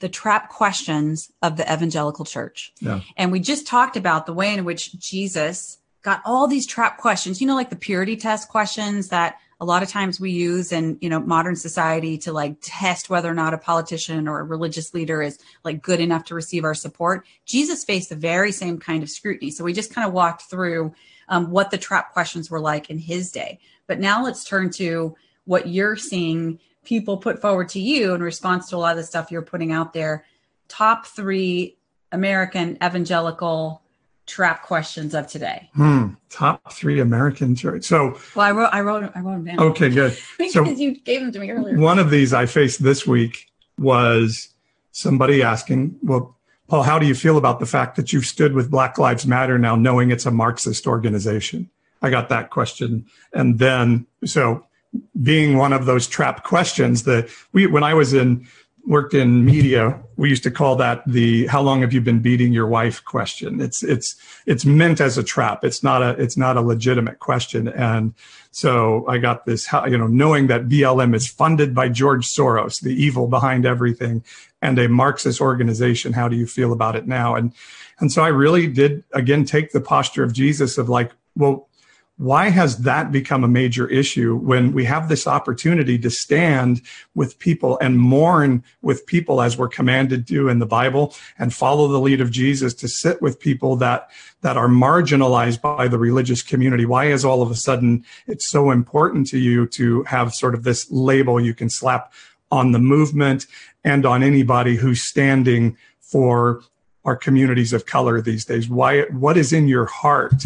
The 0.03 0.09
Trap 0.09 0.49
Questions 0.49 1.31
of 1.43 1.57
the 1.57 1.73
Evangelical 1.73 2.25
Church. 2.25 2.73
Yeah. 2.81 3.03
And 3.17 3.31
we 3.31 3.39
just 3.39 3.69
talked 3.69 3.97
about 3.97 4.27
the 4.27 4.33
way 4.33 4.53
in 4.53 4.65
which 4.65 4.99
Jesus 4.99 5.79
got 6.03 6.21
all 6.25 6.49
these 6.49 6.67
trap 6.67 6.99
questions, 6.99 7.41
you 7.41 7.47
know, 7.47 7.55
like 7.55 7.71
the 7.71 7.77
purity 7.77 8.17
test 8.17 8.49
questions 8.49 9.09
that 9.09 9.37
a 9.61 9.65
lot 9.65 9.85
of 9.85 9.89
times 9.89 10.19
we 10.19 10.33
use 10.33 10.73
in, 10.73 10.99
you 11.01 11.09
know, 11.09 11.21
modern 11.21 11.55
society 11.55 12.19
to 12.19 12.33
like 12.33 12.57
test 12.61 13.11
whether 13.11 13.31
or 13.31 13.35
not 13.35 13.55
a 13.55 13.59
politician 13.59 14.27
or 14.27 14.41
a 14.41 14.45
religious 14.45 14.93
leader 14.93 15.23
is 15.23 15.39
like 15.63 15.81
good 15.81 16.01
enough 16.01 16.25
to 16.25 16.35
receive 16.35 16.65
our 16.65 16.75
support. 16.75 17.25
Jesus 17.47 17.85
faced 17.85 18.09
the 18.09 18.17
very 18.17 18.51
same 18.51 18.81
kind 18.81 19.05
of 19.05 19.09
scrutiny. 19.09 19.53
So 19.53 19.63
we 19.63 19.73
just 19.73 19.95
kind 19.95 20.05
of 20.05 20.13
walked 20.13 20.51
through 20.51 20.93
um, 21.29 21.53
what 21.53 21.71
the 21.71 21.79
trap 21.79 22.13
questions 22.13 22.51
were 22.51 22.59
like 22.59 22.91
in 22.91 22.99
his 22.99 23.31
day. 23.31 23.61
But 23.87 24.01
now 24.01 24.25
let's 24.25 24.43
turn 24.43 24.71
to 24.71 25.15
what 25.45 25.69
you're 25.69 25.97
seeing 25.97 26.59
people 26.85 27.17
put 27.17 27.41
forward 27.41 27.69
to 27.71 27.81
you 27.81 28.15
in 28.15 28.23
response 28.23 28.69
to 28.71 28.77
a 28.77 28.79
lot 28.79 28.93
of 28.93 28.97
the 28.97 29.03
stuff 29.05 29.31
you're 29.31 29.43
putting 29.43 29.73
out 29.73 29.93
there. 29.93 30.25
Top 30.69 31.07
three 31.07 31.77
American 32.11 32.77
evangelical 32.83 33.83
trap 34.27 34.63
questions 34.63 35.15
of 35.15 35.27
today. 35.27 35.69
Hmm. 35.75 36.09
Top 36.31 36.73
three 36.73 37.01
American 37.01 37.55
church. 37.55 37.85
So, 37.85 38.19
Well, 38.35 38.47
I 38.47 38.53
wrote, 38.53 38.71
I 38.73 38.81
wrote, 38.81 39.13
I 39.15 39.21
wrote 39.21 39.33
them 39.33 39.45
down 39.45 39.61
okay, 39.61 39.89
good. 39.91 40.17
because 40.39 40.53
so- 40.53 40.65
you 40.65 40.97
gave 41.01 41.21
them 41.21 41.33
to 41.33 41.39
me 41.39 41.51
earlier. 41.51 41.79
One 41.79 41.99
of 41.99 42.11
these 42.11 42.33
I 42.33 42.47
faced 42.47 42.83
this 42.83 43.07
week 43.07 43.51
was 43.79 44.49
somebody 44.93 45.43
asking, 45.43 45.97
Well, 46.03 46.37
Paul, 46.69 46.85
how 46.85 46.99
do 46.99 47.07
you 47.07 47.15
feel 47.15 47.37
about 47.37 47.61
the 47.61 47.67
fact 47.67 47.97
that 47.97 48.13
you've 48.13 48.25
stood 48.27 48.55
with 48.55 48.71
Black 48.71 48.97
Lives 48.97 49.27
Matter 49.27 49.59
now, 49.59 49.77
knowing 49.77 50.11
it's 50.11 50.25
a 50.27 50.31
Marxist 50.31 50.87
organization? 50.87 51.69
I 52.01 52.11
got 52.11 52.29
that 52.31 52.51
question. 52.51 53.07
And 53.33 53.59
then, 53.59 54.07
so 54.25 54.67
being 55.23 55.57
one 55.57 55.73
of 55.73 55.87
those 55.87 56.07
trap 56.07 56.45
questions 56.45 57.05
that 57.05 57.29
we, 57.53 57.67
when 57.67 57.83
I 57.83 57.95
was 57.95 58.13
in, 58.13 58.47
worked 58.87 59.15
in 59.15 59.45
media, 59.45 60.01
we 60.17 60.29
used 60.29 60.43
to 60.43 60.51
call 60.51 60.77
that 60.77 61.03
the 61.07 61.47
"How 61.47 61.61
long 61.63 61.81
have 61.83 61.93
you 61.93 62.01
been 62.01 62.21
beating 62.21 62.53
your 62.53 62.67
wife?" 62.67 63.05
question. 63.05 63.61
It's 63.61 63.83
it's 63.83 64.17
it's 64.47 64.65
meant 64.65 65.01
as 65.01 65.17
a 65.17 65.23
trap. 65.23 65.65
It's 65.65 65.83
not 65.83 66.03
a 66.03 66.11
it's 66.21 66.37
not 66.37 66.57
a 66.57 66.61
legitimate 66.61 67.19
question. 67.19 67.69
And 67.69 68.15
so 68.51 69.07
I 69.09 69.19
got 69.19 69.47
this, 69.47 69.69
you 69.87 69.97
know, 69.97 70.09
knowing 70.09 70.49
that 70.49 70.69
BLM 70.69 71.15
is 71.15 71.27
funded 71.27 71.75
by 71.75 71.89
George 71.89 72.27
Soros, 72.27 72.81
the 72.81 72.95
evil 72.95 73.29
behind 73.29 73.65
everything, 73.65 74.25
and 74.61 74.79
a 74.79 74.89
Marxist 74.89 75.41
organization. 75.41 76.13
How 76.13 76.29
do 76.29 76.37
you 76.37 76.47
feel 76.47 76.73
about 76.73 76.97
it 76.97 77.07
now? 77.07 77.35
And 77.35 77.53
and 78.01 78.13
so 78.13 78.23
I 78.23 78.29
really 78.29 78.67
did 78.67 79.05
again 79.13 79.45
take 79.45 79.73
the 79.73 79.81
posture 79.81 80.25
of 80.25 80.33
Jesus 80.33 80.77
of 80.77 80.89
like, 80.89 81.13
well, 81.37 81.69
why 82.19 82.51
has 82.51 82.79
that 82.79 83.11
become 83.11 83.43
a 83.43 83.49
major 83.49 83.89
issue 83.89 84.37
when 84.37 84.73
we 84.73 84.85
have 84.85 85.09
this 85.09 85.27
opportunity 85.27 85.99
to 85.99 86.11
stand 86.11 86.83
with 87.15 87.39
people 87.39 87.79
and 87.81 87.99
mourn 87.99 88.63
with 88.83 89.07
people 89.07 89.41
as 89.41 89.57
we're 89.57 89.69
commanded 89.69 90.27
to 90.29 90.49
in 90.49 90.59
the 90.59 90.67
Bible 90.67 91.15
and 91.39 91.55
follow 91.55 91.89
the 91.89 91.99
lead 91.99 92.21
of 92.21 92.31
Jesus 92.31 92.75
to 92.75 92.89
sit 92.89 93.23
with 93.23 93.41
people 93.41 93.77
that 93.77 94.11
that 94.43 94.57
are 94.57 94.69
marginalized 94.69 95.61
by 95.63 95.89
the 95.89 95.99
religious 95.99 96.43
community? 96.43 96.85
Why 96.85 97.07
is 97.07 97.25
all 97.25 97.43
of 97.43 97.51
a 97.51 97.57
sudden 97.57 98.05
it's 98.27 98.51
so 98.51 98.71
important 98.71 99.27
to 99.29 99.39
you 99.39 99.67
to 99.69 100.03
have 100.05 100.35
sort 100.35 100.55
of 100.55 100.65
this 100.65 100.91
label 100.91 101.41
you 101.41 101.55
can 101.55 101.71
slap 101.71 102.13
on 102.51 102.73
the 102.73 102.79
movement 102.79 103.47
and 103.85 104.05
on 104.05 104.23
anybody 104.23 104.77
who's 104.77 105.03
standing 105.03 105.77
for 106.01 106.63
our 107.05 107.17
communities 107.17 107.73
of 107.73 107.87
color 107.87 108.21
these 108.21 108.45
days? 108.45 108.69
Why 108.69 109.05
what 109.07 109.39
is 109.39 109.53
in 109.53 109.67
your 109.67 109.87
heart? 109.87 110.45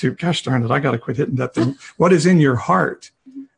To 0.00 0.12
gosh 0.12 0.42
darn 0.42 0.62
it, 0.62 0.70
I 0.70 0.78
got 0.78 0.92
to 0.92 0.98
quit 0.98 1.16
hitting 1.16 1.36
that 1.36 1.54
thing. 1.54 1.76
What 1.96 2.12
is 2.12 2.26
in 2.26 2.40
your 2.40 2.56
heart 2.56 3.10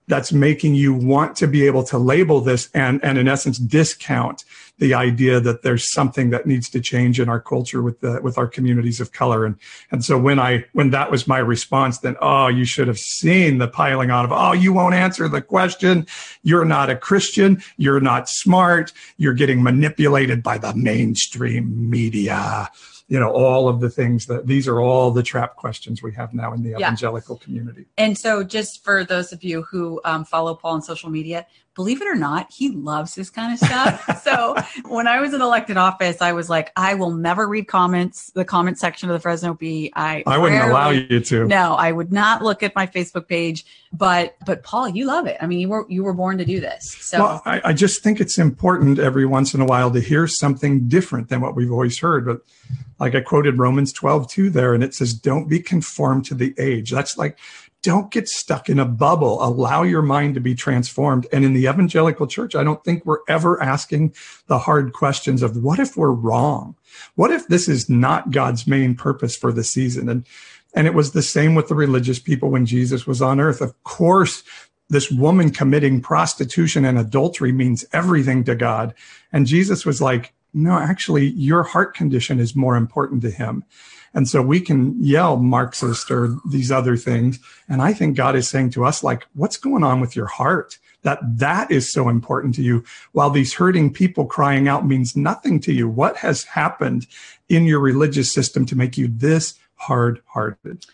that's 0.08 0.32
making 0.32 0.74
you 0.74 0.92
want 0.92 1.36
to 1.36 1.46
be 1.46 1.64
able 1.66 1.84
to 1.84 1.96
label 1.96 2.40
this 2.40 2.68
and, 2.74 3.02
and 3.04 3.18
in 3.18 3.28
essence, 3.28 3.58
discount 3.58 4.44
the 4.78 4.94
idea 4.94 5.38
that 5.38 5.62
there's 5.62 5.92
something 5.92 6.30
that 6.30 6.44
needs 6.44 6.68
to 6.68 6.80
change 6.80 7.20
in 7.20 7.28
our 7.28 7.40
culture 7.40 7.80
with 7.82 8.00
the, 8.00 8.20
with 8.20 8.36
our 8.36 8.48
communities 8.48 9.00
of 9.00 9.12
color. 9.12 9.46
And, 9.46 9.56
and 9.92 10.04
so 10.04 10.18
when 10.18 10.40
I, 10.40 10.64
when 10.72 10.90
that 10.90 11.10
was 11.10 11.28
my 11.28 11.38
response, 11.38 11.98
then, 11.98 12.16
oh, 12.20 12.48
you 12.48 12.64
should 12.64 12.88
have 12.88 12.98
seen 12.98 13.58
the 13.58 13.68
piling 13.68 14.10
on 14.10 14.24
of, 14.24 14.32
oh, 14.32 14.52
you 14.52 14.72
won't 14.72 14.94
answer 14.94 15.28
the 15.28 15.40
question. 15.40 16.06
You're 16.42 16.64
not 16.64 16.90
a 16.90 16.96
Christian. 16.96 17.62
You're 17.76 18.00
not 18.00 18.28
smart. 18.28 18.92
You're 19.18 19.34
getting 19.34 19.62
manipulated 19.62 20.42
by 20.42 20.58
the 20.58 20.74
mainstream 20.74 21.88
media 21.88 22.70
you 23.12 23.20
know 23.20 23.30
all 23.30 23.68
of 23.68 23.78
the 23.80 23.90
things 23.90 24.24
that 24.24 24.46
these 24.46 24.66
are 24.66 24.80
all 24.80 25.10
the 25.10 25.22
trap 25.22 25.54
questions 25.56 26.02
we 26.02 26.12
have 26.14 26.32
now 26.32 26.54
in 26.54 26.62
the 26.62 26.70
Yeah. 26.70 26.78
evangelical 26.78 27.36
community 27.36 27.84
And 27.98 28.16
so, 28.16 28.42
just 28.42 28.82
for 28.82 29.04
those 29.04 29.34
of 29.34 29.44
you 29.44 29.56
who 29.70 30.00
um, 30.10 30.24
follow 30.24 30.54
Paul 30.54 30.74
on 30.76 30.82
social 30.82 31.10
media, 31.10 31.46
believe 31.74 32.02
it 32.02 32.08
or 32.08 32.14
not, 32.14 32.52
he 32.52 32.70
loves 32.70 33.14
this 33.14 33.30
kind 33.30 33.52
of 33.52 33.58
stuff. 33.58 34.22
so, 34.22 34.56
when 34.88 35.06
I 35.06 35.20
was 35.20 35.34
in 35.34 35.40
elected 35.40 35.76
office, 35.76 36.20
I 36.20 36.32
was 36.32 36.50
like, 36.50 36.72
I 36.76 36.94
will 36.94 37.12
never 37.12 37.48
read 37.48 37.68
comments, 37.68 38.30
the 38.30 38.44
comment 38.44 38.78
section 38.78 39.08
of 39.08 39.14
the 39.14 39.20
Fresno 39.20 39.54
Bee. 39.54 39.92
I 39.94 40.22
i 40.26 40.38
wouldn't 40.38 40.62
allow 40.70 40.90
you 40.90 41.20
to 41.20 41.46
No, 41.46 41.74
I 41.74 41.92
would 41.92 42.12
not 42.12 42.42
look 42.42 42.62
at 42.62 42.74
my 42.74 42.86
Facebook 42.86 43.28
page. 43.28 43.64
But, 43.94 44.36
but 44.46 44.62
Paul, 44.62 44.88
you 44.88 45.04
love 45.04 45.26
it. 45.26 45.36
I 45.42 45.46
mean, 45.46 45.60
you 45.60 45.68
were 45.68 45.84
you 45.86 46.02
were 46.02 46.14
born 46.14 46.38
to 46.38 46.46
do 46.46 46.60
this. 46.60 46.96
So, 46.98 47.18
well 47.18 47.42
I, 47.44 47.60
I 47.66 47.72
just 47.72 48.02
think 48.02 48.20
it's 48.20 48.38
important 48.38 48.98
every 48.98 49.26
once 49.26 49.54
in 49.54 49.60
a 49.60 49.66
while 49.66 49.90
to 49.90 50.00
hear 50.00 50.26
something 50.26 50.88
different 50.88 51.28
than 51.28 51.40
what 51.40 51.54
we've 51.54 51.70
always 51.70 51.98
heard 51.98 52.26
but 52.26 52.40
like 52.98 53.14
i 53.14 53.20
quoted 53.20 53.58
romans 53.58 53.92
12 53.92 54.30
2 54.30 54.50
there 54.50 54.74
and 54.74 54.82
it 54.82 54.94
says 54.94 55.12
don't 55.14 55.48
be 55.48 55.60
conformed 55.60 56.24
to 56.26 56.34
the 56.34 56.54
age 56.58 56.90
that's 56.90 57.16
like 57.16 57.38
don't 57.82 58.12
get 58.12 58.28
stuck 58.28 58.68
in 58.68 58.78
a 58.78 58.84
bubble. 58.84 59.42
Allow 59.42 59.82
your 59.82 60.02
mind 60.02 60.34
to 60.34 60.40
be 60.40 60.54
transformed. 60.54 61.26
And 61.32 61.44
in 61.44 61.52
the 61.52 61.66
evangelical 61.66 62.26
church 62.26 62.54
i 62.54 62.64
don't 62.64 62.82
think 62.84 63.04
we're 63.04 63.18
ever 63.28 63.60
asking 63.62 64.14
the 64.46 64.60
hard 64.60 64.92
questions 64.92 65.42
of 65.42 65.56
what 65.56 65.78
if 65.78 65.96
we're 65.96 66.10
wrong? 66.10 66.76
What 67.16 67.30
if 67.30 67.48
this 67.48 67.68
is 67.68 67.90
not 67.90 68.30
god's 68.30 68.66
main 68.66 68.94
purpose 68.94 69.36
for 69.36 69.52
the 69.52 69.64
season? 69.64 70.08
And 70.08 70.26
and 70.74 70.86
it 70.86 70.94
was 70.94 71.12
the 71.12 71.22
same 71.22 71.54
with 71.54 71.68
the 71.68 71.74
religious 71.74 72.18
people 72.18 72.50
when 72.50 72.66
jesus 72.66 73.06
was 73.06 73.20
on 73.20 73.40
earth. 73.40 73.60
Of 73.60 73.82
course 73.82 74.42
this 74.88 75.10
woman 75.10 75.50
committing 75.50 76.02
prostitution 76.02 76.84
and 76.84 76.98
adultery 76.98 77.50
means 77.50 77.84
everything 77.94 78.44
to 78.44 78.54
god. 78.54 78.94
And 79.32 79.46
jesus 79.46 79.84
was 79.84 80.00
like 80.00 80.32
no 80.54 80.78
actually 80.78 81.30
your 81.30 81.62
heart 81.62 81.94
condition 81.94 82.38
is 82.38 82.54
more 82.54 82.76
important 82.76 83.22
to 83.22 83.30
him 83.30 83.64
and 84.14 84.28
so 84.28 84.42
we 84.42 84.60
can 84.60 84.94
yell 85.02 85.36
Marxist 85.36 86.10
or 86.10 86.36
these 86.44 86.70
other 86.70 86.96
things. 86.96 87.40
And 87.68 87.80
I 87.80 87.92
think 87.92 88.16
God 88.16 88.36
is 88.36 88.48
saying 88.48 88.70
to 88.70 88.84
us, 88.84 89.02
like, 89.02 89.26
what's 89.34 89.56
going 89.56 89.82
on 89.82 90.00
with 90.00 90.14
your 90.14 90.26
heart? 90.26 90.78
That 91.02 91.18
that 91.38 91.70
is 91.70 91.90
so 91.90 92.08
important 92.08 92.54
to 92.56 92.62
you. 92.62 92.84
While 93.12 93.30
these 93.30 93.54
hurting 93.54 93.92
people 93.92 94.26
crying 94.26 94.68
out 94.68 94.86
means 94.86 95.16
nothing 95.16 95.60
to 95.60 95.72
you. 95.72 95.88
What 95.88 96.16
has 96.18 96.44
happened 96.44 97.06
in 97.48 97.64
your 97.64 97.80
religious 97.80 98.32
system 98.32 98.66
to 98.66 98.76
make 98.76 98.96
you 98.96 99.08
this 99.08 99.54
hard 99.74 100.20
hearted? 100.26 100.84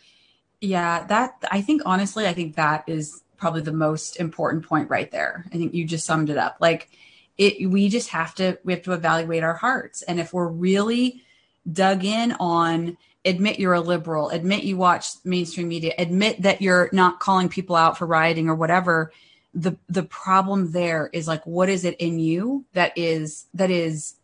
Yeah, 0.61 1.05
that 1.05 1.45
I 1.51 1.61
think 1.61 1.83
honestly, 1.85 2.27
I 2.27 2.33
think 2.33 2.57
that 2.57 2.85
is 2.87 3.23
probably 3.37 3.61
the 3.61 3.73
most 3.73 4.17
important 4.17 4.67
point 4.67 4.91
right 4.91 5.11
there. 5.11 5.45
I 5.53 5.57
think 5.57 5.75
you 5.75 5.85
just 5.85 6.07
summed 6.07 6.31
it 6.31 6.39
up. 6.39 6.57
Like 6.61 6.89
it 7.37 7.69
we 7.69 7.89
just 7.89 8.09
have 8.11 8.35
to 8.37 8.59
we 8.65 8.73
have 8.73 8.83
to 8.83 8.93
evaluate 8.93 9.43
our 9.43 9.55
hearts. 9.55 10.03
And 10.03 10.19
if 10.19 10.33
we're 10.33 10.49
really 10.49 11.23
dug 11.71 12.05
in 12.05 12.33
on 12.41 12.97
admit 13.29 13.59
you're 13.59 13.75
a 13.75 13.81
liberal, 13.81 14.31
admit 14.31 14.65
you 14.65 14.77
watch 14.77 15.09
mainstream 15.25 15.69
media, 15.69 15.95
admit 15.99 16.43
that 16.43 16.63
you're 16.63 16.89
not 16.93 17.21
calling 17.21 17.49
people 17.49 17.77
out 17.77 17.99
for 17.99 18.07
rioting 18.07 18.49
or 18.49 18.55
whatever, 18.55 19.13
the 19.55 19.77
the 19.89 20.03
problem 20.03 20.73
there 20.73 21.09
is 21.13 21.27
like 21.27 21.45
what 21.47 21.69
is 21.69 21.85
it 21.85 21.97
in 21.99 22.19
you 22.19 22.65
that 22.75 22.93
is 22.97 23.47
that 23.55 23.71
is 23.71 24.17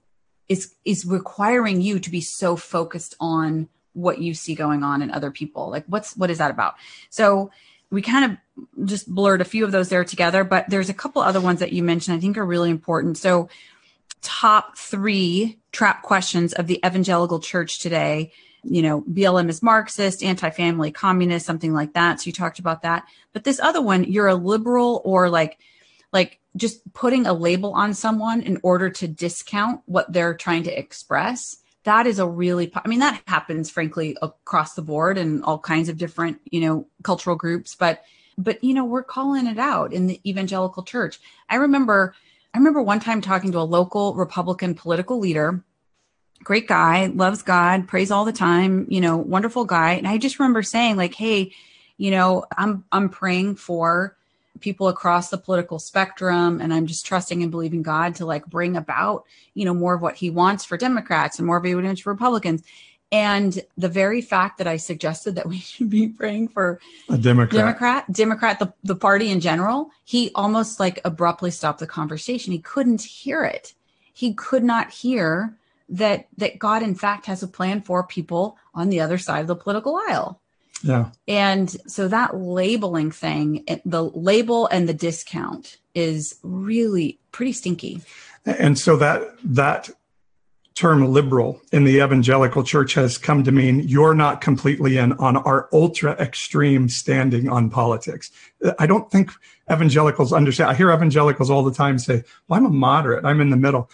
is 0.49 0.75
is 0.85 1.05
requiring 1.05 1.81
you 1.81 1.99
to 1.99 2.11
be 2.11 2.21
so 2.21 2.57
focused 2.57 3.15
on 3.21 3.69
what 3.95 4.19
you 4.19 4.35
see 4.35 4.55
going 4.55 4.83
on 4.83 5.03
in 5.03 5.11
other 5.11 5.31
people? 5.31 5.71
Like 5.71 5.85
what's 5.87 6.17
what 6.17 6.31
is 6.31 6.39
that 6.39 6.51
about? 6.51 6.75
So 7.11 7.51
we 7.91 8.03
kind 8.03 8.33
of 8.33 8.87
just 8.87 9.13
blurred 9.13 9.41
a 9.41 9.45
few 9.45 9.65
of 9.65 9.73
those 9.73 9.89
there 9.89 10.05
together 10.05 10.43
but 10.43 10.69
there's 10.69 10.89
a 10.89 10.95
couple 10.95 11.23
other 11.23 11.41
ones 11.41 11.61
that 11.61 11.73
you 11.73 11.83
mentioned 11.83 12.17
i 12.17 12.21
think 12.21 12.37
are 12.37 12.45
really 12.45 12.71
important. 12.71 13.19
So 13.19 13.49
top 14.21 14.77
three 14.77 15.59
trap 15.71 16.03
questions 16.03 16.55
of 16.55 16.67
the 16.67 16.81
evangelical 16.85 17.41
church 17.41 17.79
today 17.79 18.33
you 18.65 18.83
know 18.83 19.03
blm 19.03 19.49
is 19.49 19.63
marxist 19.63 20.23
anti-family 20.23 20.91
communist 20.91 21.47
something 21.47 21.73
like 21.73 21.95
that. 21.95 22.21
So 22.21 22.27
you 22.27 22.33
talked 22.33 22.59
about 22.59 22.83
that. 22.83 23.05
But 23.33 23.45
this 23.45 23.61
other 23.61 23.83
one 23.83 24.05
you're 24.05 24.29
a 24.29 24.35
liberal 24.35 25.03
or 25.05 25.29
like 25.29 25.59
like 26.13 26.41
just 26.57 26.93
putting 26.93 27.27
a 27.27 27.33
label 27.33 27.73
on 27.73 27.95
someone 27.95 28.41
in 28.43 28.61
order 28.63 28.89
to 28.89 29.09
discount 29.09 29.81
what 29.87 30.13
they're 30.13 30.35
trying 30.35 30.63
to 30.65 30.79
express 30.79 31.59
that 31.85 32.07
is 32.07 32.19
a 32.19 32.27
really 32.27 32.73
i 32.75 32.89
mean 32.89 32.99
that 32.99 33.23
happens 33.27 33.71
frankly 33.71 34.17
across 34.21 34.75
the 34.75 34.83
board 34.83 35.17
and 35.17 35.45
all 35.45 35.59
kinds 35.59 35.89
of 35.89 35.97
different 35.97 36.41
you 36.51 36.61
know 36.61 36.87
cultural 37.03 37.37
groups. 37.37 37.75
But 37.75 38.03
but 38.37 38.63
you 38.65 38.75
know 38.75 38.85
we're 38.85 39.05
calling 39.05 39.47
it 39.47 39.59
out 39.59 39.93
in 39.93 40.07
the 40.07 40.21
evangelical 40.29 40.83
church. 40.83 41.21
I 41.49 41.57
remember 41.57 42.15
i 42.53 42.59
remember 42.59 42.83
one 42.83 43.01
time 43.01 43.21
talking 43.21 43.53
to 43.53 43.59
a 43.59 43.61
local 43.61 44.15
republican 44.15 44.75
political 44.75 45.19
leader 45.19 45.63
great 46.43 46.69
guy 46.69 47.07
loves 47.07 47.43
god 47.43 47.89
prays 47.89 48.11
all 48.11 48.25
the 48.25 48.33
time 48.33 48.87
you 48.89 49.01
know 49.01 49.17
wonderful 49.17 49.65
guy. 49.65 49.93
And 49.93 50.07
i 50.07 50.19
just 50.19 50.39
remember 50.39 50.63
saying 50.63 50.97
like 50.97 51.15
hey 51.15 51.53
you 51.97 52.11
know 52.11 52.45
i'm 52.57 52.85
i'm 52.93 53.09
praying 53.09 53.57
for 53.57 54.17
people 54.61 54.89
across 54.89 55.31
the 55.31 55.39
political 55.39 55.79
spectrum 55.79 56.61
and 56.61 56.73
i'm 56.73 56.87
just 56.87 57.07
trusting 57.07 57.43
and 57.43 57.51
believing 57.51 57.83
god 57.83 58.15
to 58.17 58.27
like 58.27 58.47
bring 58.47 58.77
about 58.77 59.25
you 59.55 59.65
know 59.65 59.75
more 59.75 59.95
of 59.95 60.03
what 60.03 60.17
he 60.17 60.31
wants 60.31 60.65
for 60.65 60.77
democrats 60.77 61.39
and 61.39 61.47
more 61.47 61.57
of 61.57 61.63
what 61.63 61.69
he 61.69 61.75
wants 61.75 62.01
for 62.01 62.11
republicans. 62.13 62.63
And 63.13 63.63
the 63.79 63.89
very 63.89 64.21
fact 64.21 64.59
that 64.59 64.67
i 64.67 64.77
suggested 64.77 65.37
that 65.37 65.47
we 65.53 65.59
should 65.59 65.91
be 65.91 66.09
praying 66.09 66.49
for 66.49 66.81
a 67.09 67.17
democrat. 67.17 67.61
Democrat 67.61 68.13
democrat 68.13 68.59
the, 68.59 68.73
the 68.83 68.97
party 68.97 69.31
in 69.31 69.41
general 69.41 69.91
he 70.05 70.31
almost 70.35 70.81
like 70.81 71.01
abruptly 71.05 71.51
stopped 71.51 71.79
the 71.79 71.87
conversation. 71.87 72.53
He 72.53 72.59
couldn't 72.59 73.03
hear 73.03 73.45
it. 73.45 73.73
He 74.13 74.35
could 74.35 74.63
not 74.63 74.91
hear 74.91 75.55
that 75.89 76.29
that 76.37 76.59
god 76.59 76.83
in 76.83 76.95
fact 76.95 77.27
has 77.27 77.43
a 77.43 77.49
plan 77.49 77.81
for 77.81 78.07
people 78.07 78.57
on 78.75 78.89
the 78.89 79.01
other 79.01 79.19
side 79.19 79.41
of 79.41 79.47
the 79.47 79.57
political 79.57 80.01
aisle 80.09 80.41
yeah. 80.85 81.11
And 81.27 81.71
so 81.91 82.09
that 82.09 82.37
labeling 82.37 83.11
thing, 83.11 83.65
the 83.87 84.05
label 84.05 84.67
and 84.67 84.87
the 84.87 84.93
discount 84.93 85.79
is 85.95 86.39
really 86.43 87.19
pretty 87.33 87.53
stinky. 87.53 88.03
And 88.45 88.79
so 88.79 88.97
that 88.97 89.23
that 89.45 89.89
term 90.75 91.07
liberal 91.07 91.63
in 91.73 91.85
the 91.85 92.03
evangelical 92.03 92.65
church 92.65 92.95
has 92.95 93.17
come 93.17 93.45
to 93.45 93.53
mean 93.53 93.81
you're 93.89 94.15
not 94.15 94.41
completely 94.41 94.99
in 94.99 95.13
on 95.15 95.37
our 95.39 95.69
ultra 95.73 96.13
extreme 96.15 96.89
standing 96.89 97.49
on 97.49 97.71
politics. 97.71 98.31
I 98.79 98.87
don't 98.87 99.11
think 99.11 99.31
evangelicals 99.73 100.33
understand. 100.33 100.71
I 100.71 100.75
hear 100.75 100.91
evangelicals 100.91 101.49
all 101.49 101.63
the 101.63 101.73
time 101.73 101.99
say, 101.99 102.25
well, 102.49 102.59
I'm 102.59 102.67
a 102.67 102.71
moderate, 102.71 103.25
I'm 103.25 103.41
in 103.41 103.51
the 103.51 103.57
middle. 103.57 103.89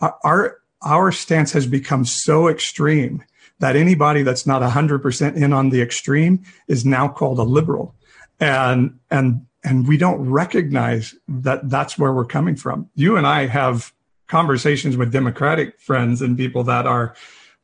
Our 0.00 0.58
our 0.86 1.10
stance 1.10 1.52
has 1.52 1.66
become 1.66 2.04
so 2.04 2.48
extreme 2.48 3.24
that 3.58 3.76
anybody 3.76 4.22
that's 4.22 4.46
not 4.46 4.62
100% 4.62 5.36
in 5.36 5.52
on 5.52 5.70
the 5.70 5.82
extreme 5.82 6.44
is 6.68 6.84
now 6.84 7.08
called 7.08 7.38
a 7.38 7.42
liberal. 7.42 7.94
And, 8.38 8.98
and, 9.10 9.46
and 9.64 9.88
we 9.88 9.96
don't 9.96 10.30
recognize 10.30 11.14
that 11.26 11.68
that's 11.68 11.98
where 11.98 12.12
we're 12.12 12.26
coming 12.26 12.54
from. 12.54 12.88
You 12.94 13.16
and 13.16 13.26
I 13.26 13.46
have 13.46 13.92
conversations 14.28 14.96
with 14.96 15.12
Democratic 15.12 15.80
friends 15.80 16.22
and 16.22 16.36
people 16.36 16.64
that 16.64 16.86
are 16.86 17.16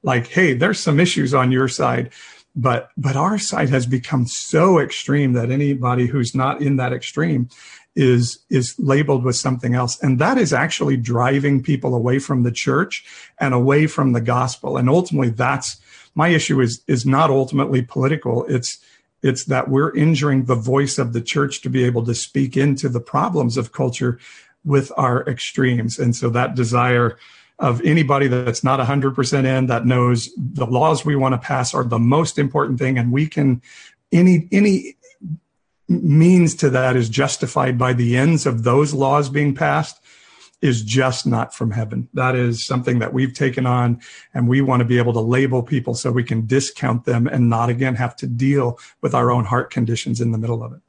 like, 0.03 0.27
hey, 0.27 0.55
there's 0.55 0.81
some 0.81 0.99
issues 0.99 1.33
on 1.33 1.53
your 1.53 1.69
side. 1.69 2.13
But, 2.57 2.91
but 2.97 3.17
our 3.17 3.39
side 3.39 3.71
has 3.71 3.87
become 3.87 4.27
so 4.27 4.79
extreme 4.79 5.33
that 5.35 5.51
anybody 5.51 6.07
who's 6.07 6.35
not 6.35 6.61
in 6.61 6.77
that 6.77 6.93
extreme 6.93 7.49
is 7.95 8.39
is 8.49 8.75
labeled 8.79 9.25
with 9.25 9.37
something 9.37 9.75
else. 9.75 10.01
And 10.03 10.19
that 10.19 10.39
is 10.39 10.53
actually 10.53 10.97
driving 10.97 11.63
people 11.63 11.95
away 11.95 12.19
from 12.19 12.43
the 12.43 12.53
church 12.53 13.05
and 13.39 13.53
away 13.53 13.87
from 13.87 14.13
the 14.13 14.21
gospel. 14.21 14.77
And 14.77 14.89
ultimately 14.89 15.31
that's 15.31 15.81
my 16.15 16.29
issue 16.29 16.61
is 16.61 16.83
is 16.87 17.05
not 17.05 17.31
ultimately 17.31 17.83
political. 17.83 18.45
It's 18.47 18.79
it's 19.23 19.45
that 19.45 19.69
we're 19.69 19.95
injuring 19.95 20.47
the 20.47 20.57
voice 20.57 20.99
of 20.99 21.13
the 21.13 21.21
church 21.21 21.61
to 21.63 21.71
be 21.71 21.85
able 21.85 22.05
to 22.07 22.15
speak 22.15 22.57
into 22.57 22.89
the 22.89 23.01
problems 23.01 23.57
of 23.57 23.73
culture 23.73 24.19
with 24.65 24.91
our 24.97 25.27
extremes. 25.29 25.99
And 25.99 26.15
so 26.15 26.31
that 26.31 26.55
desire 26.55 27.17
of 27.59 27.81
anybody 27.83 28.27
that's 28.27 28.65
not 28.65 28.81
100% 28.81 29.45
in 29.45 29.67
that 29.67 29.87
knows 29.87 30.29
the 30.37 30.67
laws 30.67 31.05
we 31.05 31.15
want 31.15 31.33
to 31.35 31.39
pass 31.39 31.75
are 31.75 31.85
the 31.85 31.99
most 31.99 32.39
important 32.39 32.79
thing. 32.79 32.99
And 32.99 33.13
we 33.13 33.27
can 33.29 33.63
any 34.11 34.49
any 34.51 34.97
means 35.93 36.55
to 36.57 36.71
that 36.71 36.97
is 36.97 37.09
justified 37.09 37.77
by 37.79 37.93
the 37.93 38.17
ends 38.17 38.47
of 38.47 38.63
those 38.65 38.95
laws 38.95 39.29
being 39.29 39.55
passed 39.55 39.99
is 40.61 40.83
just 40.83 41.27
not 41.27 41.53
from 41.53 41.73
heaven. 41.73 42.09
That 42.15 42.37
is 42.37 42.65
something 42.65 43.01
that 43.01 43.13
we've 43.13 43.35
taken 43.35 43.67
on, 43.67 44.01
and 44.33 44.49
we 44.49 44.61
want 44.61 44.81
to 44.81 44.85
be 44.85 44.97
able 44.99 45.13
to 45.15 45.21
label 45.21 45.63
people 45.63 45.95
so 45.95 46.13
we 46.13 46.23
can 46.23 46.47
discount 46.47 47.05
them 47.05 47.27
and 47.27 47.51
not 47.51 47.69
again 47.69 47.97
have 47.97 48.15
to 48.17 48.27
deal 48.29 48.79
with 49.01 49.13
our 49.15 49.31
own 49.33 49.45
heart 49.45 49.71
conditions 49.71 50.21
in 50.21 50.31
the 50.31 50.39
middle 50.39 50.63
of 50.63 50.73
it. 50.73 50.81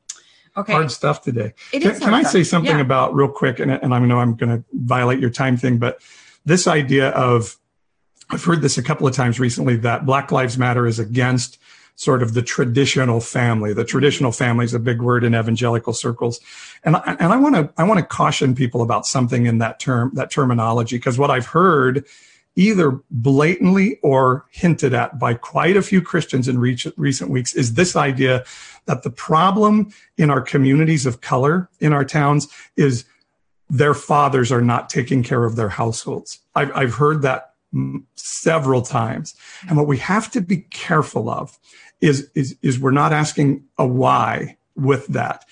Okay. 0.56 0.74
Hard 0.74 0.92
stuff 0.92 1.24
today. 1.24 1.54
It 1.72 1.82
can, 1.82 1.92
is 1.92 2.00
can 2.00 2.14
I 2.14 2.22
stuff. 2.22 2.32
say 2.32 2.44
something 2.44 2.76
Yeah. 2.76 2.82
about 2.82 3.16
real 3.16 3.28
quick? 3.30 3.60
And, 3.60 3.72
and 3.72 3.96
I 3.96 4.00
know 4.00 4.20
I'm 4.20 4.36
going 4.36 4.56
to 4.60 4.64
violate 4.74 5.20
your 5.20 5.32
time 5.32 5.58
thing, 5.58 5.80
but 5.80 6.00
this 6.46 6.68
idea 6.68 7.10
of 7.10 7.58
I've 8.30 8.44
heard 8.44 8.62
this 8.62 8.78
a 8.78 8.84
couple 8.84 9.08
of 9.08 9.16
times 9.16 9.40
recently 9.40 9.76
that 9.78 10.06
Black 10.06 10.32
Lives 10.32 10.58
Matter 10.58 10.86
is 10.86 11.00
against 11.00 11.58
sort 11.96 12.24
of 12.24 12.34
the 12.34 12.42
traditional 12.42 13.20
family. 13.20 13.74
The 13.74 13.86
traditional 13.86 14.32
family 14.32 14.66
is 14.66 14.74
a 14.74 14.80
big 14.80 15.02
word 15.02 15.24
in 15.24 15.36
evangelical 15.36 15.94
circles, 15.94 16.40
and 16.84 16.96
and 17.06 17.34
I 17.34 17.38
want 17.38 17.56
to 17.56 17.74
I 17.78 17.84
want 17.84 18.00
to 18.00 18.06
caution 18.06 18.56
people 18.56 18.82
about 18.82 19.06
something 19.06 19.46
in 19.46 19.60
that 19.60 19.80
term 19.80 20.12
that 20.16 20.32
terminology 20.32 20.98
because 20.98 21.18
what 21.18 21.32
I've 21.32 21.48
heard 21.48 22.06
either 22.56 23.02
blatantly 23.10 24.00
or 24.04 24.46
hinted 24.52 24.94
at 24.94 25.18
by 25.18 25.34
quite 25.34 25.76
a 25.76 25.82
few 25.82 26.02
Christians 26.02 26.48
in 26.48 26.60
recent 26.60 26.96
recent 26.98 27.30
weeks 27.30 27.54
is 27.54 27.74
this 27.74 27.96
idea 27.96 28.44
that 28.86 29.04
the 29.04 29.10
problem 29.10 29.92
in 30.18 30.30
our 30.30 30.42
communities 30.42 31.06
of 31.06 31.22
color 31.22 31.70
in 31.80 31.94
our 31.94 32.06
towns 32.06 32.48
is 32.76 33.06
their 33.70 33.94
fathers 33.94 34.52
are 34.52 34.62
not 34.62 34.90
taking 34.90 35.24
care 35.24 35.46
of 35.46 35.56
their 35.56 35.70
households. 35.70 36.40
I've, 36.54 36.72
I've 36.76 36.94
heard 36.94 37.24
that 37.24 37.54
several 38.16 38.82
times. 38.82 39.34
And 39.68 39.78
what 39.78 39.88
we 39.88 39.98
have 39.98 40.30
to 40.32 40.42
be 40.42 40.58
careful 40.58 41.30
of 41.30 41.58
is, 42.04 42.30
is, 42.36 42.58
is 42.62 42.80
we're 42.80 42.92
not 42.92 43.14
asking 43.14 43.64
a 43.78 43.88
why 43.88 44.58
with 44.76 45.08
that. 45.08 45.46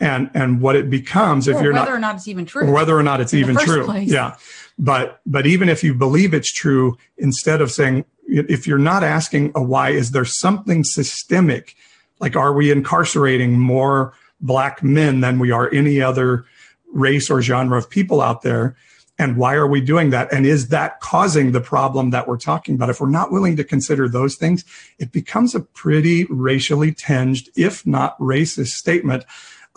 And, 0.00 0.30
and 0.34 0.60
what 0.60 0.76
it 0.76 0.90
becomes 0.90 1.48
if 1.48 1.62
you're 1.62 1.72
not 1.72 1.82
whether 1.82 1.92
not, 1.92 1.96
or 1.96 2.00
not 2.00 2.16
it's 2.16 2.28
even 2.28 2.44
true. 2.44 2.66
or 2.66 2.72
whether 2.72 2.98
or 2.98 3.02
not 3.02 3.20
it's 3.20 3.32
even 3.32 3.56
true. 3.56 3.84
place. 3.84 4.10
Yeah. 4.10 4.36
But, 4.78 5.20
but 5.24 5.46
even 5.46 5.68
if 5.68 5.82
you 5.82 5.94
believe 5.94 6.34
it's 6.34 6.52
true, 6.52 6.98
instead 7.16 7.62
of 7.62 7.70
saying, 7.70 8.04
if 8.26 8.66
you're 8.66 8.76
not 8.76 9.04
asking 9.04 9.52
a 9.54 9.62
why, 9.62 9.90
is 9.90 10.10
there 10.10 10.24
something 10.24 10.84
systemic? 10.84 11.74
Like, 12.18 12.36
are 12.36 12.52
we 12.52 12.70
incarcerating 12.70 13.58
more 13.58 14.12
black 14.40 14.82
men 14.82 15.20
than 15.20 15.38
we 15.38 15.52
are 15.52 15.72
any 15.72 16.02
other 16.02 16.44
race 16.92 17.30
or 17.30 17.40
genre 17.40 17.78
of 17.78 17.88
people 17.88 18.20
out 18.20 18.42
there? 18.42 18.76
And 19.18 19.36
why 19.36 19.54
are 19.54 19.66
we 19.66 19.80
doing 19.80 20.10
that? 20.10 20.32
And 20.32 20.44
is 20.44 20.68
that 20.68 20.98
causing 21.00 21.52
the 21.52 21.60
problem 21.60 22.10
that 22.10 22.26
we're 22.26 22.36
talking 22.36 22.74
about? 22.74 22.90
If 22.90 23.00
we're 23.00 23.08
not 23.08 23.30
willing 23.30 23.56
to 23.56 23.64
consider 23.64 24.08
those 24.08 24.34
things, 24.34 24.64
it 24.98 25.12
becomes 25.12 25.54
a 25.54 25.60
pretty 25.60 26.24
racially 26.24 26.92
tinged, 26.92 27.48
if 27.56 27.86
not 27.86 28.18
racist 28.18 28.68
statement 28.68 29.24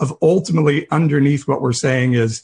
of 0.00 0.16
ultimately 0.22 0.90
underneath 0.90 1.46
what 1.46 1.60
we're 1.60 1.72
saying 1.72 2.14
is 2.14 2.42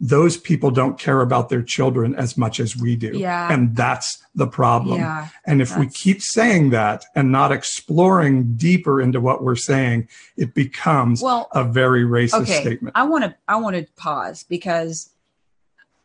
those 0.00 0.36
people 0.36 0.70
don't 0.70 0.98
care 0.98 1.20
about 1.20 1.48
their 1.48 1.62
children 1.62 2.14
as 2.16 2.36
much 2.36 2.58
as 2.58 2.76
we 2.76 2.96
do. 2.96 3.12
Yeah. 3.14 3.52
And 3.52 3.76
that's 3.76 4.22
the 4.34 4.46
problem. 4.46 4.98
Yeah, 5.00 5.28
and 5.46 5.62
if 5.62 5.78
we 5.78 5.86
keep 5.88 6.20
saying 6.20 6.70
that 6.70 7.04
and 7.14 7.30
not 7.30 7.52
exploring 7.52 8.56
deeper 8.56 9.00
into 9.00 9.20
what 9.20 9.42
we're 9.42 9.54
saying, 9.56 10.08
it 10.36 10.52
becomes 10.52 11.22
Well, 11.22 11.48
a 11.52 11.64
very 11.64 12.02
racist 12.02 12.42
okay 12.42 12.60
statement. 12.60 12.96
i 12.96 13.04
want 13.04 13.24
to 13.24 13.34
i 13.46 13.56
want 13.56 13.76
to 13.76 13.86
pause 13.94 14.42
because 14.42 15.10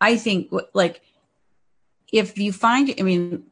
i 0.02 0.16
think 0.16 0.52
like 0.74 1.02
if 2.12 2.38
you 2.38 2.52
find 2.52 2.94
i 3.00 3.04
mean 3.04 3.44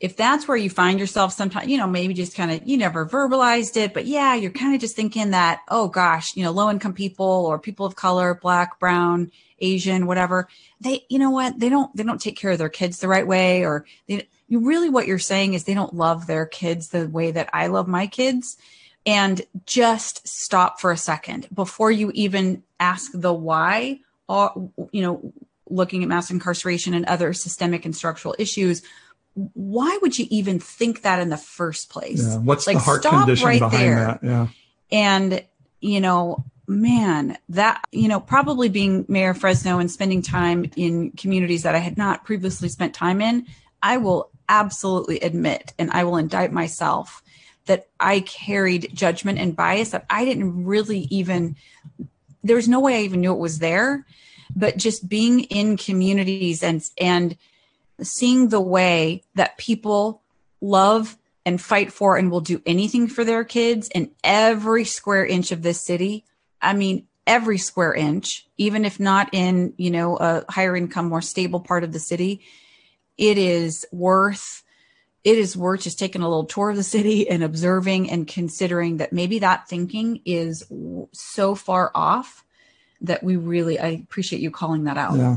if 0.00 0.16
that's 0.16 0.46
where 0.46 0.56
you 0.56 0.70
find 0.70 1.00
yourself 1.00 1.32
sometimes 1.32 1.68
you 1.68 1.76
know 1.76 1.86
maybe 1.86 2.14
just 2.14 2.36
kind 2.36 2.50
of 2.50 2.66
you 2.66 2.76
never 2.76 3.06
verbalized 3.06 3.76
it 3.76 3.92
but 3.92 4.06
yeah 4.06 4.34
you're 4.34 4.50
kind 4.50 4.74
of 4.74 4.80
just 4.80 4.96
thinking 4.96 5.30
that 5.30 5.60
oh 5.68 5.88
gosh 5.88 6.36
you 6.36 6.44
know 6.44 6.50
low 6.50 6.70
income 6.70 6.92
people 6.92 7.46
or 7.46 7.58
people 7.58 7.86
of 7.86 7.96
color 7.96 8.34
black 8.34 8.78
brown 8.78 9.30
asian 9.60 10.06
whatever 10.06 10.48
they 10.80 11.04
you 11.08 11.18
know 11.18 11.30
what 11.30 11.58
they 11.58 11.68
don't 11.68 11.94
they 11.96 12.02
don't 12.02 12.20
take 12.20 12.36
care 12.36 12.52
of 12.52 12.58
their 12.58 12.68
kids 12.68 12.98
the 12.98 13.08
right 13.08 13.26
way 13.26 13.64
or 13.64 13.84
they 14.06 14.28
you 14.48 14.66
really 14.66 14.88
what 14.88 15.06
you're 15.06 15.18
saying 15.18 15.54
is 15.54 15.64
they 15.64 15.74
don't 15.74 15.94
love 15.94 16.26
their 16.26 16.46
kids 16.46 16.88
the 16.88 17.08
way 17.08 17.30
that 17.30 17.50
i 17.52 17.66
love 17.66 17.88
my 17.88 18.06
kids. 18.06 18.56
And 19.06 19.40
just 19.64 20.28
stop 20.28 20.80
for 20.80 20.90
a 20.90 20.96
second 20.96 21.48
before 21.54 21.90
you 21.90 22.10
even 22.12 22.62
ask 22.78 23.10
the 23.14 23.32
why 23.32 24.00
uh, 24.28 24.48
or 24.50 24.70
you 24.92 25.00
know 25.00 25.32
looking 25.70 26.02
at 26.02 26.08
mass 26.08 26.30
incarceration 26.30 26.94
and 26.94 27.04
other 27.06 27.32
systemic 27.32 27.84
and 27.84 27.94
structural 27.94 28.34
issues 28.38 28.82
why 29.54 29.98
would 30.02 30.18
you 30.18 30.26
even 30.30 30.58
think 30.58 31.02
that 31.02 31.20
in 31.20 31.28
the 31.28 31.36
first 31.36 31.90
place? 31.90 32.26
Yeah. 32.26 32.38
What's 32.38 32.66
Like, 32.66 32.76
the 32.76 32.82
heart 32.82 33.02
stop 33.02 33.26
condition 33.26 33.46
right 33.46 33.60
behind 33.60 33.82
there. 33.82 33.96
that? 33.96 34.20
Yeah. 34.22 34.48
And, 34.90 35.44
you 35.80 36.00
know, 36.00 36.44
man, 36.66 37.38
that, 37.50 37.84
you 37.92 38.08
know, 38.08 38.20
probably 38.20 38.68
being 38.68 39.04
mayor 39.08 39.30
of 39.30 39.38
Fresno 39.38 39.78
and 39.78 39.90
spending 39.90 40.22
time 40.22 40.70
in 40.76 41.12
communities 41.12 41.62
that 41.62 41.74
I 41.74 41.78
had 41.78 41.96
not 41.96 42.24
previously 42.24 42.68
spent 42.68 42.94
time 42.94 43.20
in, 43.20 43.46
I 43.82 43.98
will 43.98 44.30
absolutely 44.48 45.20
admit 45.20 45.72
and 45.78 45.90
I 45.90 46.04
will 46.04 46.16
indict 46.16 46.52
myself 46.52 47.22
that 47.66 47.88
I 48.00 48.20
carried 48.20 48.90
judgment 48.94 49.38
and 49.38 49.54
bias 49.54 49.90
that 49.90 50.06
I 50.08 50.24
didn't 50.24 50.64
really 50.64 51.00
even, 51.10 51.56
there's 52.42 52.68
no 52.68 52.80
way 52.80 52.96
I 52.96 53.02
even 53.02 53.20
knew 53.20 53.32
it 53.32 53.38
was 53.38 53.58
there. 53.58 54.06
But 54.54 54.76
just 54.76 55.08
being 55.08 55.40
in 55.40 55.76
communities 55.76 56.62
and, 56.62 56.82
and, 56.98 57.36
seeing 58.02 58.48
the 58.48 58.60
way 58.60 59.22
that 59.34 59.58
people 59.58 60.22
love 60.60 61.16
and 61.44 61.60
fight 61.60 61.92
for 61.92 62.16
and 62.16 62.30
will 62.30 62.40
do 62.40 62.62
anything 62.66 63.08
for 63.08 63.24
their 63.24 63.44
kids 63.44 63.88
in 63.88 64.10
every 64.22 64.84
square 64.84 65.24
inch 65.24 65.50
of 65.52 65.62
this 65.62 65.80
city. 65.80 66.24
I 66.60 66.74
mean, 66.74 67.06
every 67.26 67.58
square 67.58 67.94
inch, 67.94 68.46
even 68.56 68.84
if 68.84 69.00
not 69.00 69.30
in, 69.32 69.74
you 69.76 69.90
know, 69.90 70.16
a 70.16 70.44
higher 70.48 70.76
income, 70.76 71.08
more 71.08 71.22
stable 71.22 71.60
part 71.60 71.84
of 71.84 71.92
the 71.92 71.98
city, 71.98 72.40
it 73.16 73.38
is 73.38 73.86
worth 73.92 74.62
it 75.24 75.36
is 75.36 75.56
worth 75.56 75.82
just 75.82 75.98
taking 75.98 76.22
a 76.22 76.28
little 76.28 76.44
tour 76.44 76.70
of 76.70 76.76
the 76.76 76.82
city 76.82 77.28
and 77.28 77.42
observing 77.42 78.08
and 78.08 78.28
considering 78.28 78.98
that 78.98 79.12
maybe 79.12 79.40
that 79.40 79.68
thinking 79.68 80.22
is 80.24 80.64
so 81.12 81.54
far 81.56 81.90
off 81.92 82.44
that 83.00 83.22
we 83.22 83.36
really 83.36 83.78
I 83.78 83.88
appreciate 83.88 84.42
you 84.42 84.50
calling 84.50 84.84
that 84.84 84.96
out. 84.96 85.16
Yeah. 85.16 85.36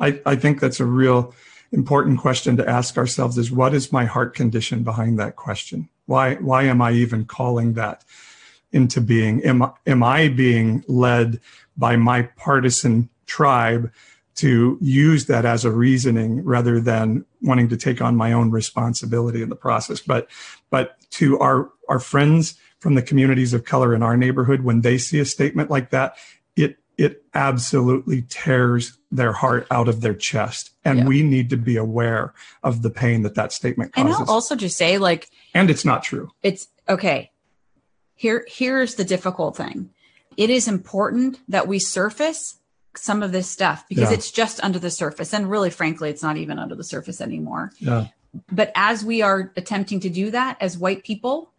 I, 0.00 0.20
I 0.26 0.36
think 0.36 0.60
that's 0.60 0.80
a 0.80 0.84
real 0.84 1.34
important 1.70 2.18
question 2.18 2.56
to 2.56 2.68
ask 2.68 2.98
ourselves 2.98 3.38
is 3.38 3.50
what 3.50 3.74
is 3.74 3.92
my 3.92 4.04
heart 4.04 4.34
condition 4.34 4.82
behind 4.82 5.18
that 5.18 5.36
question? 5.36 5.88
Why 6.06 6.34
why 6.34 6.64
am 6.64 6.82
I 6.82 6.92
even 6.92 7.24
calling 7.24 7.74
that 7.74 8.04
into 8.72 9.00
being? 9.00 9.42
Am, 9.44 9.70
am 9.86 10.02
I 10.02 10.28
being 10.28 10.84
led 10.88 11.40
by 11.76 11.96
my 11.96 12.22
partisan 12.22 13.08
tribe 13.26 13.92
to 14.34 14.78
use 14.80 15.26
that 15.26 15.44
as 15.44 15.64
a 15.64 15.70
reasoning 15.70 16.42
rather 16.44 16.80
than 16.80 17.24
wanting 17.42 17.68
to 17.68 17.76
take 17.76 18.00
on 18.00 18.16
my 18.16 18.32
own 18.32 18.50
responsibility 18.50 19.42
in 19.42 19.48
the 19.48 19.56
process? 19.56 20.00
But 20.00 20.28
but 20.70 20.96
to 21.12 21.38
our 21.38 21.70
our 21.88 21.98
friends 21.98 22.58
from 22.80 22.94
the 22.96 23.02
communities 23.02 23.54
of 23.54 23.64
color 23.64 23.94
in 23.94 24.02
our 24.02 24.16
neighborhood, 24.16 24.62
when 24.62 24.80
they 24.80 24.98
see 24.98 25.20
a 25.20 25.24
statement 25.24 25.70
like 25.70 25.90
that, 25.90 26.16
it 26.56 26.78
it 26.98 27.24
absolutely 27.34 28.22
tears 28.28 28.98
their 29.10 29.32
heart 29.32 29.66
out 29.70 29.88
of 29.88 30.00
their 30.00 30.14
chest. 30.14 30.70
And 30.84 31.00
Yeah. 31.00 31.04
we 31.06 31.22
need 31.22 31.50
to 31.50 31.56
be 31.56 31.76
aware 31.76 32.34
of 32.62 32.82
the 32.82 32.90
pain 32.90 33.22
that 33.22 33.34
that 33.34 33.52
statement 33.52 33.92
causes. 33.94 34.16
And 34.18 34.28
I'll 34.28 34.34
also 34.34 34.54
just 34.56 34.76
say 34.76 34.98
like 34.98 35.28
and 35.54 35.70
it's 35.70 35.84
not 35.84 36.02
true. 36.02 36.30
It's 36.42 36.68
okay. 36.88 37.30
Here 38.14 38.44
here's 38.48 38.94
the 38.96 39.04
difficult 39.04 39.56
thing. 39.56 39.90
It 40.36 40.50
is 40.50 40.68
important 40.68 41.38
that 41.48 41.66
we 41.68 41.78
surface 41.78 42.56
some 42.96 43.22
of 43.22 43.32
this 43.32 43.48
stuff 43.48 43.84
because 43.88 44.10
Yeah. 44.10 44.16
it's 44.16 44.30
just 44.30 44.62
under 44.62 44.78
the 44.78 44.90
surface. 44.90 45.32
And 45.32 45.50
really 45.50 45.70
frankly 45.70 46.10
it's 46.10 46.22
not 46.22 46.36
even 46.36 46.58
under 46.58 46.74
the 46.74 46.84
surface 46.84 47.20
anymore. 47.20 47.72
Yeah. 47.78 48.08
But 48.50 48.70
as 48.74 49.04
we 49.04 49.22
are 49.22 49.52
attempting 49.56 50.00
to 50.00 50.10
do 50.10 50.30
that 50.30 50.56
as 50.60 50.76
white 50.78 51.04
people 51.04 51.50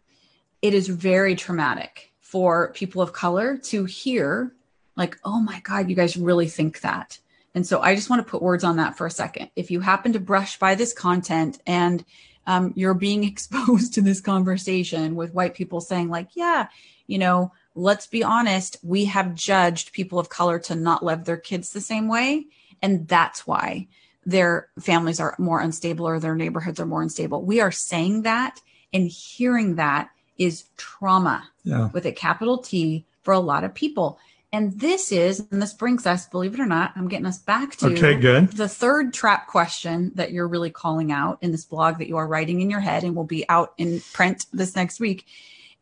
it 0.62 0.72
is 0.74 0.88
very 0.88 1.34
traumatic 1.34 2.12
for 2.20 2.72
people 2.72 3.02
of 3.02 3.12
color 3.12 3.58
to 3.58 3.84
hear 3.84 4.52
like 4.96 5.18
oh 5.24 5.40
my 5.40 5.60
god 5.60 5.88
you 5.88 5.96
guys 5.96 6.16
really 6.16 6.48
think 6.48 6.80
that. 6.80 7.18
And 7.54 7.66
so 7.66 7.80
i 7.80 7.94
just 7.94 8.10
want 8.10 8.24
to 8.24 8.30
put 8.30 8.42
words 8.42 8.64
on 8.64 8.76
that 8.76 8.96
for 8.96 9.06
a 9.06 9.10
second. 9.10 9.50
If 9.56 9.70
you 9.70 9.80
happen 9.80 10.12
to 10.12 10.20
brush 10.20 10.58
by 10.58 10.74
this 10.74 10.92
content 10.92 11.60
and 11.66 12.04
um, 12.46 12.72
you're 12.76 12.94
being 12.94 13.24
exposed 13.32 13.94
to 13.94 14.00
this 14.00 14.20
conversation 14.20 15.14
with 15.14 15.34
white 15.34 15.54
people 15.54 15.80
saying 15.80 16.08
like 16.08 16.30
yeah 16.34 16.68
you 17.06 17.18
know 17.18 17.52
let's 17.74 18.06
be 18.06 18.22
honest 18.22 18.76
we 18.82 19.06
have 19.06 19.34
judged 19.34 19.92
people 19.92 20.18
of 20.18 20.28
color 20.28 20.58
to 20.58 20.74
not 20.74 21.04
love 21.04 21.24
their 21.24 21.36
kids 21.36 21.70
the 21.70 21.80
same 21.80 22.08
way. 22.08 22.46
And 22.82 23.08
that's 23.08 23.46
why 23.46 23.88
their 24.26 24.68
families 24.80 25.20
are 25.20 25.34
more 25.38 25.60
unstable 25.60 26.06
or 26.06 26.18
their 26.18 26.34
neighborhoods 26.34 26.80
are 26.80 26.86
more 26.86 27.02
unstable. 27.02 27.42
We 27.42 27.60
are 27.60 27.72
saying 27.72 28.22
that 28.22 28.60
and 28.92 29.08
hearing 29.08 29.76
that 29.76 30.10
is 30.38 30.64
trauma 30.76 31.48
yeah. 31.62 31.90
with 31.92 32.06
a 32.06 32.12
capital 32.12 32.58
T 32.58 33.04
for 33.22 33.32
a 33.32 33.40
lot 33.40 33.64
of 33.64 33.74
people. 33.74 34.18
And 34.54 34.78
this 34.78 35.10
is, 35.10 35.40
and 35.50 35.60
this 35.60 35.74
brings 35.74 36.06
us, 36.06 36.28
believe 36.28 36.54
it 36.54 36.60
or 36.60 36.66
not, 36.66 36.92
I'm 36.94 37.08
getting 37.08 37.26
us 37.26 37.38
back 37.38 37.74
to 37.78 37.86
Okay, 37.86 38.14
good. 38.14 38.52
the 38.52 38.68
third 38.68 39.12
trap 39.12 39.48
question 39.48 40.12
that 40.14 40.30
you're 40.30 40.46
really 40.46 40.70
calling 40.70 41.10
out 41.10 41.38
in 41.42 41.50
this 41.50 41.64
blog 41.64 41.98
that 41.98 42.06
you 42.06 42.18
are 42.18 42.28
writing 42.28 42.60
in 42.60 42.70
your 42.70 42.78
head 42.78 43.02
and 43.02 43.16
will 43.16 43.24
be 43.24 43.44
out 43.48 43.74
in 43.78 44.00
print 44.12 44.46
this 44.52 44.76
next 44.76 45.00
week 45.00 45.26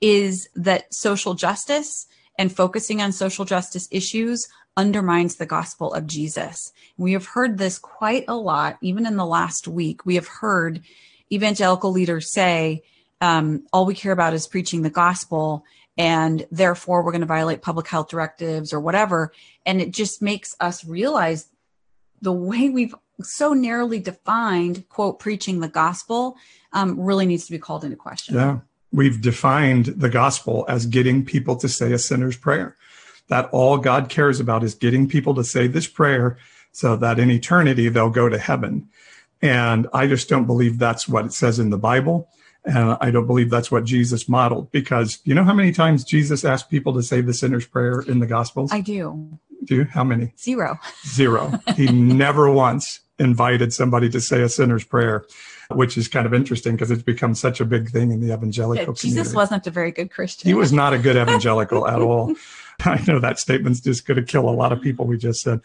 is 0.00 0.48
that 0.54 0.92
social 0.92 1.34
justice 1.34 2.06
and 2.38 2.50
focusing 2.50 3.02
on 3.02 3.12
social 3.12 3.44
justice 3.44 3.88
issues 3.90 4.48
undermines 4.74 5.36
the 5.36 5.44
gospel 5.44 5.92
of 5.92 6.06
Jesus. 6.06 6.72
We 6.96 7.12
have 7.12 7.26
heard 7.26 7.58
this 7.58 7.78
quite 7.78 8.24
a 8.26 8.36
lot, 8.36 8.78
even 8.80 9.04
in 9.04 9.16
the 9.16 9.26
last 9.26 9.68
week. 9.68 10.06
We 10.06 10.14
have 10.14 10.28
heard 10.28 10.80
evangelical 11.30 11.92
leaders 11.92 12.32
say, 12.32 12.84
um, 13.20 13.66
all 13.70 13.84
we 13.84 13.94
care 13.94 14.12
about 14.12 14.32
is 14.32 14.48
preaching 14.48 14.80
the 14.80 14.88
gospel, 14.88 15.64
and 15.96 16.46
therefore 16.50 17.02
we're 17.02 17.12
going 17.12 17.20
to 17.20 17.26
violate 17.26 17.62
public 17.62 17.88
health 17.88 18.08
directives 18.08 18.72
or 18.72 18.80
whatever. 18.80 19.32
And 19.66 19.80
it 19.80 19.90
just 19.90 20.22
makes 20.22 20.56
us 20.60 20.84
realize 20.84 21.48
the 22.20 22.32
way 22.32 22.70
we've 22.70 22.94
so 23.20 23.52
narrowly 23.52 23.98
defined, 23.98 24.88
quote, 24.88 25.18
preaching 25.18 25.60
the 25.60 25.68
gospel 25.68 26.36
um, 26.72 26.98
really 26.98 27.26
needs 27.26 27.44
to 27.46 27.52
be 27.52 27.58
called 27.58 27.84
into 27.84 27.96
question. 27.96 28.34
Yeah. 28.34 28.60
We've 28.90 29.20
defined 29.20 29.86
the 29.86 30.08
gospel 30.08 30.64
as 30.68 30.86
getting 30.86 31.24
people 31.24 31.56
to 31.56 31.68
say 31.68 31.92
a 31.92 31.98
sinner's 31.98 32.36
prayer. 32.36 32.76
That 33.28 33.48
all 33.52 33.78
God 33.78 34.08
cares 34.08 34.40
about 34.40 34.64
is 34.64 34.74
getting 34.74 35.08
people 35.08 35.34
to 35.34 35.44
say 35.44 35.66
this 35.66 35.86
prayer 35.86 36.36
so 36.72 36.96
that 36.96 37.18
in 37.18 37.30
eternity 37.30 37.88
they'll 37.88 38.10
go 38.10 38.28
to 38.28 38.38
heaven. 38.38 38.88
And 39.40 39.88
I 39.92 40.06
just 40.06 40.28
don't 40.28 40.46
believe 40.46 40.78
that's 40.78 41.08
what 41.08 41.24
it 41.24 41.32
says 41.32 41.58
in 41.58 41.70
the 41.70 41.78
Bible. 41.78 42.28
And 42.64 42.96
I 43.00 43.10
don't 43.10 43.26
believe 43.26 43.50
that's 43.50 43.70
what 43.72 43.84
Jesus 43.84 44.28
modeled 44.28 44.70
because 44.70 45.18
you 45.24 45.34
know 45.34 45.42
how 45.42 45.54
many 45.54 45.72
times 45.72 46.04
Jesus 46.04 46.44
asked 46.44 46.70
people 46.70 46.94
to 46.94 47.02
say 47.02 47.20
the 47.20 47.34
sinner's 47.34 47.66
prayer 47.66 48.00
in 48.02 48.20
the 48.20 48.26
Gospels? 48.26 48.70
I 48.72 48.80
do. 48.80 49.38
Do 49.64 49.76
you? 49.76 49.84
How 49.84 50.04
many? 50.04 50.32
Zero. 50.38 50.78
Zero. 51.06 51.60
he 51.76 51.86
never 51.92 52.50
once 52.50 53.00
invited 53.18 53.72
somebody 53.72 54.08
to 54.10 54.20
say 54.20 54.42
a 54.42 54.48
sinner's 54.48 54.84
prayer, 54.84 55.24
which 55.70 55.96
is 55.96 56.08
kind 56.08 56.26
of 56.26 56.34
interesting 56.34 56.72
because 56.74 56.90
it's 56.90 57.02
become 57.02 57.34
such 57.34 57.60
a 57.60 57.64
big 57.64 57.90
thing 57.90 58.10
in 58.10 58.20
the 58.20 58.32
evangelical 58.32 58.94
community. 58.94 59.08
Jesus 59.08 59.34
wasn't 59.34 59.66
a 59.66 59.70
very 59.70 59.90
good 59.90 60.10
Christian. 60.10 60.48
He 60.48 60.54
was 60.54 60.72
not 60.72 60.92
a 60.92 60.98
good 60.98 61.16
evangelical 61.22 61.86
at 61.86 62.00
all. 62.00 62.34
I 62.84 63.02
know 63.06 63.18
that 63.20 63.38
statement's 63.38 63.80
just 63.80 64.06
going 64.06 64.16
to 64.16 64.24
kill 64.24 64.48
a 64.48 64.50
lot 64.50 64.72
of 64.72 64.80
people, 64.80 65.06
we 65.06 65.16
just 65.16 65.42
said. 65.42 65.60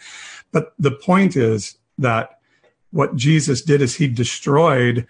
But 0.52 0.74
the 0.78 0.92
point 0.92 1.36
is 1.36 1.78
that 1.98 2.40
what 2.92 3.16
Jesus 3.16 3.62
did 3.62 3.82
is 3.82 3.96
he 3.96 4.08
destroyed 4.08 5.08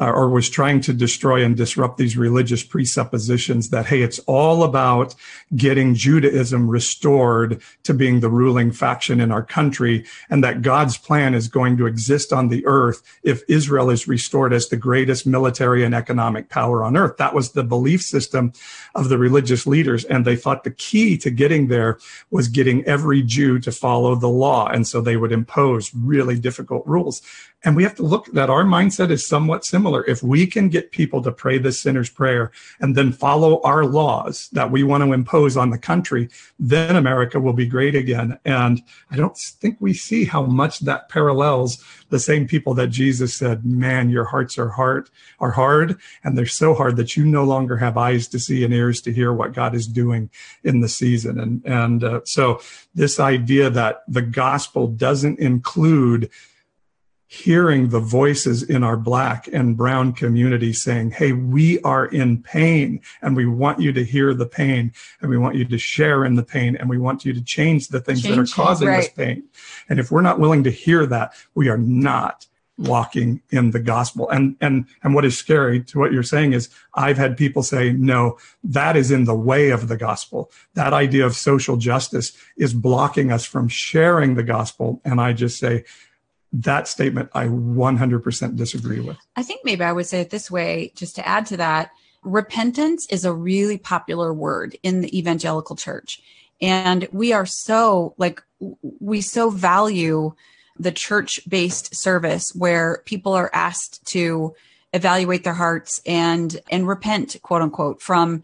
uh, 0.00 0.10
or 0.10 0.28
was 0.28 0.48
trying 0.48 0.80
to 0.80 0.92
destroy 0.92 1.44
and 1.44 1.56
disrupt 1.56 1.98
these 1.98 2.16
religious 2.16 2.62
presuppositions 2.62 3.70
that, 3.70 3.86
hey, 3.86 4.02
it's 4.02 4.18
all 4.20 4.62
about 4.62 5.14
getting 5.56 5.94
Judaism 5.94 6.68
restored 6.68 7.60
to 7.82 7.94
being 7.94 8.20
the 8.20 8.30
ruling 8.30 8.70
faction 8.70 9.20
in 9.20 9.32
our 9.32 9.42
country, 9.42 10.04
and 10.30 10.44
that 10.44 10.62
God's 10.62 10.96
plan 10.96 11.34
is 11.34 11.48
going 11.48 11.76
to 11.78 11.86
exist 11.86 12.32
on 12.32 12.48
the 12.48 12.64
earth 12.66 13.02
if 13.22 13.42
Israel 13.48 13.90
is 13.90 14.06
restored 14.08 14.52
as 14.52 14.68
the 14.68 14.76
greatest 14.76 15.26
military 15.26 15.84
and 15.84 15.94
economic 15.94 16.48
power 16.48 16.84
on 16.84 16.96
earth. 16.96 17.16
That 17.16 17.34
was 17.34 17.52
the 17.52 17.64
belief 17.64 18.02
system 18.02 18.52
of 18.94 19.08
the 19.08 19.18
religious 19.18 19.66
leaders. 19.66 20.04
And 20.04 20.24
they 20.24 20.36
thought 20.36 20.64
the 20.64 20.70
key 20.70 21.16
to 21.18 21.30
getting 21.30 21.68
there 21.68 21.98
was 22.30 22.48
getting 22.48 22.84
every 22.84 23.22
Jew 23.22 23.58
to 23.60 23.72
follow 23.72 24.14
the 24.14 24.28
law. 24.28 24.68
And 24.68 24.86
so 24.86 25.00
they 25.00 25.16
would 25.16 25.32
impose 25.32 25.94
really 25.94 26.38
difficult 26.38 26.86
rules. 26.86 27.22
And 27.64 27.74
we 27.74 27.82
have 27.82 27.96
to 27.96 28.04
look 28.04 28.26
that 28.26 28.50
our 28.50 28.62
mindset 28.62 29.10
is 29.10 29.26
somewhat 29.26 29.64
similar. 29.64 30.04
If 30.06 30.22
we 30.22 30.46
can 30.46 30.68
get 30.68 30.92
people 30.92 31.22
to 31.22 31.32
pray 31.32 31.58
the 31.58 31.72
sinner's 31.72 32.08
prayer 32.08 32.52
and 32.78 32.94
then 32.94 33.10
follow 33.10 33.60
our 33.62 33.84
laws 33.84 34.48
that 34.52 34.70
we 34.70 34.84
want 34.84 35.02
to 35.02 35.12
impose 35.12 35.56
on 35.56 35.70
the 35.70 35.78
country, 35.78 36.28
then 36.60 36.94
America 36.94 37.40
will 37.40 37.52
be 37.52 37.66
great 37.66 37.96
again. 37.96 38.38
And 38.44 38.82
I 39.10 39.16
don't 39.16 39.36
think 39.36 39.76
we 39.80 39.92
see 39.92 40.24
how 40.24 40.44
much 40.44 40.80
that 40.80 41.08
parallels 41.08 41.82
the 42.10 42.20
same 42.20 42.46
people 42.46 42.74
that 42.74 42.88
Jesus 42.88 43.34
said, 43.34 43.64
man, 43.64 44.08
your 44.08 44.24
hearts 44.24 44.56
are 44.56 44.70
hard, 44.70 45.10
are 45.40 45.50
hard. 45.50 45.98
And 46.22 46.38
they're 46.38 46.46
so 46.46 46.74
hard 46.74 46.96
that 46.96 47.16
you 47.16 47.24
no 47.24 47.42
longer 47.42 47.76
have 47.78 47.98
eyes 47.98 48.28
to 48.28 48.38
see 48.38 48.62
and 48.62 48.72
ears 48.72 49.00
to 49.02 49.12
hear 49.12 49.32
what 49.32 49.52
God 49.52 49.74
is 49.74 49.88
doing 49.88 50.30
in 50.62 50.80
the 50.80 50.88
season. 50.88 51.40
And, 51.40 51.66
and 51.66 52.04
uh, 52.04 52.20
so 52.24 52.60
this 52.94 53.18
idea 53.18 53.68
that 53.70 54.04
the 54.06 54.22
gospel 54.22 54.86
doesn't 54.86 55.40
include 55.40 56.30
hearing 57.30 57.90
the 57.90 58.00
voices 58.00 58.62
in 58.62 58.82
our 58.82 58.96
black 58.96 59.48
and 59.52 59.76
brown 59.76 60.14
community 60.14 60.72
saying, 60.72 61.10
Hey, 61.10 61.32
we 61.32 61.78
are 61.82 62.06
in 62.06 62.42
pain 62.42 63.02
and 63.20 63.36
we 63.36 63.44
want 63.44 63.80
you 63.80 63.92
to 63.92 64.02
hear 64.02 64.32
the 64.32 64.46
pain 64.46 64.92
and 65.20 65.30
we 65.30 65.36
want 65.36 65.54
you 65.54 65.66
to 65.66 65.78
share 65.78 66.24
in 66.24 66.36
the 66.36 66.42
pain 66.42 66.74
and 66.74 66.88
we 66.88 66.96
want 66.96 67.26
you 67.26 67.34
to 67.34 67.42
change 67.42 67.88
the 67.88 68.00
things 68.00 68.22
that 68.22 68.32
are 68.32 68.36
Change 68.36 68.54
causing 68.54 68.88
us 68.88 69.04
right. 69.04 69.14
pain. 69.14 69.44
And 69.90 70.00
if 70.00 70.10
we're 70.10 70.22
not 70.22 70.40
willing 70.40 70.64
to 70.64 70.70
hear 70.70 71.04
that, 71.04 71.34
we 71.54 71.68
are 71.68 71.76
not 71.76 72.46
walking 72.78 73.42
in 73.50 73.72
the 73.72 73.80
gospel. 73.80 74.30
And 74.30 74.56
and 74.60 74.86
and 75.02 75.14
what 75.14 75.26
is 75.26 75.36
scary 75.36 75.82
to 75.84 75.98
what 75.98 76.12
you're 76.12 76.22
saying 76.22 76.54
is 76.54 76.70
I've 76.94 77.18
had 77.18 77.36
people 77.36 77.62
say, 77.62 77.92
no, 77.92 78.38
that 78.64 78.96
is 78.96 79.10
in 79.10 79.24
the 79.24 79.34
way 79.34 79.68
of 79.68 79.88
the 79.88 79.96
gospel. 79.98 80.50
That 80.74 80.94
idea 80.94 81.26
of 81.26 81.34
social 81.34 81.76
justice 81.76 82.32
is 82.56 82.72
blocking 82.72 83.30
us 83.30 83.44
from 83.44 83.68
sharing 83.68 84.34
the 84.34 84.42
gospel. 84.42 85.02
And 85.04 85.20
I 85.20 85.34
just 85.34 85.58
say, 85.58 85.84
that 86.52 86.88
statement 86.88 87.30
I 87.34 87.46
100% 87.46 88.56
disagree 88.56 89.00
with. 89.00 89.16
I 89.36 89.42
think 89.42 89.60
maybe 89.64 89.84
I 89.84 89.92
would 89.92 90.06
say 90.06 90.20
it 90.20 90.30
this 90.30 90.50
way, 90.50 90.92
just 90.94 91.16
to 91.16 91.26
add 91.26 91.46
to 91.46 91.56
that 91.58 91.90
repentance 92.22 93.06
is 93.10 93.24
a 93.24 93.32
really 93.32 93.78
popular 93.78 94.32
word 94.32 94.76
in 94.82 95.00
the 95.00 95.18
evangelical 95.18 95.76
church. 95.76 96.20
And 96.60 97.06
we 97.12 97.32
are 97.32 97.46
so, 97.46 98.14
like, 98.18 98.42
we 99.00 99.20
so 99.20 99.50
value 99.50 100.32
the 100.78 100.92
church 100.92 101.40
based 101.48 101.94
service 101.94 102.52
where 102.54 103.02
people 103.04 103.32
are 103.32 103.50
asked 103.52 104.04
to 104.06 104.54
evaluate 104.92 105.44
their 105.44 105.54
hearts 105.54 106.00
and 106.06 106.60
and 106.70 106.88
repent 106.88 107.36
quote 107.42 107.62
unquote 107.62 108.00
from 108.00 108.42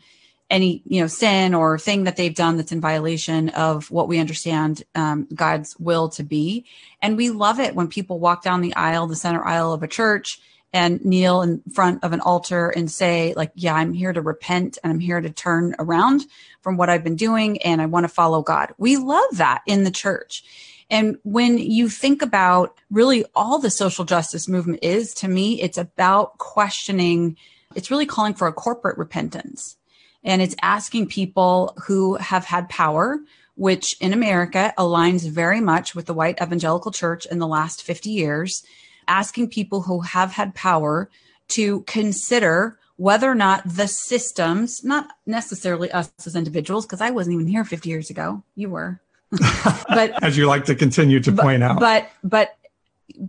any 0.55 0.83
you 0.87 1.01
know 1.01 1.07
sin 1.07 1.53
or 1.53 1.79
thing 1.79 2.05
that 2.05 2.17
they've 2.17 2.35
done 2.35 2.57
that's 2.57 2.73
in 2.73 2.81
violation 2.81 3.49
of 3.51 3.91
what 3.91 4.09
we 4.09 4.19
understand 4.19 4.83
um, 4.95 5.27
god's 5.35 5.77
will 5.79 6.09
to 6.11 6.23
be. 6.23 6.65
And 7.03 7.17
we 7.17 7.31
love 7.31 7.61
it 7.61 7.75
when 7.75 7.89
people 7.89 8.19
walk 8.21 8.43
down 8.43 8.61
the 8.61 8.75
aisle 8.77 9.07
the 9.07 9.17
center 9.17 9.45
aisle 9.45 9.73
of 9.73 9.83
a 9.83 9.89
church 9.89 10.41
and 10.73 11.05
kneel 11.05 11.43
in 11.43 11.63
front 11.73 12.03
of 12.03 12.13
an 12.13 12.21
altar 12.21 12.71
and 12.71 12.91
say 12.91 13.35
like 13.37 13.53
yeah 13.55 13.75
i'm 13.75 13.93
here 13.93 14.13
to 14.13 14.21
repent 14.21 14.79
and 14.83 14.93
i'm 14.93 15.01
here 15.01 15.21
to 15.21 15.31
turn 15.31 15.75
around 15.79 16.25
from 16.63 16.77
what 16.77 16.89
i've 16.89 17.05
been 17.05 17.17
doing 17.17 17.61
and 17.63 17.83
i 17.83 17.87
want 17.87 18.05
to 18.05 18.09
follow 18.09 18.43
god. 18.43 18.73
We 18.79 18.97
love 18.97 19.37
that 19.39 19.63
in 19.67 19.85
the 19.85 19.91
church. 19.91 20.45
And 20.91 21.17
when 21.25 21.59
you 21.59 21.89
think 21.89 22.23
about 22.23 22.77
really 22.91 23.25
all 23.35 23.59
the 23.59 23.71
social 23.71 24.05
justice 24.05 24.49
movement 24.49 24.81
is 24.83 25.15
to 25.15 25.29
me, 25.29 25.61
it's 25.61 25.79
about 25.79 26.39
questioning, 26.39 27.37
it's 27.75 27.91
really 27.91 28.07
calling 28.07 28.35
for 28.35 28.47
a 28.47 28.53
corporate 28.53 28.99
repentance. 28.99 29.77
And 30.25 30.41
it's 30.41 30.57
asking 30.63 31.09
people 31.09 31.77
who 31.87 32.17
have 32.17 32.47
had 32.47 32.69
power, 32.69 33.21
which 33.57 33.97
in 34.01 34.13
America 34.13 34.73
aligns 34.79 35.29
very 35.29 35.61
much 35.61 35.95
with 35.95 36.07
the 36.07 36.15
white 36.15 36.41
evangelical 36.41 36.91
church 36.91 37.27
in 37.27 37.39
the 37.39 37.47
last 37.47 37.83
50 37.83 38.11
years, 38.11 38.65
asking 39.07 39.51
people 39.51 39.83
who 39.83 40.01
have 40.01 40.33
had 40.33 40.55
power 40.55 41.11
to 41.49 41.83
consider 41.83 42.79
whether 42.97 43.31
or 43.31 43.35
not 43.35 43.63
the 43.65 43.89
systems, 43.89 44.85
not 44.85 45.09
necessarily 45.27 45.91
us 45.91 46.11
as 46.25 46.37
individuals, 46.37 46.87
because 46.87 47.01
I 47.01 47.11
wasn't 47.11 47.35
even 47.35 47.47
here 47.47 47.65
50 47.65 47.89
years 47.89 48.09
ago. 48.09 48.43
You 48.55 48.71
were 48.71 49.01
but 49.89 50.23
as 50.23 50.37
you 50.37 50.47
like 50.47 50.65
to 50.67 50.75
continue 50.75 51.21
to 51.21 51.33
but, 51.33 51.43
point 51.43 51.63
out, 51.63 51.81
but 51.81 52.09
but 52.23 52.57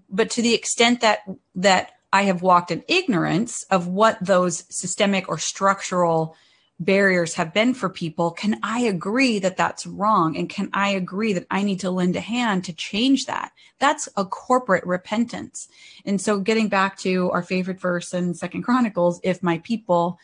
but 0.09 0.29
to 0.31 0.41
the 0.41 0.53
extent 0.53 1.01
that 1.01 1.19
that 1.55 1.91
I 2.13 2.23
have 2.23 2.41
walked 2.41 2.71
in 2.71 2.83
ignorance 2.87 3.63
of 3.71 3.87
what 3.87 4.17
those 4.21 4.63
systemic 4.69 5.27
or 5.29 5.37
structural 5.37 6.35
barriers 6.80 7.36
have 7.36 7.53
been 7.53 7.73
for 7.73 7.89
people, 7.89 8.32
can 8.32 8.59
I 8.61 8.82
agree 8.82 9.39
that 9.39 9.57
that's 9.57 9.88
wrong? 9.88 10.36
And 10.36 10.49
can 10.49 10.69
I 10.73 10.89
agree 10.89 11.34
that 11.34 11.47
I 11.49 11.63
need 11.63 11.80
to 11.82 11.91
lend 11.91 12.15
a 12.15 12.21
hand 12.21 12.65
to 12.65 12.73
change 12.73 13.26
that? 13.26 13.51
That's 13.80 14.09
a 14.17 14.26
corporate 14.26 14.86
repentance. 14.86 15.67
And 16.05 16.19
so 16.19 16.39
getting 16.39 16.67
back 16.67 16.97
to 16.99 17.32
our 17.32 17.43
favorite 17.43 17.80
verse 17.80 18.13
in 18.13 18.34
Second 18.34 18.63
Chronicles, 18.63 19.19
if 19.23 19.41
my 19.41 19.59
people 19.59 20.19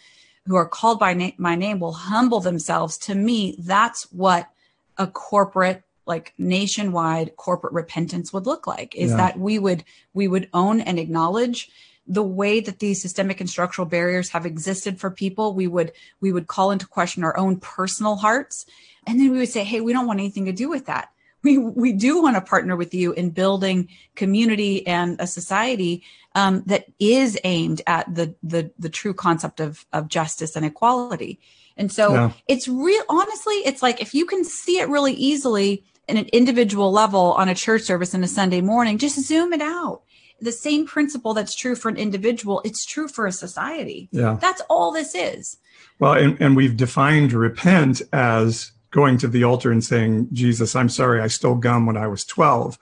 who 0.46 0.56
are 0.56 0.68
called 0.68 1.00
by 1.00 1.14
na- 1.14 1.32
my 1.38 1.56
name 1.56 1.80
will 1.80 1.94
humble 1.94 2.42
themselves 2.42 2.98
to 3.00 3.16
me, 3.16 3.56
that's 3.60 4.12
what 4.12 4.50
a 4.98 5.08
corporate 5.08 5.84
like 6.06 6.34
nationwide 6.38 7.36
corporate 7.38 7.74
repentance 7.74 8.34
would 8.34 8.46
look 8.46 8.66
like 8.68 8.96
is 8.96 9.12
yeah. 9.12 9.18
that 9.18 9.40
we 9.40 9.60
would 9.60 9.84
we 10.14 10.28
would 10.28 10.50
own 10.54 10.82
and 10.82 11.00
acknowledge 11.00 11.70
the 12.08 12.24
way 12.24 12.60
that 12.60 12.80
these 12.80 13.02
systemic 13.02 13.40
and 13.40 13.50
structural 13.50 13.88
barriers 13.88 14.30
have 14.30 14.46
existed 14.46 15.00
for 15.00 15.12
people 15.12 15.54
we 15.54 15.68
would 15.68 15.92
we 16.20 16.32
would 16.32 16.48
call 16.48 16.72
into 16.72 16.88
question 16.88 17.24
our 17.24 17.38
own 17.38 17.58
personal 17.60 18.16
hearts 18.16 18.66
and 19.06 19.20
then 19.20 19.32
we 19.32 19.38
would 19.38 19.50
say 19.50 19.64
hey 19.64 19.82
we 19.82 19.94
don't 19.94 20.08
want 20.08 20.20
anything 20.20 20.46
to 20.46 20.52
do 20.52 20.70
with 20.70 20.86
that 20.86 21.10
we 21.44 21.58
we 21.58 21.92
do 21.92 22.22
want 22.22 22.36
to 22.36 22.42
partner 22.42 22.76
with 22.76 22.94
you 22.94 23.14
in 23.14 23.30
building 23.30 23.88
community 24.16 24.86
and 24.86 25.20
a 25.20 25.28
society 25.28 26.04
um, 26.34 26.64
that 26.68 26.86
is 27.00 27.38
aimed 27.44 27.82
at 27.88 28.14
the 28.14 28.36
the 28.44 28.72
the 28.78 28.90
true 28.90 29.14
concept 29.14 29.60
of 29.60 29.86
of 29.92 30.08
justice 30.08 30.56
and 30.56 30.66
equality 30.66 31.40
and 31.78 31.92
so 31.92 32.14
yeah. 32.14 32.32
it's 32.48 32.68
real, 32.68 33.04
honestly, 33.10 33.56
it's 33.56 33.82
like 33.82 34.02
if 34.02 34.14
you 34.14 34.26
can 34.26 34.44
see 34.44 34.80
it 34.80 34.90
really 34.90 35.14
easily 35.14 35.84
in 36.08 36.18
an 36.18 36.28
individual 36.28 36.92
level 36.92 37.34
on 37.34 37.50
a 37.50 37.56
church 37.56 37.84
service 37.84 38.14
in 38.14 38.24
a 38.24 38.28
Sunday 38.28 38.62
morning, 38.62 38.98
just 38.98 39.20
zoom 39.26 39.54
it 39.54 39.62
out. 39.62 40.04
The 40.42 40.52
same 40.52 40.86
principle 40.86 41.34
that's 41.34 41.56
true 41.56 41.76
for 41.76 41.90
an 41.90 41.98
individual, 41.98 42.62
it's 42.66 42.86
true 42.86 43.08
for 43.08 43.26
a 43.26 43.32
society. 43.32 44.10
Yeah. 44.12 44.38
That's 44.42 44.62
all 44.70 44.92
this 44.92 45.16
is. 45.16 45.58
Well, 46.00 46.14
and, 46.14 46.40
and 46.42 46.56
we've 46.56 46.76
defined 46.76 47.32
repent 47.32 48.02
as 48.12 48.72
going 48.90 49.18
to 49.20 49.28
the 49.28 49.44
altar 49.44 49.72
and 49.72 49.84
saying, 49.84 50.30
Jesus, 50.34 50.76
I'm 50.76 50.90
sorry, 50.90 51.22
I 51.22 51.28
stole 51.28 51.56
gum 51.56 51.86
when 51.86 51.96
I 51.96 52.08
was 52.08 52.26
12 52.26 52.78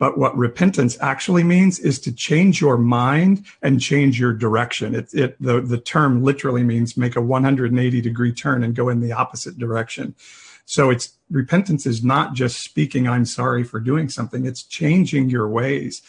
but 0.00 0.16
what 0.16 0.36
repentance 0.36 0.96
actually 1.02 1.44
means 1.44 1.78
is 1.78 2.00
to 2.00 2.10
change 2.12 2.58
your 2.58 2.78
mind 2.78 3.44
and 3.60 3.78
change 3.78 4.18
your 4.18 4.32
direction. 4.32 4.94
It, 4.94 5.12
it 5.12 5.36
the, 5.40 5.60
the 5.60 5.76
term 5.76 6.24
literally 6.24 6.64
means 6.64 6.96
make 6.96 7.16
a 7.16 7.20
180 7.20 8.00
degree 8.00 8.32
turn 8.32 8.64
and 8.64 8.74
go 8.74 8.88
in 8.88 9.00
the 9.00 9.12
opposite 9.12 9.58
direction. 9.58 10.14
So 10.64 10.88
it's 10.88 11.18
repentance 11.30 11.84
is 11.84 12.02
not 12.02 12.32
just 12.32 12.60
speaking, 12.60 13.06
I'm 13.06 13.26
sorry 13.26 13.62
for 13.62 13.78
doing 13.78 14.08
something. 14.08 14.46
It's 14.46 14.62
changing 14.62 15.28
your 15.28 15.48
ways. 15.48 16.00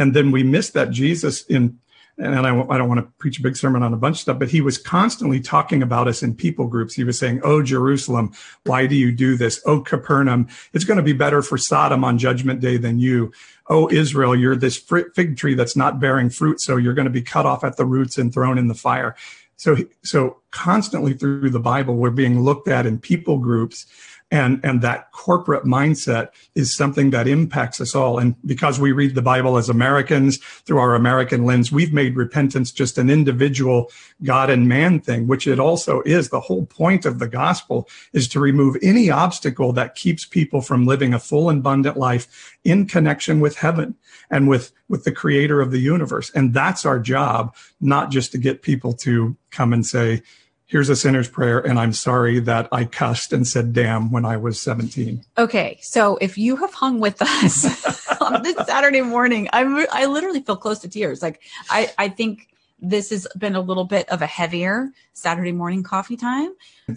And 0.00 0.14
then 0.14 0.30
we 0.30 0.42
miss 0.42 0.70
that 0.70 0.90
Jesus 0.90 1.44
in 1.44 1.78
and 2.16 2.34
I, 2.34 2.50
I, 2.50 2.76
don't 2.76 2.88
want 2.88 3.00
to 3.00 3.10
preach 3.18 3.38
a 3.38 3.42
big 3.42 3.56
sermon 3.56 3.82
on 3.82 3.94
a 3.94 3.96
bunch 3.96 4.16
of 4.16 4.20
stuff, 4.20 4.38
but 4.38 4.50
he 4.50 4.60
was 4.60 4.76
constantly 4.76 5.40
talking 5.40 5.82
about 5.82 6.06
us 6.06 6.22
in 6.22 6.34
people 6.34 6.66
groups. 6.66 6.92
He 6.92 7.04
was 7.04 7.18
saying, 7.18 7.40
Oh, 7.44 7.62
Jerusalem, 7.62 8.32
why 8.64 8.86
do 8.86 8.94
you 8.94 9.10
do 9.10 9.36
this? 9.36 9.62
Oh, 9.64 9.80
Capernaum, 9.80 10.48
it's 10.74 10.84
going 10.84 10.98
to 10.98 11.02
be 11.02 11.14
better 11.14 11.40
for 11.40 11.56
Sodom 11.56 12.04
on 12.04 12.18
judgment 12.18 12.60
day 12.60 12.76
than 12.76 12.98
you. 12.98 13.32
Oh, 13.68 13.90
Israel, 13.90 14.36
you're 14.36 14.56
this 14.56 14.76
fig 14.76 15.38
tree 15.38 15.54
that's 15.54 15.76
not 15.76 15.98
bearing 15.98 16.28
fruit. 16.28 16.60
So 16.60 16.76
you're 16.76 16.94
going 16.94 17.06
to 17.06 17.10
be 17.10 17.22
cut 17.22 17.46
off 17.46 17.64
at 17.64 17.78
the 17.78 17.86
roots 17.86 18.18
and 18.18 18.34
thrown 18.34 18.58
in 18.58 18.68
the 18.68 18.74
fire. 18.74 19.16
So, 19.56 19.76
so 20.02 20.40
constantly 20.50 21.14
through 21.14 21.50
the 21.50 21.60
Bible, 21.60 21.96
we're 21.96 22.10
being 22.10 22.40
looked 22.40 22.68
at 22.68 22.84
in 22.84 22.98
people 22.98 23.38
groups 23.38 23.86
and 24.30 24.60
and 24.62 24.82
that 24.82 25.10
corporate 25.12 25.64
mindset 25.64 26.28
is 26.54 26.74
something 26.74 27.10
that 27.10 27.26
impacts 27.26 27.80
us 27.80 27.94
all. 27.94 28.18
And 28.18 28.36
because 28.46 28.78
we 28.78 28.92
read 28.92 29.14
the 29.14 29.22
bible 29.22 29.56
as 29.56 29.68
americans 29.68 30.38
through 30.38 30.78
our 30.78 30.94
american 30.94 31.44
lens 31.44 31.72
we've 31.72 31.92
made 31.92 32.16
repentance 32.16 32.70
just 32.70 32.98
an 32.98 33.10
individual 33.10 33.90
god 34.22 34.50
and 34.50 34.68
man 34.68 35.00
thing 35.00 35.26
which 35.26 35.46
it 35.46 35.58
also 35.58 36.02
is. 36.02 36.28
The 36.28 36.40
whole 36.40 36.66
point 36.66 37.04
of 37.04 37.18
the 37.18 37.28
gospel 37.28 37.88
is 38.12 38.28
to 38.28 38.40
remove 38.40 38.76
any 38.82 39.10
obstacle 39.10 39.72
that 39.74 39.94
keeps 39.94 40.24
people 40.24 40.60
from 40.60 40.86
living 40.86 41.14
a 41.14 41.18
full 41.18 41.48
and 41.48 41.60
abundant 41.60 41.96
life 41.96 42.58
in 42.64 42.86
connection 42.86 43.40
with 43.40 43.56
heaven 43.56 43.96
and 44.30 44.48
with 44.48 44.72
with 44.88 45.04
the 45.04 45.12
creator 45.12 45.60
of 45.60 45.70
the 45.70 45.78
universe. 45.78 46.30
And 46.34 46.52
that's 46.52 46.84
our 46.84 46.98
job 46.98 47.54
not 47.80 48.10
just 48.10 48.32
to 48.32 48.38
get 48.38 48.62
people 48.62 48.92
to 48.94 49.36
come 49.50 49.72
and 49.72 49.86
say 49.86 50.22
here's 50.70 50.88
a 50.88 50.96
sinner's 50.96 51.28
prayer 51.28 51.58
and 51.58 51.78
i'm 51.78 51.92
sorry 51.92 52.38
that 52.38 52.68
i 52.72 52.84
cussed 52.84 53.32
and 53.32 53.46
said 53.46 53.72
damn 53.72 54.10
when 54.10 54.24
i 54.24 54.36
was 54.36 54.58
17 54.60 55.24
okay 55.36 55.78
so 55.82 56.16
if 56.20 56.38
you 56.38 56.56
have 56.56 56.72
hung 56.72 57.00
with 57.00 57.20
us 57.20 58.06
on 58.20 58.42
this 58.42 58.56
saturday 58.66 59.02
morning 59.02 59.48
i'm 59.52 59.84
i 59.92 60.06
literally 60.06 60.40
feel 60.40 60.56
close 60.56 60.78
to 60.78 60.88
tears. 60.88 61.22
Like 61.22 61.42
i 61.68 61.92
i 61.98 62.08
think 62.08 62.48
this 62.82 63.10
has 63.10 63.26
been 63.36 63.56
a 63.56 63.60
little 63.60 63.84
bit 63.84 64.08
of 64.08 64.22
a 64.22 64.26
heavier 64.26 64.90
saturday 65.12 65.52
morning 65.52 65.82
coffee 65.82 66.16
time. 66.16 66.54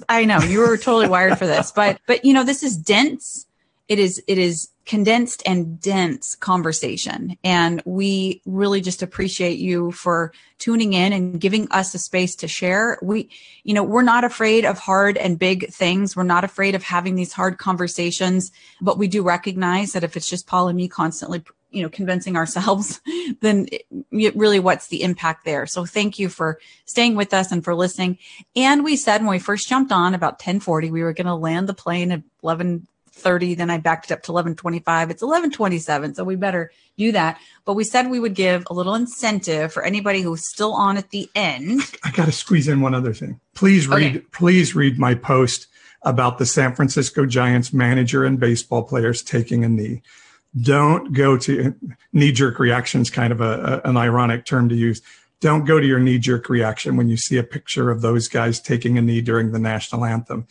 I 0.08 0.24
know 0.24 0.40
you 0.40 0.60
were 0.60 0.78
totally 0.78 1.10
wired 1.10 1.38
for 1.38 1.48
this 1.48 1.72
but 1.72 2.00
but 2.06 2.24
you 2.24 2.34
know 2.34 2.44
this 2.44 2.64
is 2.64 2.78
dense 2.78 3.48
it 3.88 4.00
is 4.00 4.22
it 4.28 4.38
is 4.38 4.70
condensed 4.86 5.42
and 5.46 5.80
dense 5.80 6.36
conversation. 6.36 7.38
And 7.44 7.82
we 7.86 8.42
really 8.46 8.82
just 8.82 9.02
appreciate 9.02 9.58
you 9.58 9.92
for 9.92 10.34
tuning 10.60 10.94
in 10.94 11.14
and 11.14 11.40
giving 11.40 11.70
us 11.72 11.94
a 11.94 12.00
space 12.00 12.36
to 12.36 12.48
share. 12.48 12.98
We, 13.02 13.30
you 13.64 13.74
know, 13.74 13.84
we're 13.84 14.02
not 14.02 14.24
afraid 14.24 14.66
of 14.66 14.80
hard 14.80 15.18
and 15.18 15.40
big 15.40 15.70
things. 15.70 16.16
We're 16.16 16.24
not 16.24 16.44
afraid 16.44 16.76
of 16.76 16.84
having 16.84 17.16
these 17.16 17.32
hard 17.32 17.58
conversations, 17.58 18.52
but 18.82 18.98
we 18.98 19.08
do 19.08 19.24
recognize 19.24 19.94
that 19.94 20.04
if 20.04 20.18
it's 20.18 20.30
just 20.30 20.48
Paul 20.48 20.68
and 20.68 20.76
me 20.76 20.90
constantly, 20.90 21.44
you 21.72 21.82
know, 21.82 21.90
convincing 21.90 22.36
ourselves, 22.36 23.02
then 23.40 23.68
it, 23.72 23.86
really 24.36 24.60
what's 24.60 24.88
the 24.88 25.02
impact 25.04 25.46
there? 25.46 25.66
So 25.66 25.86
thank 25.86 26.20
you 26.20 26.28
for 26.28 26.60
staying 26.86 27.16
with 27.16 27.34
us 27.34 27.54
and 27.54 27.64
for 27.64 27.74
listening. 27.74 28.18
And 28.54 28.84
we 28.84 28.98
said 28.98 29.22
when 29.22 29.32
we 29.32 29.40
first 29.40 29.70
jumped 29.70 29.94
on 29.94 30.14
about 30.14 30.34
1040, 30.34 30.92
we 30.92 31.04
were 31.04 31.14
going 31.14 31.28
to 31.28 31.36
land 31.36 31.70
the 31.70 31.74
plane 31.74 32.12
at 32.12 32.24
11 32.44 32.86
30 33.14 33.56
then 33.56 33.70
i 33.70 33.78
backed 33.78 34.06
it 34.06 34.14
up 34.14 34.24
to 34.24 34.32
1125 34.32 35.10
it's 35.10 35.22
1127 35.22 36.16
so 36.16 36.24
we 36.24 36.36
better 36.36 36.72
do 36.98 37.12
that 37.12 37.40
but 37.66 37.74
we 37.74 37.84
said 37.84 38.10
we 38.10 38.20
would 38.20 38.36
give 38.36 38.64
a 38.70 38.74
little 38.74 38.96
incentive 38.96 39.72
for 39.72 39.84
anybody 39.84 40.22
who's 40.22 40.46
still 40.46 40.74
on 40.74 40.98
at 40.98 41.10
the 41.12 41.30
end 41.36 41.82
i 42.04 42.12
got 42.12 42.26
to 42.26 42.32
squeeze 42.32 42.68
in 42.68 42.82
one 42.82 42.94
other 42.94 43.14
thing 43.14 43.40
please 43.56 43.88
read 43.88 44.18
okay. 44.18 44.26
please 44.32 44.76
read 44.76 44.98
my 45.00 45.16
post 45.16 45.68
about 46.02 46.38
the 46.38 46.46
san 46.46 46.76
francisco 46.76 47.26
giants 47.26 47.72
manager 47.72 48.26
and 48.26 48.40
baseball 48.40 48.84
players 48.84 49.22
taking 49.22 49.64
a 49.64 49.70
knee 49.70 50.02
don't 50.60 51.14
go 51.14 51.38
to 51.38 51.76
knee 52.12 52.32
jerk 52.32 52.60
reactions, 52.60 53.10
kind 53.10 53.34
of 53.34 53.42
a, 53.42 53.82
a, 53.84 53.90
an 53.90 53.98
ironic 53.98 54.46
term 54.46 54.70
to 54.70 54.76
use. 54.76 55.02
Don't 55.40 55.66
go 55.66 55.80
to 55.80 55.86
your 55.86 56.00
knee 56.00 56.20
jerk 56.20 56.48
reaction 56.48 56.96
when 56.96 57.10
you 57.10 57.18
see 57.18 57.38
a 57.38 57.44
picture 57.44 57.90
of 57.90 58.02
those 58.02 58.28
guys 58.28 58.60
taking 58.62 58.98
a 58.98 59.02
knee 59.02 59.22
during 59.22 59.52
the 59.52 59.60
national 59.60 60.06
anthem. 60.06 60.48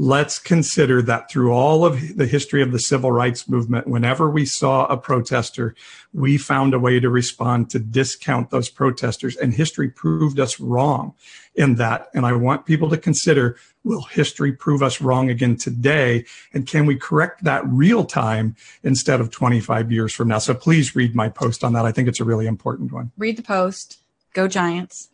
Let's 0.00 0.38
consider 0.38 1.02
that 1.02 1.28
through 1.28 1.52
all 1.52 1.84
of 1.84 2.16
the 2.16 2.26
history 2.26 2.62
of 2.62 2.70
the 2.70 2.78
civil 2.78 3.10
rights 3.10 3.48
movement, 3.48 3.88
whenever 3.88 4.30
we 4.30 4.46
saw 4.46 4.86
a 4.86 4.96
protester, 4.96 5.74
we 6.12 6.38
found 6.38 6.72
a 6.72 6.78
way 6.78 7.00
to 7.00 7.10
respond 7.10 7.68
to 7.70 7.80
discount 7.80 8.50
those 8.50 8.68
protesters, 8.68 9.34
and 9.36 9.52
history 9.52 9.88
proved 9.88 10.38
us 10.38 10.60
wrong 10.60 11.14
in 11.56 11.74
that. 11.74 12.10
And 12.14 12.24
I 12.24 12.32
want 12.34 12.64
people 12.64 12.88
to 12.90 12.96
consider 12.96 13.56
will 13.88 14.02
history 14.02 14.52
prove 14.52 14.82
us 14.82 15.00
wrong 15.00 15.30
again 15.30 15.56
today? 15.56 16.24
And 16.52 16.66
can 16.66 16.86
we 16.86 16.96
correct 16.96 17.44
that 17.44 17.66
real 17.66 18.04
time 18.04 18.54
instead 18.82 19.20
of 19.20 19.30
25 19.30 19.90
years 19.90 20.12
from 20.12 20.28
now? 20.28 20.38
So 20.38 20.54
please 20.54 20.94
read 20.94 21.14
my 21.14 21.28
post 21.28 21.64
on 21.64 21.72
that. 21.72 21.86
I 21.86 21.92
think 21.92 22.06
it's 22.06 22.20
a 22.20 22.24
really 22.24 22.46
important 22.46 22.92
one. 22.92 23.10
Read 23.16 23.36
the 23.36 23.42
post. 23.42 23.98
Go 24.34 24.46
Giants. 24.46 25.08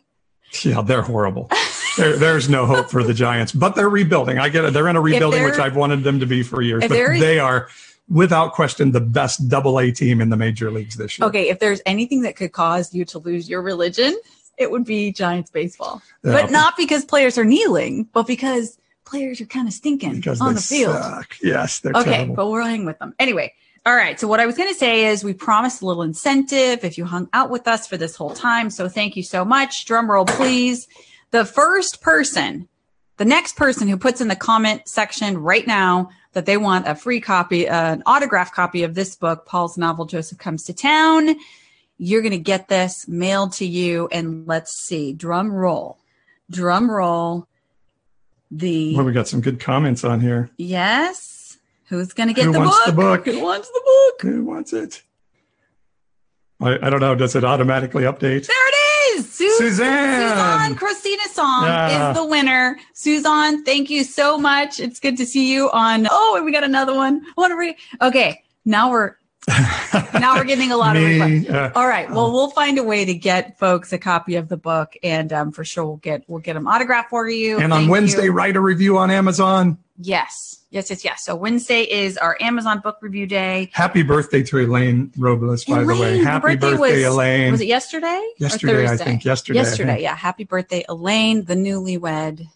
Yeah, 0.61 0.81
they're 0.81 1.01
horrible. 1.01 1.49
there, 1.97 2.17
there's 2.17 2.49
no 2.49 2.65
hope 2.65 2.89
for 2.89 3.03
the 3.03 3.13
Giants, 3.25 3.51
but 3.51 3.75
they're 3.75 3.89
rebuilding. 3.89 4.39
I 4.39 4.49
get 4.49 4.65
it. 4.65 4.73
They're 4.73 4.87
in 4.87 4.95
a 4.95 5.01
rebuilding, 5.01 5.43
which 5.43 5.59
I've 5.59 5.75
wanted 5.75 6.03
them 6.03 6.19
to 6.19 6.25
be 6.25 6.43
for 6.43 6.61
years. 6.61 6.81
But 6.81 6.89
they 6.89 7.39
are 7.39 7.69
without 8.09 8.53
question 8.53 8.91
the 8.91 9.01
best 9.01 9.49
double 9.49 9.79
A 9.79 9.91
team 9.91 10.21
in 10.21 10.29
the 10.29 10.37
major 10.37 10.71
leagues 10.71 10.95
this 10.95 11.17
year. 11.17 11.27
Okay, 11.27 11.49
if 11.49 11.59
there's 11.59 11.81
anything 11.85 12.21
that 12.21 12.35
could 12.35 12.51
cause 12.51 12.93
you 12.93 13.05
to 13.05 13.19
lose 13.19 13.49
your 13.49 13.61
religion, 13.61 14.19
it 14.57 14.71
would 14.71 14.85
be 14.85 15.11
Giants 15.11 15.51
baseball. 15.51 16.01
Yeah. 16.23 16.31
But 16.31 16.51
not 16.51 16.77
because 16.77 17.05
players 17.05 17.37
are 17.37 17.45
kneeling, 17.45 18.07
but 18.13 18.27
because 18.27 18.77
players 19.05 19.41
are 19.41 19.45
kind 19.45 19.67
of 19.67 19.73
stinking 19.73 20.15
because 20.15 20.41
on 20.41 20.55
the 20.55 20.61
field. 20.61 20.95
Suck. 20.95 21.35
Yes, 21.41 21.79
they're 21.79 21.93
okay, 21.93 22.11
terrible. 22.11 22.35
but 22.35 22.49
we're 22.49 22.63
hanging 22.63 22.85
with 22.85 22.99
them 22.99 23.13
anyway. 23.19 23.53
All 23.85 23.95
right. 23.95 24.19
So 24.19 24.27
what 24.27 24.39
I 24.39 24.47
was 24.47 24.57
going 24.57 24.69
to 24.69 24.77
say 24.77 25.05
is 25.05 25.23
we 25.23 25.33
promised 25.33 25.83
a 25.83 25.85
little 25.85 26.01
incentive 26.01 26.83
if 26.83 26.97
you 26.97 27.05
hung 27.05 27.29
out 27.33 27.51
with 27.51 27.67
us 27.67 27.85
for 27.85 27.97
this 27.97 28.15
whole 28.15 28.33
time. 28.33 28.71
So 28.71 28.89
thank 28.89 29.15
you 29.15 29.21
so 29.21 29.45
much. 29.45 29.85
Drum 29.85 30.09
roll, 30.09 30.25
please. 30.25 30.87
The 31.35 31.43
first 31.43 31.99
person, 31.99 32.69
the 33.17 33.25
next 33.25 33.57
person 33.57 33.89
who 33.89 33.97
puts 33.97 34.21
in 34.21 34.29
the 34.29 34.37
comment 34.37 34.87
section 34.87 35.37
right 35.37 35.67
now 35.67 36.11
that 36.31 36.45
they 36.45 36.55
want 36.55 36.87
a 36.87 36.95
free 36.95 37.19
copy, 37.19 37.67
uh, 37.67 37.95
an 37.95 38.03
autograph 38.05 38.53
copy 38.53 38.83
of 38.83 38.95
this 38.95 39.17
book, 39.17 39.45
Paul's 39.45 39.77
novel, 39.77 40.05
Joseph 40.05 40.37
Comes 40.37 40.63
to 40.63 40.73
Town, 40.73 41.35
you're 41.97 42.21
going 42.21 42.31
to 42.31 42.37
get 42.37 42.69
this 42.69 43.05
mailed 43.09 43.51
to 43.55 43.65
you. 43.65 44.07
And 44.13 44.47
let's 44.47 44.71
see, 44.85 45.11
drum 45.11 45.51
roll, 45.51 45.97
drum 46.49 46.89
roll. 46.89 47.49
The 48.49 48.95
well, 48.95 49.03
we 49.03 49.11
got 49.11 49.27
some 49.27 49.41
good 49.41 49.59
comments 49.59 50.05
on 50.05 50.21
here. 50.21 50.49
Yes. 50.55 51.57
Who's 51.89 52.13
going 52.13 52.29
to 52.29 52.33
get 52.33 52.45
Who 52.45 52.53
the, 52.53 52.59
wants 52.59 52.77
book? 52.77 52.85
the 52.85 52.93
book? 52.93 53.25
Who 53.25 53.43
wants 53.43 53.67
the 53.67 53.81
book? 53.83 54.21
Who 54.21 54.45
wants 54.45 54.71
it? 54.71 55.01
I, 56.61 56.77
I 56.81 56.89
don't 56.89 57.01
know. 57.01 57.13
Does 57.13 57.35
it 57.35 57.43
automatically 57.43 58.03
update? 58.03 58.47
There 58.47 58.67
it 58.69 58.74
is. 59.15 59.31
Su- 59.33 59.49
Suzanne. 59.57 60.29
Suzanne 60.29 60.75
Christina 60.75 61.23
Song 61.31 61.63
Yeah. 61.65 62.11
is 62.11 62.17
the 62.17 62.25
winner. 62.25 62.77
Suzanne, 62.93 63.63
thank 63.63 63.89
you 63.89 64.03
so 64.03 64.37
much. 64.37 64.79
It's 64.79 64.99
good 64.99 65.17
to 65.17 65.25
see 65.25 65.51
you 65.51 65.69
on. 65.71 66.07
Oh, 66.09 66.35
and 66.35 66.45
we 66.45 66.51
got 66.51 66.63
another 66.63 66.93
one. 66.93 67.21
I 67.25 67.31
want 67.41 67.51
to 67.51 67.55
read. 67.57 67.75
Okay. 68.01 68.41
Now 68.65 68.89
we're 68.89 69.15
now 70.19 70.35
we're 70.35 70.43
getting 70.43 70.71
a 70.71 70.77
lot 70.77 70.97
of 70.97 71.03
requests. 71.03 71.49
uh, 71.49 71.71
All 71.75 71.87
right. 71.87 72.09
Well, 72.09 72.31
we'll 72.31 72.49
find 72.49 72.77
a 72.77 72.83
way 72.83 73.05
to 73.05 73.13
get 73.13 73.59
folks 73.59 73.93
a 73.93 73.97
copy 73.97 74.35
of 74.35 74.49
the 74.49 74.57
book, 74.57 74.95
and 75.03 75.31
um, 75.31 75.51
for 75.51 75.63
sure 75.63 75.85
we'll 75.85 75.97
get 75.97 76.23
we'll 76.27 76.41
get 76.41 76.53
them 76.53 76.67
autographed 76.67 77.09
for 77.09 77.27
you. 77.29 77.59
and 77.59 77.71
on 77.73 77.87
Wednesday, 77.87 78.25
you. 78.25 78.31
write 78.31 78.55
a 78.55 78.61
review 78.61 78.97
on 78.97 79.11
Amazon. 79.11 79.77
yes, 79.99 80.63
yes, 80.71 80.89
yes, 80.89 81.05
yes. 81.05 81.23
So 81.23 81.35
Wednesday 81.35 81.81
is 81.83 82.17
our 82.17 82.35
Amazon 82.41 82.79
book 82.79 82.97
review 83.01 83.27
day. 83.27 83.69
Happy 83.73 84.01
birthday 84.03 84.41
to 84.43 84.57
Elaine 84.59 85.11
Robles, 85.17 85.63
by 85.65 85.81
the 85.81 85.87
way. 85.87 85.93
Elaine, 85.95 86.23
Happy 86.23 86.41
birthday 86.55 86.71
birthday, 86.77 87.05
was- 87.05 87.13
Elaine. 87.13 87.51
Was 87.51 87.61
it 87.61 87.67
yesterday? 87.67 88.07
or 88.07 88.33
Yesterday, 88.39 88.87
I 88.87 88.97
think. 88.97 89.23
Yesterday, 89.25 89.59
Yesterday, 89.59 89.89
think. 89.93 90.01
yeah. 90.03 90.15
Happy 90.15 90.43
birthday, 90.43 90.83
Elaine, 90.89 91.45
the 91.45 91.55
newlywed. 91.55 92.47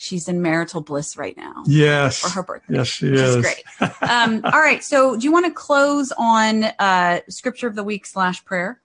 She's 0.00 0.28
in 0.28 0.40
marital 0.40 0.80
bliss 0.80 1.16
right 1.16 1.36
now 1.36 1.64
yes. 1.66 2.20
for 2.20 2.28
her 2.28 2.42
birthday. 2.44 2.76
Yes, 2.76 2.86
she 2.86 3.08
is. 3.08 3.34
is 3.34 3.42
great. 3.42 3.64
Um, 4.08 4.42
all 4.44 4.60
right. 4.60 4.82
So, 4.82 5.16
do 5.16 5.24
you 5.24 5.32
want 5.32 5.46
to 5.46 5.52
close 5.52 6.12
on 6.16 6.64
uh, 6.78 7.20
scripture 7.28 7.66
of 7.66 7.74
the 7.74 7.82
week 7.82 8.06
slash 8.06 8.44
prayer? 8.44 8.80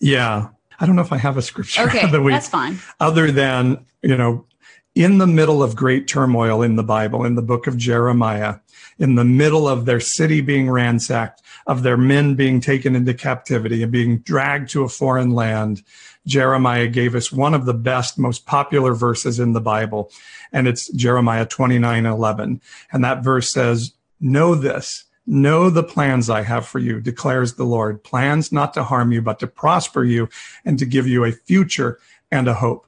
Yeah. 0.00 0.48
I 0.80 0.86
don't 0.86 0.96
know 0.96 1.02
if 1.02 1.12
I 1.12 1.18
have 1.18 1.36
a 1.36 1.42
scripture 1.42 1.82
Okay, 1.82 2.02
of 2.02 2.12
the 2.12 2.22
week 2.22 2.32
that's 2.32 2.48
fine. 2.48 2.78
other 2.98 3.30
than, 3.30 3.84
you 4.00 4.16
know, 4.16 4.46
in 4.94 5.18
the 5.18 5.26
middle 5.26 5.62
of 5.62 5.76
great 5.76 6.08
turmoil 6.08 6.62
in 6.62 6.76
the 6.76 6.82
Bible, 6.82 7.26
in 7.26 7.34
the 7.34 7.42
book 7.42 7.66
of 7.66 7.76
Jeremiah, 7.76 8.56
in 8.98 9.14
the 9.14 9.24
middle 9.24 9.68
of 9.68 9.84
their 9.84 10.00
city 10.00 10.40
being 10.40 10.70
ransacked, 10.70 11.42
of 11.66 11.82
their 11.82 11.96
men 11.96 12.34
being 12.34 12.60
taken 12.60 12.96
into 12.96 13.14
captivity 13.14 13.82
and 13.82 13.92
being 13.92 14.18
dragged 14.18 14.70
to 14.70 14.82
a 14.82 14.88
foreign 14.88 15.30
land, 15.30 15.82
Jeremiah 16.26 16.88
gave 16.88 17.14
us 17.14 17.32
one 17.32 17.54
of 17.54 17.64
the 17.64 17.74
best, 17.74 18.18
most 18.18 18.46
popular 18.46 18.94
verses 18.94 19.40
in 19.40 19.52
the 19.52 19.60
Bible. 19.60 20.10
And 20.52 20.68
it's 20.68 20.88
Jeremiah 20.92 21.46
29 21.46 22.06
11. 22.06 22.60
And 22.92 23.04
that 23.04 23.24
verse 23.24 23.50
says, 23.50 23.92
Know 24.20 24.54
this. 24.54 25.04
Know 25.26 25.70
the 25.70 25.84
plans 25.84 26.28
I 26.28 26.42
have 26.42 26.66
for 26.66 26.80
you, 26.80 27.00
declares 27.00 27.54
the 27.54 27.64
Lord. 27.64 28.02
Plans 28.02 28.50
not 28.50 28.74
to 28.74 28.84
harm 28.84 29.12
you, 29.12 29.22
but 29.22 29.38
to 29.38 29.46
prosper 29.46 30.04
you 30.04 30.28
and 30.64 30.78
to 30.78 30.86
give 30.86 31.06
you 31.06 31.24
a 31.24 31.32
future 31.32 32.00
and 32.30 32.48
a 32.48 32.54
hope. 32.54 32.86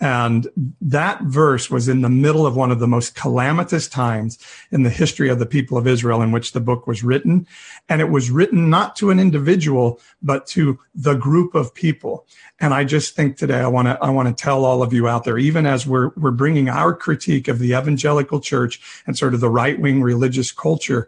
And 0.00 0.48
that 0.80 1.22
verse 1.22 1.70
was 1.70 1.88
in 1.88 2.02
the 2.02 2.08
middle 2.08 2.46
of 2.46 2.56
one 2.56 2.72
of 2.72 2.80
the 2.80 2.88
most 2.88 3.14
calamitous 3.14 3.88
times 3.88 4.38
in 4.72 4.82
the 4.82 4.90
history 4.90 5.28
of 5.28 5.38
the 5.38 5.46
people 5.46 5.78
of 5.78 5.86
Israel 5.86 6.20
in 6.20 6.32
which 6.32 6.52
the 6.52 6.60
book 6.60 6.86
was 6.86 7.04
written. 7.04 7.46
And 7.88 8.00
it 8.00 8.10
was 8.10 8.30
written 8.30 8.68
not 8.68 8.96
to 8.96 9.10
an 9.10 9.20
individual, 9.20 10.00
but 10.20 10.46
to 10.48 10.80
the 10.94 11.14
group 11.14 11.54
of 11.54 11.74
people. 11.74 12.26
And 12.58 12.74
I 12.74 12.84
just 12.84 13.14
think 13.14 13.36
today 13.36 13.60
I 13.60 13.68
want 13.68 13.86
to, 13.86 13.98
I 14.02 14.10
want 14.10 14.36
to 14.36 14.42
tell 14.42 14.64
all 14.64 14.82
of 14.82 14.92
you 14.92 15.06
out 15.06 15.24
there, 15.24 15.38
even 15.38 15.64
as 15.64 15.86
we're, 15.86 16.10
we're 16.16 16.32
bringing 16.32 16.68
our 16.68 16.92
critique 16.92 17.46
of 17.46 17.60
the 17.60 17.70
evangelical 17.70 18.40
church 18.40 18.80
and 19.06 19.16
sort 19.16 19.32
of 19.32 19.40
the 19.40 19.50
right 19.50 19.78
wing 19.78 20.02
religious 20.02 20.50
culture 20.50 21.06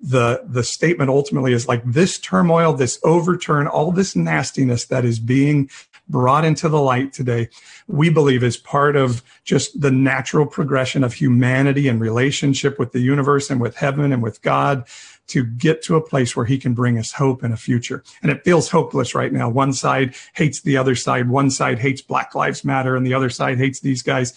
the 0.00 0.42
the 0.44 0.62
statement 0.62 1.08
ultimately 1.08 1.54
is 1.54 1.66
like 1.66 1.82
this 1.84 2.18
turmoil 2.18 2.74
this 2.74 2.98
overturn 3.04 3.66
all 3.66 3.90
this 3.90 4.14
nastiness 4.14 4.84
that 4.84 5.02
is 5.02 5.18
being 5.18 5.70
brought 6.08 6.44
into 6.44 6.68
the 6.68 6.80
light 6.80 7.12
today 7.12 7.48
we 7.86 8.10
believe 8.10 8.42
is 8.42 8.56
part 8.56 8.94
of 8.94 9.22
just 9.44 9.80
the 9.80 9.90
natural 9.90 10.46
progression 10.46 11.02
of 11.02 11.14
humanity 11.14 11.88
and 11.88 12.00
relationship 12.00 12.78
with 12.78 12.92
the 12.92 13.00
universe 13.00 13.50
and 13.50 13.60
with 13.60 13.76
heaven 13.76 14.12
and 14.12 14.22
with 14.22 14.42
god 14.42 14.84
to 15.26 15.44
get 15.44 15.82
to 15.82 15.96
a 15.96 16.06
place 16.06 16.36
where 16.36 16.46
he 16.46 16.58
can 16.58 16.74
bring 16.74 16.98
us 16.98 17.12
hope 17.12 17.42
and 17.42 17.54
a 17.54 17.56
future. 17.56 18.02
And 18.22 18.30
it 18.30 18.44
feels 18.44 18.70
hopeless 18.70 19.14
right 19.14 19.32
now. 19.32 19.48
One 19.48 19.72
side 19.72 20.14
hates 20.34 20.60
the 20.60 20.76
other 20.76 20.94
side. 20.94 21.28
One 21.28 21.50
side 21.50 21.78
hates 21.78 22.02
black 22.02 22.34
lives 22.34 22.64
matter 22.64 22.96
and 22.96 23.06
the 23.06 23.14
other 23.14 23.30
side 23.30 23.58
hates 23.58 23.80
these 23.80 24.02
guys. 24.02 24.34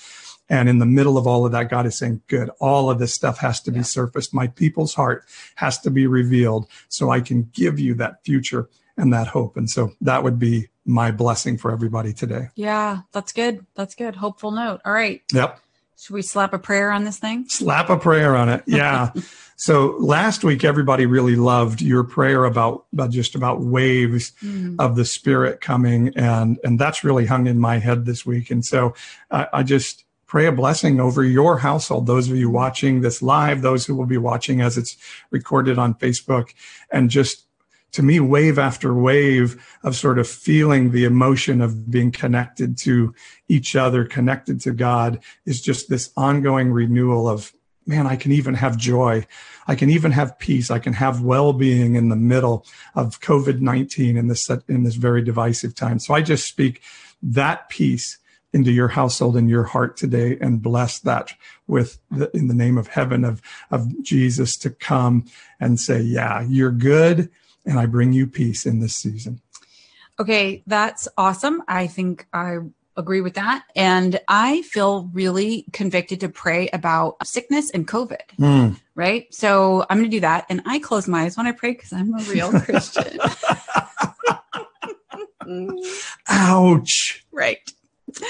And 0.49 0.69
in 0.69 0.79
the 0.79 0.85
middle 0.85 1.17
of 1.17 1.27
all 1.27 1.45
of 1.45 1.51
that, 1.51 1.69
God 1.69 1.85
is 1.85 1.97
saying, 1.97 2.21
good, 2.27 2.49
all 2.59 2.89
of 2.89 2.99
this 2.99 3.13
stuff 3.13 3.39
has 3.39 3.59
to 3.61 3.71
be 3.71 3.83
surfaced. 3.83 4.33
My 4.33 4.47
people's 4.47 4.93
heart 4.93 5.25
has 5.55 5.77
to 5.79 5.91
be 5.91 6.07
revealed 6.07 6.67
so 6.87 7.09
I 7.09 7.19
can 7.19 7.49
give 7.53 7.79
you 7.79 7.93
that 7.95 8.23
future 8.23 8.69
and 8.97 9.13
that 9.13 9.27
hope. 9.27 9.57
And 9.57 9.69
so 9.69 9.91
that 10.01 10.23
would 10.23 10.39
be 10.39 10.67
my 10.85 11.11
blessing 11.11 11.57
for 11.57 11.71
everybody 11.71 12.13
today. 12.13 12.49
Yeah, 12.55 13.01
that's 13.11 13.31
good. 13.31 13.65
That's 13.75 13.95
good. 13.95 14.15
Hopeful 14.15 14.51
note. 14.51 14.81
All 14.85 14.93
right. 14.93 15.21
Yep. 15.33 15.59
Should 15.99 16.13
we 16.13 16.21
slap 16.21 16.53
a 16.53 16.59
prayer 16.59 16.91
on 16.91 17.03
this 17.05 17.17
thing? 17.17 17.45
Slap 17.49 17.89
a 17.89 17.97
prayer 17.97 18.35
on 18.35 18.49
it. 18.49 18.63
Yeah. 18.67 19.11
so 19.55 19.95
last 19.99 20.43
week, 20.43 20.63
everybody 20.63 21.07
really 21.07 21.35
loved 21.35 21.81
your 21.81 22.03
prayer 22.03 22.45
about, 22.45 22.85
about 22.93 23.09
just 23.09 23.33
about 23.33 23.61
waves 23.61 24.31
mm. 24.43 24.75
of 24.79 24.95
the 24.95 25.05
spirit 25.05 25.59
coming. 25.59 26.13
And, 26.15 26.59
and 26.63 26.77
that's 26.77 27.03
really 27.03 27.25
hung 27.25 27.47
in 27.47 27.59
my 27.59 27.79
head 27.79 28.05
this 28.05 28.25
week. 28.25 28.51
And 28.51 28.63
so 28.63 28.93
I, 29.31 29.47
I 29.53 29.63
just, 29.63 30.03
pray 30.27 30.45
a 30.45 30.51
blessing 30.51 30.99
over 30.99 31.23
your 31.23 31.57
household, 31.57 32.05
those 32.05 32.29
of 32.29 32.35
you 32.35 32.49
watching 32.49 33.01
this 33.01 33.21
live, 33.21 33.61
those 33.61 33.85
who 33.85 33.95
will 33.95 34.05
be 34.05 34.17
watching 34.17 34.61
as 34.61 34.77
it's 34.77 34.97
recorded 35.31 35.79
on 35.79 35.95
Facebook, 35.95 36.53
and 36.91 37.09
just 37.09 37.46
to 37.93 38.03
me, 38.03 38.19
wave 38.19 38.59
after 38.59 38.93
wave 38.93 39.63
of 39.83 39.95
sort 39.95 40.19
of 40.19 40.27
feeling 40.27 40.91
the 40.91 41.05
emotion 41.05 41.61
of 41.61 41.89
being 41.89 42.11
connected 42.11 42.77
to 42.79 43.13
each 43.47 43.75
other, 43.75 44.05
connected 44.05 44.61
to 44.61 44.71
God 44.71 45.19
is 45.45 45.61
just 45.61 45.89
this 45.89 46.11
ongoing 46.15 46.71
renewal 46.71 47.27
of, 47.27 47.53
man, 47.85 48.05
I 48.05 48.15
can 48.15 48.31
even 48.33 48.53
have 48.55 48.77
joy. 48.77 49.25
I 49.67 49.75
can 49.75 49.89
even 49.89 50.11
have 50.11 50.37
peace. 50.37 50.69
I 50.69 50.79
can 50.79 50.93
have 50.93 51.21
well-being 51.21 51.95
in 51.95 52.09
the 52.09 52.15
middle 52.15 52.65
of 52.95 53.19
COVID-19 53.21 54.17
in 54.17 54.27
this, 54.27 54.49
in 54.67 54.83
this 54.83 54.95
very 54.95 55.23
divisive 55.23 55.73
time. 55.73 55.99
So 55.99 56.13
I 56.13 56.21
just 56.21 56.47
speak 56.47 56.81
that 57.23 57.69
peace 57.69 58.17
into 58.53 58.71
your 58.71 58.87
household 58.87 59.35
and 59.37 59.49
your 59.49 59.63
heart 59.63 59.97
today 59.97 60.37
and 60.39 60.61
bless 60.61 60.99
that 60.99 61.33
with 61.67 61.99
the, 62.11 62.29
in 62.35 62.47
the 62.47 62.53
name 62.53 62.77
of 62.77 62.87
heaven 62.87 63.23
of, 63.23 63.41
of 63.71 64.03
Jesus 64.03 64.57
to 64.57 64.69
come 64.69 65.25
and 65.59 65.79
say, 65.79 66.01
yeah, 66.01 66.41
you're 66.41 66.71
good. 66.71 67.29
And 67.67 67.77
I 67.77 67.85
bring 67.85 68.13
you 68.13 68.25
peace 68.25 68.65
in 68.65 68.79
this 68.79 68.95
season. 68.95 69.41
Okay, 70.19 70.63
that's 70.65 71.07
awesome. 71.17 71.61
I 71.67 71.85
think 71.85 72.25
I 72.33 72.57
agree 72.95 73.21
with 73.21 73.35
that. 73.35 73.63
And 73.75 74.19
I 74.27 74.63
feel 74.63 75.09
really 75.13 75.65
convicted 75.71 76.21
to 76.21 76.29
pray 76.29 76.69
about 76.69 77.25
sickness 77.25 77.69
and 77.69 77.87
COVID. 77.87 78.21
Mm. 78.39 78.79
Right. 78.95 79.31
So 79.33 79.85
I'm 79.89 79.97
going 79.97 80.09
to 80.09 80.17
do 80.17 80.21
that. 80.21 80.47
And 80.49 80.63
I 80.65 80.79
close 80.79 81.07
my 81.07 81.23
eyes 81.23 81.37
when 81.37 81.45
I 81.45 81.51
pray 81.51 81.73
because 81.73 81.93
I'm 81.93 82.13
a 82.15 82.23
real 82.23 82.51
Christian. 82.61 83.19
Ouch. 86.27 87.25
right. 87.31 87.71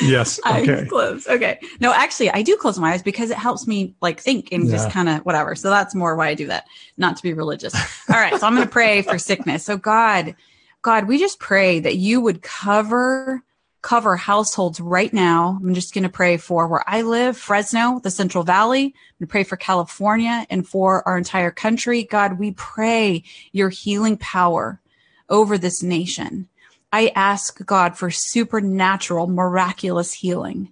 Yes. 0.01 0.39
Eyes 0.45 0.67
Okay. 0.67 0.85
closed. 0.87 1.27
Okay. 1.27 1.59
No, 1.79 1.93
actually, 1.93 2.29
I 2.31 2.41
do 2.41 2.57
close 2.57 2.79
my 2.79 2.93
eyes 2.93 3.03
because 3.03 3.29
it 3.31 3.37
helps 3.37 3.67
me 3.67 3.95
like 4.01 4.19
think 4.19 4.51
and 4.51 4.69
just 4.69 4.91
kind 4.91 5.09
of 5.09 5.19
whatever. 5.19 5.55
So 5.55 5.69
that's 5.69 5.95
more 5.95 6.15
why 6.15 6.27
I 6.27 6.33
do 6.33 6.47
that, 6.47 6.65
not 6.97 7.17
to 7.17 7.23
be 7.23 7.33
religious. 7.33 7.73
All 8.09 8.15
right. 8.19 8.39
So 8.39 8.47
I'm 8.47 8.55
going 8.55 8.67
to 8.67 8.71
pray 8.71 9.01
for 9.01 9.17
sickness. 9.17 9.63
So 9.63 9.77
God, 9.77 10.35
God, 10.81 11.07
we 11.07 11.17
just 11.19 11.39
pray 11.39 11.79
that 11.79 11.95
you 11.97 12.21
would 12.21 12.41
cover 12.41 13.43
cover 13.83 14.17
households 14.17 14.81
right 14.81 15.13
now. 15.13 15.57
I'm 15.61 15.73
just 15.73 15.93
going 15.93 16.03
to 16.03 16.09
pray 16.09 16.35
for 16.35 16.67
where 16.67 16.83
I 16.87 17.03
live, 17.03 17.37
Fresno, 17.37 18.01
the 18.03 18.11
Central 18.11 18.43
Valley. 18.43 18.85
I'm 18.85 18.91
going 19.19 19.27
to 19.27 19.27
pray 19.27 19.43
for 19.45 19.55
California 19.55 20.45
and 20.49 20.67
for 20.67 21.07
our 21.07 21.17
entire 21.17 21.51
country. 21.51 22.03
God, 22.03 22.37
we 22.37 22.51
pray 22.51 23.23
your 23.53 23.69
healing 23.69 24.17
power 24.17 24.81
over 25.29 25.57
this 25.57 25.81
nation. 25.83 26.49
I 26.91 27.11
ask 27.15 27.65
God 27.65 27.97
for 27.97 28.09
supernatural, 28.09 29.27
miraculous 29.27 30.13
healing. 30.13 30.71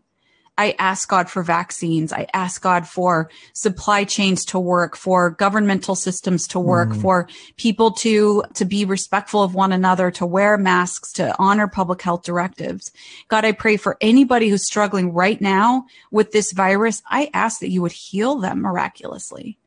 I 0.58 0.76
ask 0.80 1.10
God 1.10 1.30
for 1.30 1.44
vaccines. 1.44 2.14
I 2.14 2.28
ask 2.34 2.62
God 2.62 2.88
for 2.88 3.30
supply 3.52 4.06
chains 4.06 4.46
to 4.46 4.60
work, 4.60 4.96
for 4.96 5.32
governmental 5.32 5.96
systems 5.96 6.48
to 6.48 6.60
work, 6.60 6.90
mm-hmm. 6.90 7.02
for 7.02 7.28
people 7.58 7.92
to, 7.92 8.44
to 8.54 8.64
be 8.64 8.86
respectful 8.86 9.44
of 9.44 9.54
one 9.54 9.74
another, 9.74 10.12
to 10.12 10.26
wear 10.26 10.58
masks, 10.58 11.12
to 11.14 11.36
honor 11.40 11.68
public 11.68 12.02
health 12.02 12.24
directives. 12.24 12.90
God, 13.28 13.44
I 13.44 13.52
pray 13.52 13.76
for 13.76 13.98
anybody 14.00 14.48
who's 14.48 14.66
struggling 14.66 15.12
right 15.12 15.42
now 15.42 15.88
with 16.10 16.32
this 16.32 16.54
virus. 16.54 17.02
I 17.10 17.30
ask 17.34 17.60
that 17.60 17.72
you 17.72 17.82
would 17.82 17.92
heal 17.92 18.38
them 18.38 18.62
miraculously. 18.62 19.58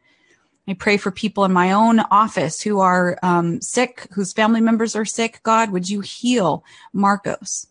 I 0.68 0.74
pray 0.74 0.98
for 0.98 1.10
people 1.10 1.46
in 1.46 1.52
my 1.52 1.72
own 1.72 2.00
office 2.10 2.60
who 2.60 2.80
are 2.80 3.18
um, 3.22 3.62
sick, 3.62 4.06
whose 4.12 4.34
family 4.34 4.60
members 4.60 4.94
are 4.94 5.06
sick. 5.06 5.40
God, 5.42 5.70
would 5.70 5.88
you 5.88 6.02
heal 6.02 6.62
Marcos 6.92 7.66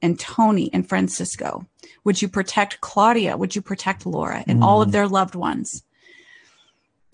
and 0.00 0.18
Tony 0.18 0.70
and 0.72 0.88
Francisco? 0.88 1.66
Would 2.04 2.22
you 2.22 2.28
protect 2.28 2.80
Claudia? 2.80 3.36
Would 3.36 3.54
you 3.54 3.60
protect 3.60 4.06
Laura 4.06 4.42
and 4.46 4.64
all 4.64 4.80
of 4.80 4.90
their 4.90 5.06
loved 5.06 5.34
ones? 5.34 5.82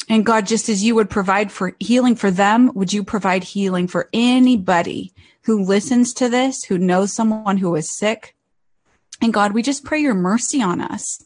And 0.08 0.24
God, 0.24 0.46
just 0.46 0.68
as 0.68 0.84
you 0.84 0.94
would 0.94 1.10
provide 1.10 1.50
for 1.50 1.74
healing 1.80 2.14
for 2.14 2.30
them, 2.30 2.70
would 2.74 2.92
you 2.92 3.02
provide 3.02 3.42
healing 3.42 3.88
for 3.88 4.08
anybody 4.12 5.12
who 5.42 5.64
listens 5.64 6.14
to 6.14 6.28
this, 6.28 6.62
who 6.62 6.78
knows 6.78 7.12
someone 7.12 7.56
who 7.56 7.74
is 7.74 7.90
sick? 7.90 8.36
And 9.20 9.34
God, 9.34 9.52
we 9.52 9.62
just 9.62 9.84
pray 9.84 9.98
your 9.98 10.14
mercy 10.14 10.62
on 10.62 10.80
us 10.80 11.25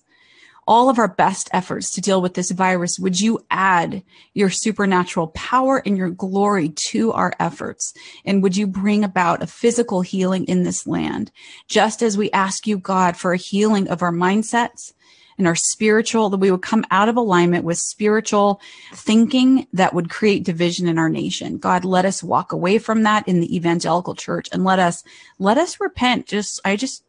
all 0.71 0.89
of 0.89 1.01
our 1.01 1.09
best 1.09 1.51
efforts 1.53 1.91
to 1.91 2.01
deal 2.01 2.23
with 2.23 2.35
this 2.35 2.53
virus, 2.53 2.97
would 2.97 3.21
you 3.21 3.45
add 3.51 4.05
your 4.35 4.49
supernatural 4.49 5.27
power 5.27 5.83
and 5.85 5.99
your 5.99 6.11
glory 6.11 6.69
to 6.69 7.11
our 7.11 7.33
efforts? 7.41 7.93
And 8.25 8.41
would 8.41 8.57
you 8.57 8.69
bring 8.69 9.03
about 9.03 9.43
a 9.43 9.49
physical 9.49 10.03
healing 10.03 10.45
in 10.45 10.63
this 10.63 10.87
land? 10.87 11.33
Just 11.67 12.05
as 12.05 12.17
we 12.17 12.31
ask 12.31 12.69
you, 12.69 12.79
God, 12.79 13.17
for 13.17 13.33
a 13.33 13.37
healing 13.37 13.89
of 13.89 14.01
our 14.01 14.13
mindsets 14.13 14.93
and 15.37 15.49
our 15.49 15.57
spiritual, 15.57 16.31
that 16.31 16.37
we 16.37 16.53
would 16.53 16.63
come 16.63 16.85
out 16.93 17.09
of 17.09 17.17
alignment 17.17 17.65
with 17.65 17.79
spiritual 17.79 18.61
thinking 18.93 19.67
that 19.73 19.93
would 19.93 20.09
create 20.09 20.45
division 20.45 20.87
in 20.87 20.99
our 20.99 21.09
nation. 21.09 21.59
God, 21.59 21.85
let 21.85 22.05
us 22.05 22.23
walk 22.23 22.53
away 22.53 22.79
from 22.79 23.03
that 23.03 23.27
in 23.27 23.41
the 23.41 23.57
evangelical 23.57 24.15
church 24.15 24.49
and 24.53 24.63
let 24.63 24.79
us, 24.79 25.03
let 25.41 25.59
us 25.59 25.81
repent. 25.81 26.27
Just, 26.27 26.61
I 26.65 26.77
just, 26.77 27.03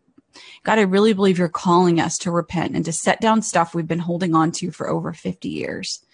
God, 0.63 0.79
I 0.79 0.83
really 0.83 1.13
believe 1.13 1.37
you're 1.37 1.49
calling 1.49 1.99
us 1.99 2.17
to 2.19 2.31
repent 2.31 2.75
and 2.75 2.85
to 2.85 2.91
set 2.91 3.21
down 3.21 3.41
stuff 3.41 3.73
we've 3.73 3.87
been 3.87 3.99
holding 3.99 4.35
on 4.35 4.51
to 4.53 4.71
for 4.71 4.89
over 4.89 5.13
50 5.13 5.49
years. 5.49 6.05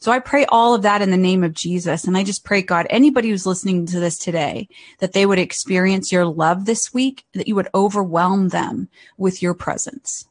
So 0.00 0.10
I 0.10 0.18
pray 0.18 0.46
all 0.46 0.74
of 0.74 0.82
that 0.82 1.02
in 1.02 1.10
the 1.10 1.18
name 1.18 1.44
of 1.44 1.52
Jesus. 1.52 2.04
And 2.04 2.16
I 2.16 2.24
just 2.24 2.42
pray, 2.42 2.62
God, 2.62 2.86
anybody 2.88 3.28
who's 3.28 3.46
listening 3.46 3.84
to 3.86 4.00
this 4.00 4.16
today, 4.16 4.66
that 4.98 5.12
they 5.12 5.26
would 5.26 5.38
experience 5.38 6.10
your 6.10 6.24
love 6.24 6.64
this 6.64 6.94
week, 6.94 7.26
that 7.34 7.46
you 7.46 7.54
would 7.54 7.68
overwhelm 7.74 8.48
them 8.48 8.88
with 9.18 9.42
your 9.42 9.52
presence. 9.52 10.26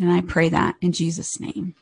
And 0.00 0.10
I 0.10 0.22
pray 0.22 0.48
that 0.48 0.76
in 0.80 0.92
Jesus' 0.92 1.38
name. 1.38 1.74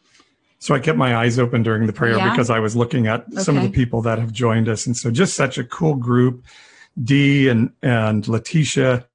So 0.59 0.74
I 0.74 0.80
kept 0.80 0.99
my 0.99 1.16
eyes 1.16 1.38
open 1.38 1.62
during 1.62 1.86
the 1.86 1.93
prayer 1.93 2.16
Yeah? 2.16 2.30
because 2.30 2.51
I 2.51 2.59
was 2.59 2.76
looking 2.76 3.07
at 3.07 3.32
some 3.34 3.57
of 3.57 3.62
the 3.62 3.70
people 3.70 4.03
that 4.03 4.18
have 4.18 4.32
joined 4.32 4.68
us. 4.68 4.86
And 4.86 4.97
so 4.97 5.11
just 5.11 5.34
such 5.34 5.59
a 5.59 5.64
cool 5.64 5.95
group. 5.95 6.45
Dee 7.03 7.49
and, 7.49 7.72
and 7.82 8.26
Letitia, 8.28 9.07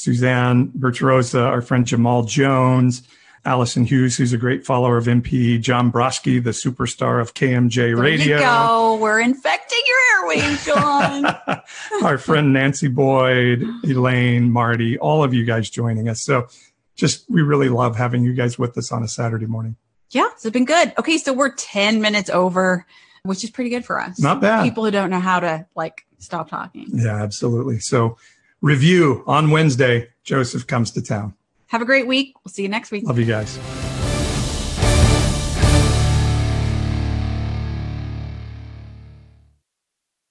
Suzanne 0.00 0.68
Bertrosa, 0.78 1.40
our 1.46 1.62
friend 1.62 1.86
Jamal 1.86 2.22
Jones, 2.24 3.02
Allison 3.46 3.84
Hughes, 3.86 4.16
who's 4.16 4.32
a 4.34 4.36
great 4.36 4.66
follower 4.66 4.98
of 4.98 5.06
MP, 5.06 5.58
John 5.58 5.90
Broski, 5.90 6.42
the 6.42 6.50
superstar 6.50 7.18
of 7.20 7.32
KMJ 7.32 7.74
There 7.74 7.96
Radio. 7.96 8.36
you 8.36 8.42
go. 8.42 8.98
We're 9.00 9.20
infecting 9.20 9.78
your 9.86 10.30
airwaves, 10.36 10.66
John. 10.66 11.62
our 12.04 12.18
friend 12.18 12.52
Nancy 12.52 12.88
Boyd, 12.88 13.62
Elaine, 13.84 14.50
Marty, 14.50 14.98
all 14.98 15.24
of 15.24 15.32
you 15.32 15.44
guys 15.46 15.70
joining 15.70 16.08
us. 16.10 16.22
So 16.22 16.46
just 16.94 17.24
we 17.30 17.40
really 17.40 17.70
love 17.70 17.96
having 17.96 18.22
you 18.22 18.34
guys 18.34 18.58
with 18.58 18.76
us 18.76 18.92
on 18.92 19.02
a 19.02 19.08
Saturday 19.08 19.46
morning. 19.46 19.76
yeah, 20.10 20.28
it's 20.34 20.48
been 20.50 20.64
good. 20.66 20.92
Okay, 20.98 21.16
so 21.16 21.32
we're 21.32 21.54
10 21.54 22.02
minutes 22.02 22.28
over, 22.28 22.84
which 23.22 23.44
is 23.44 23.50
pretty 23.50 23.70
good 23.70 23.84
for 23.86 23.98
us. 23.98 24.20
Not 24.20 24.42
bad. 24.42 24.62
People 24.64 24.84
who 24.84 24.90
don't 24.90 25.08
know 25.10 25.20
how 25.20 25.40
to 25.40 25.66
like 25.74 26.04
stop 26.18 26.50
talking. 26.50 26.86
Yeah, 26.92 27.22
absolutely. 27.22 27.78
So 27.78 28.18
review 28.60 29.22
on 29.26 29.50
Wednesday, 29.50 30.08
Joseph 30.24 30.66
comes 30.66 30.90
to 30.92 31.02
town. 31.02 31.34
Have 31.68 31.82
a 31.82 31.84
great 31.86 32.06
week. 32.06 32.34
We'll 32.44 32.52
see 32.52 32.62
you 32.62 32.68
next 32.68 32.90
week. 32.90 33.04
Love 33.04 33.18
you 33.18 33.24
guys. 33.24 33.58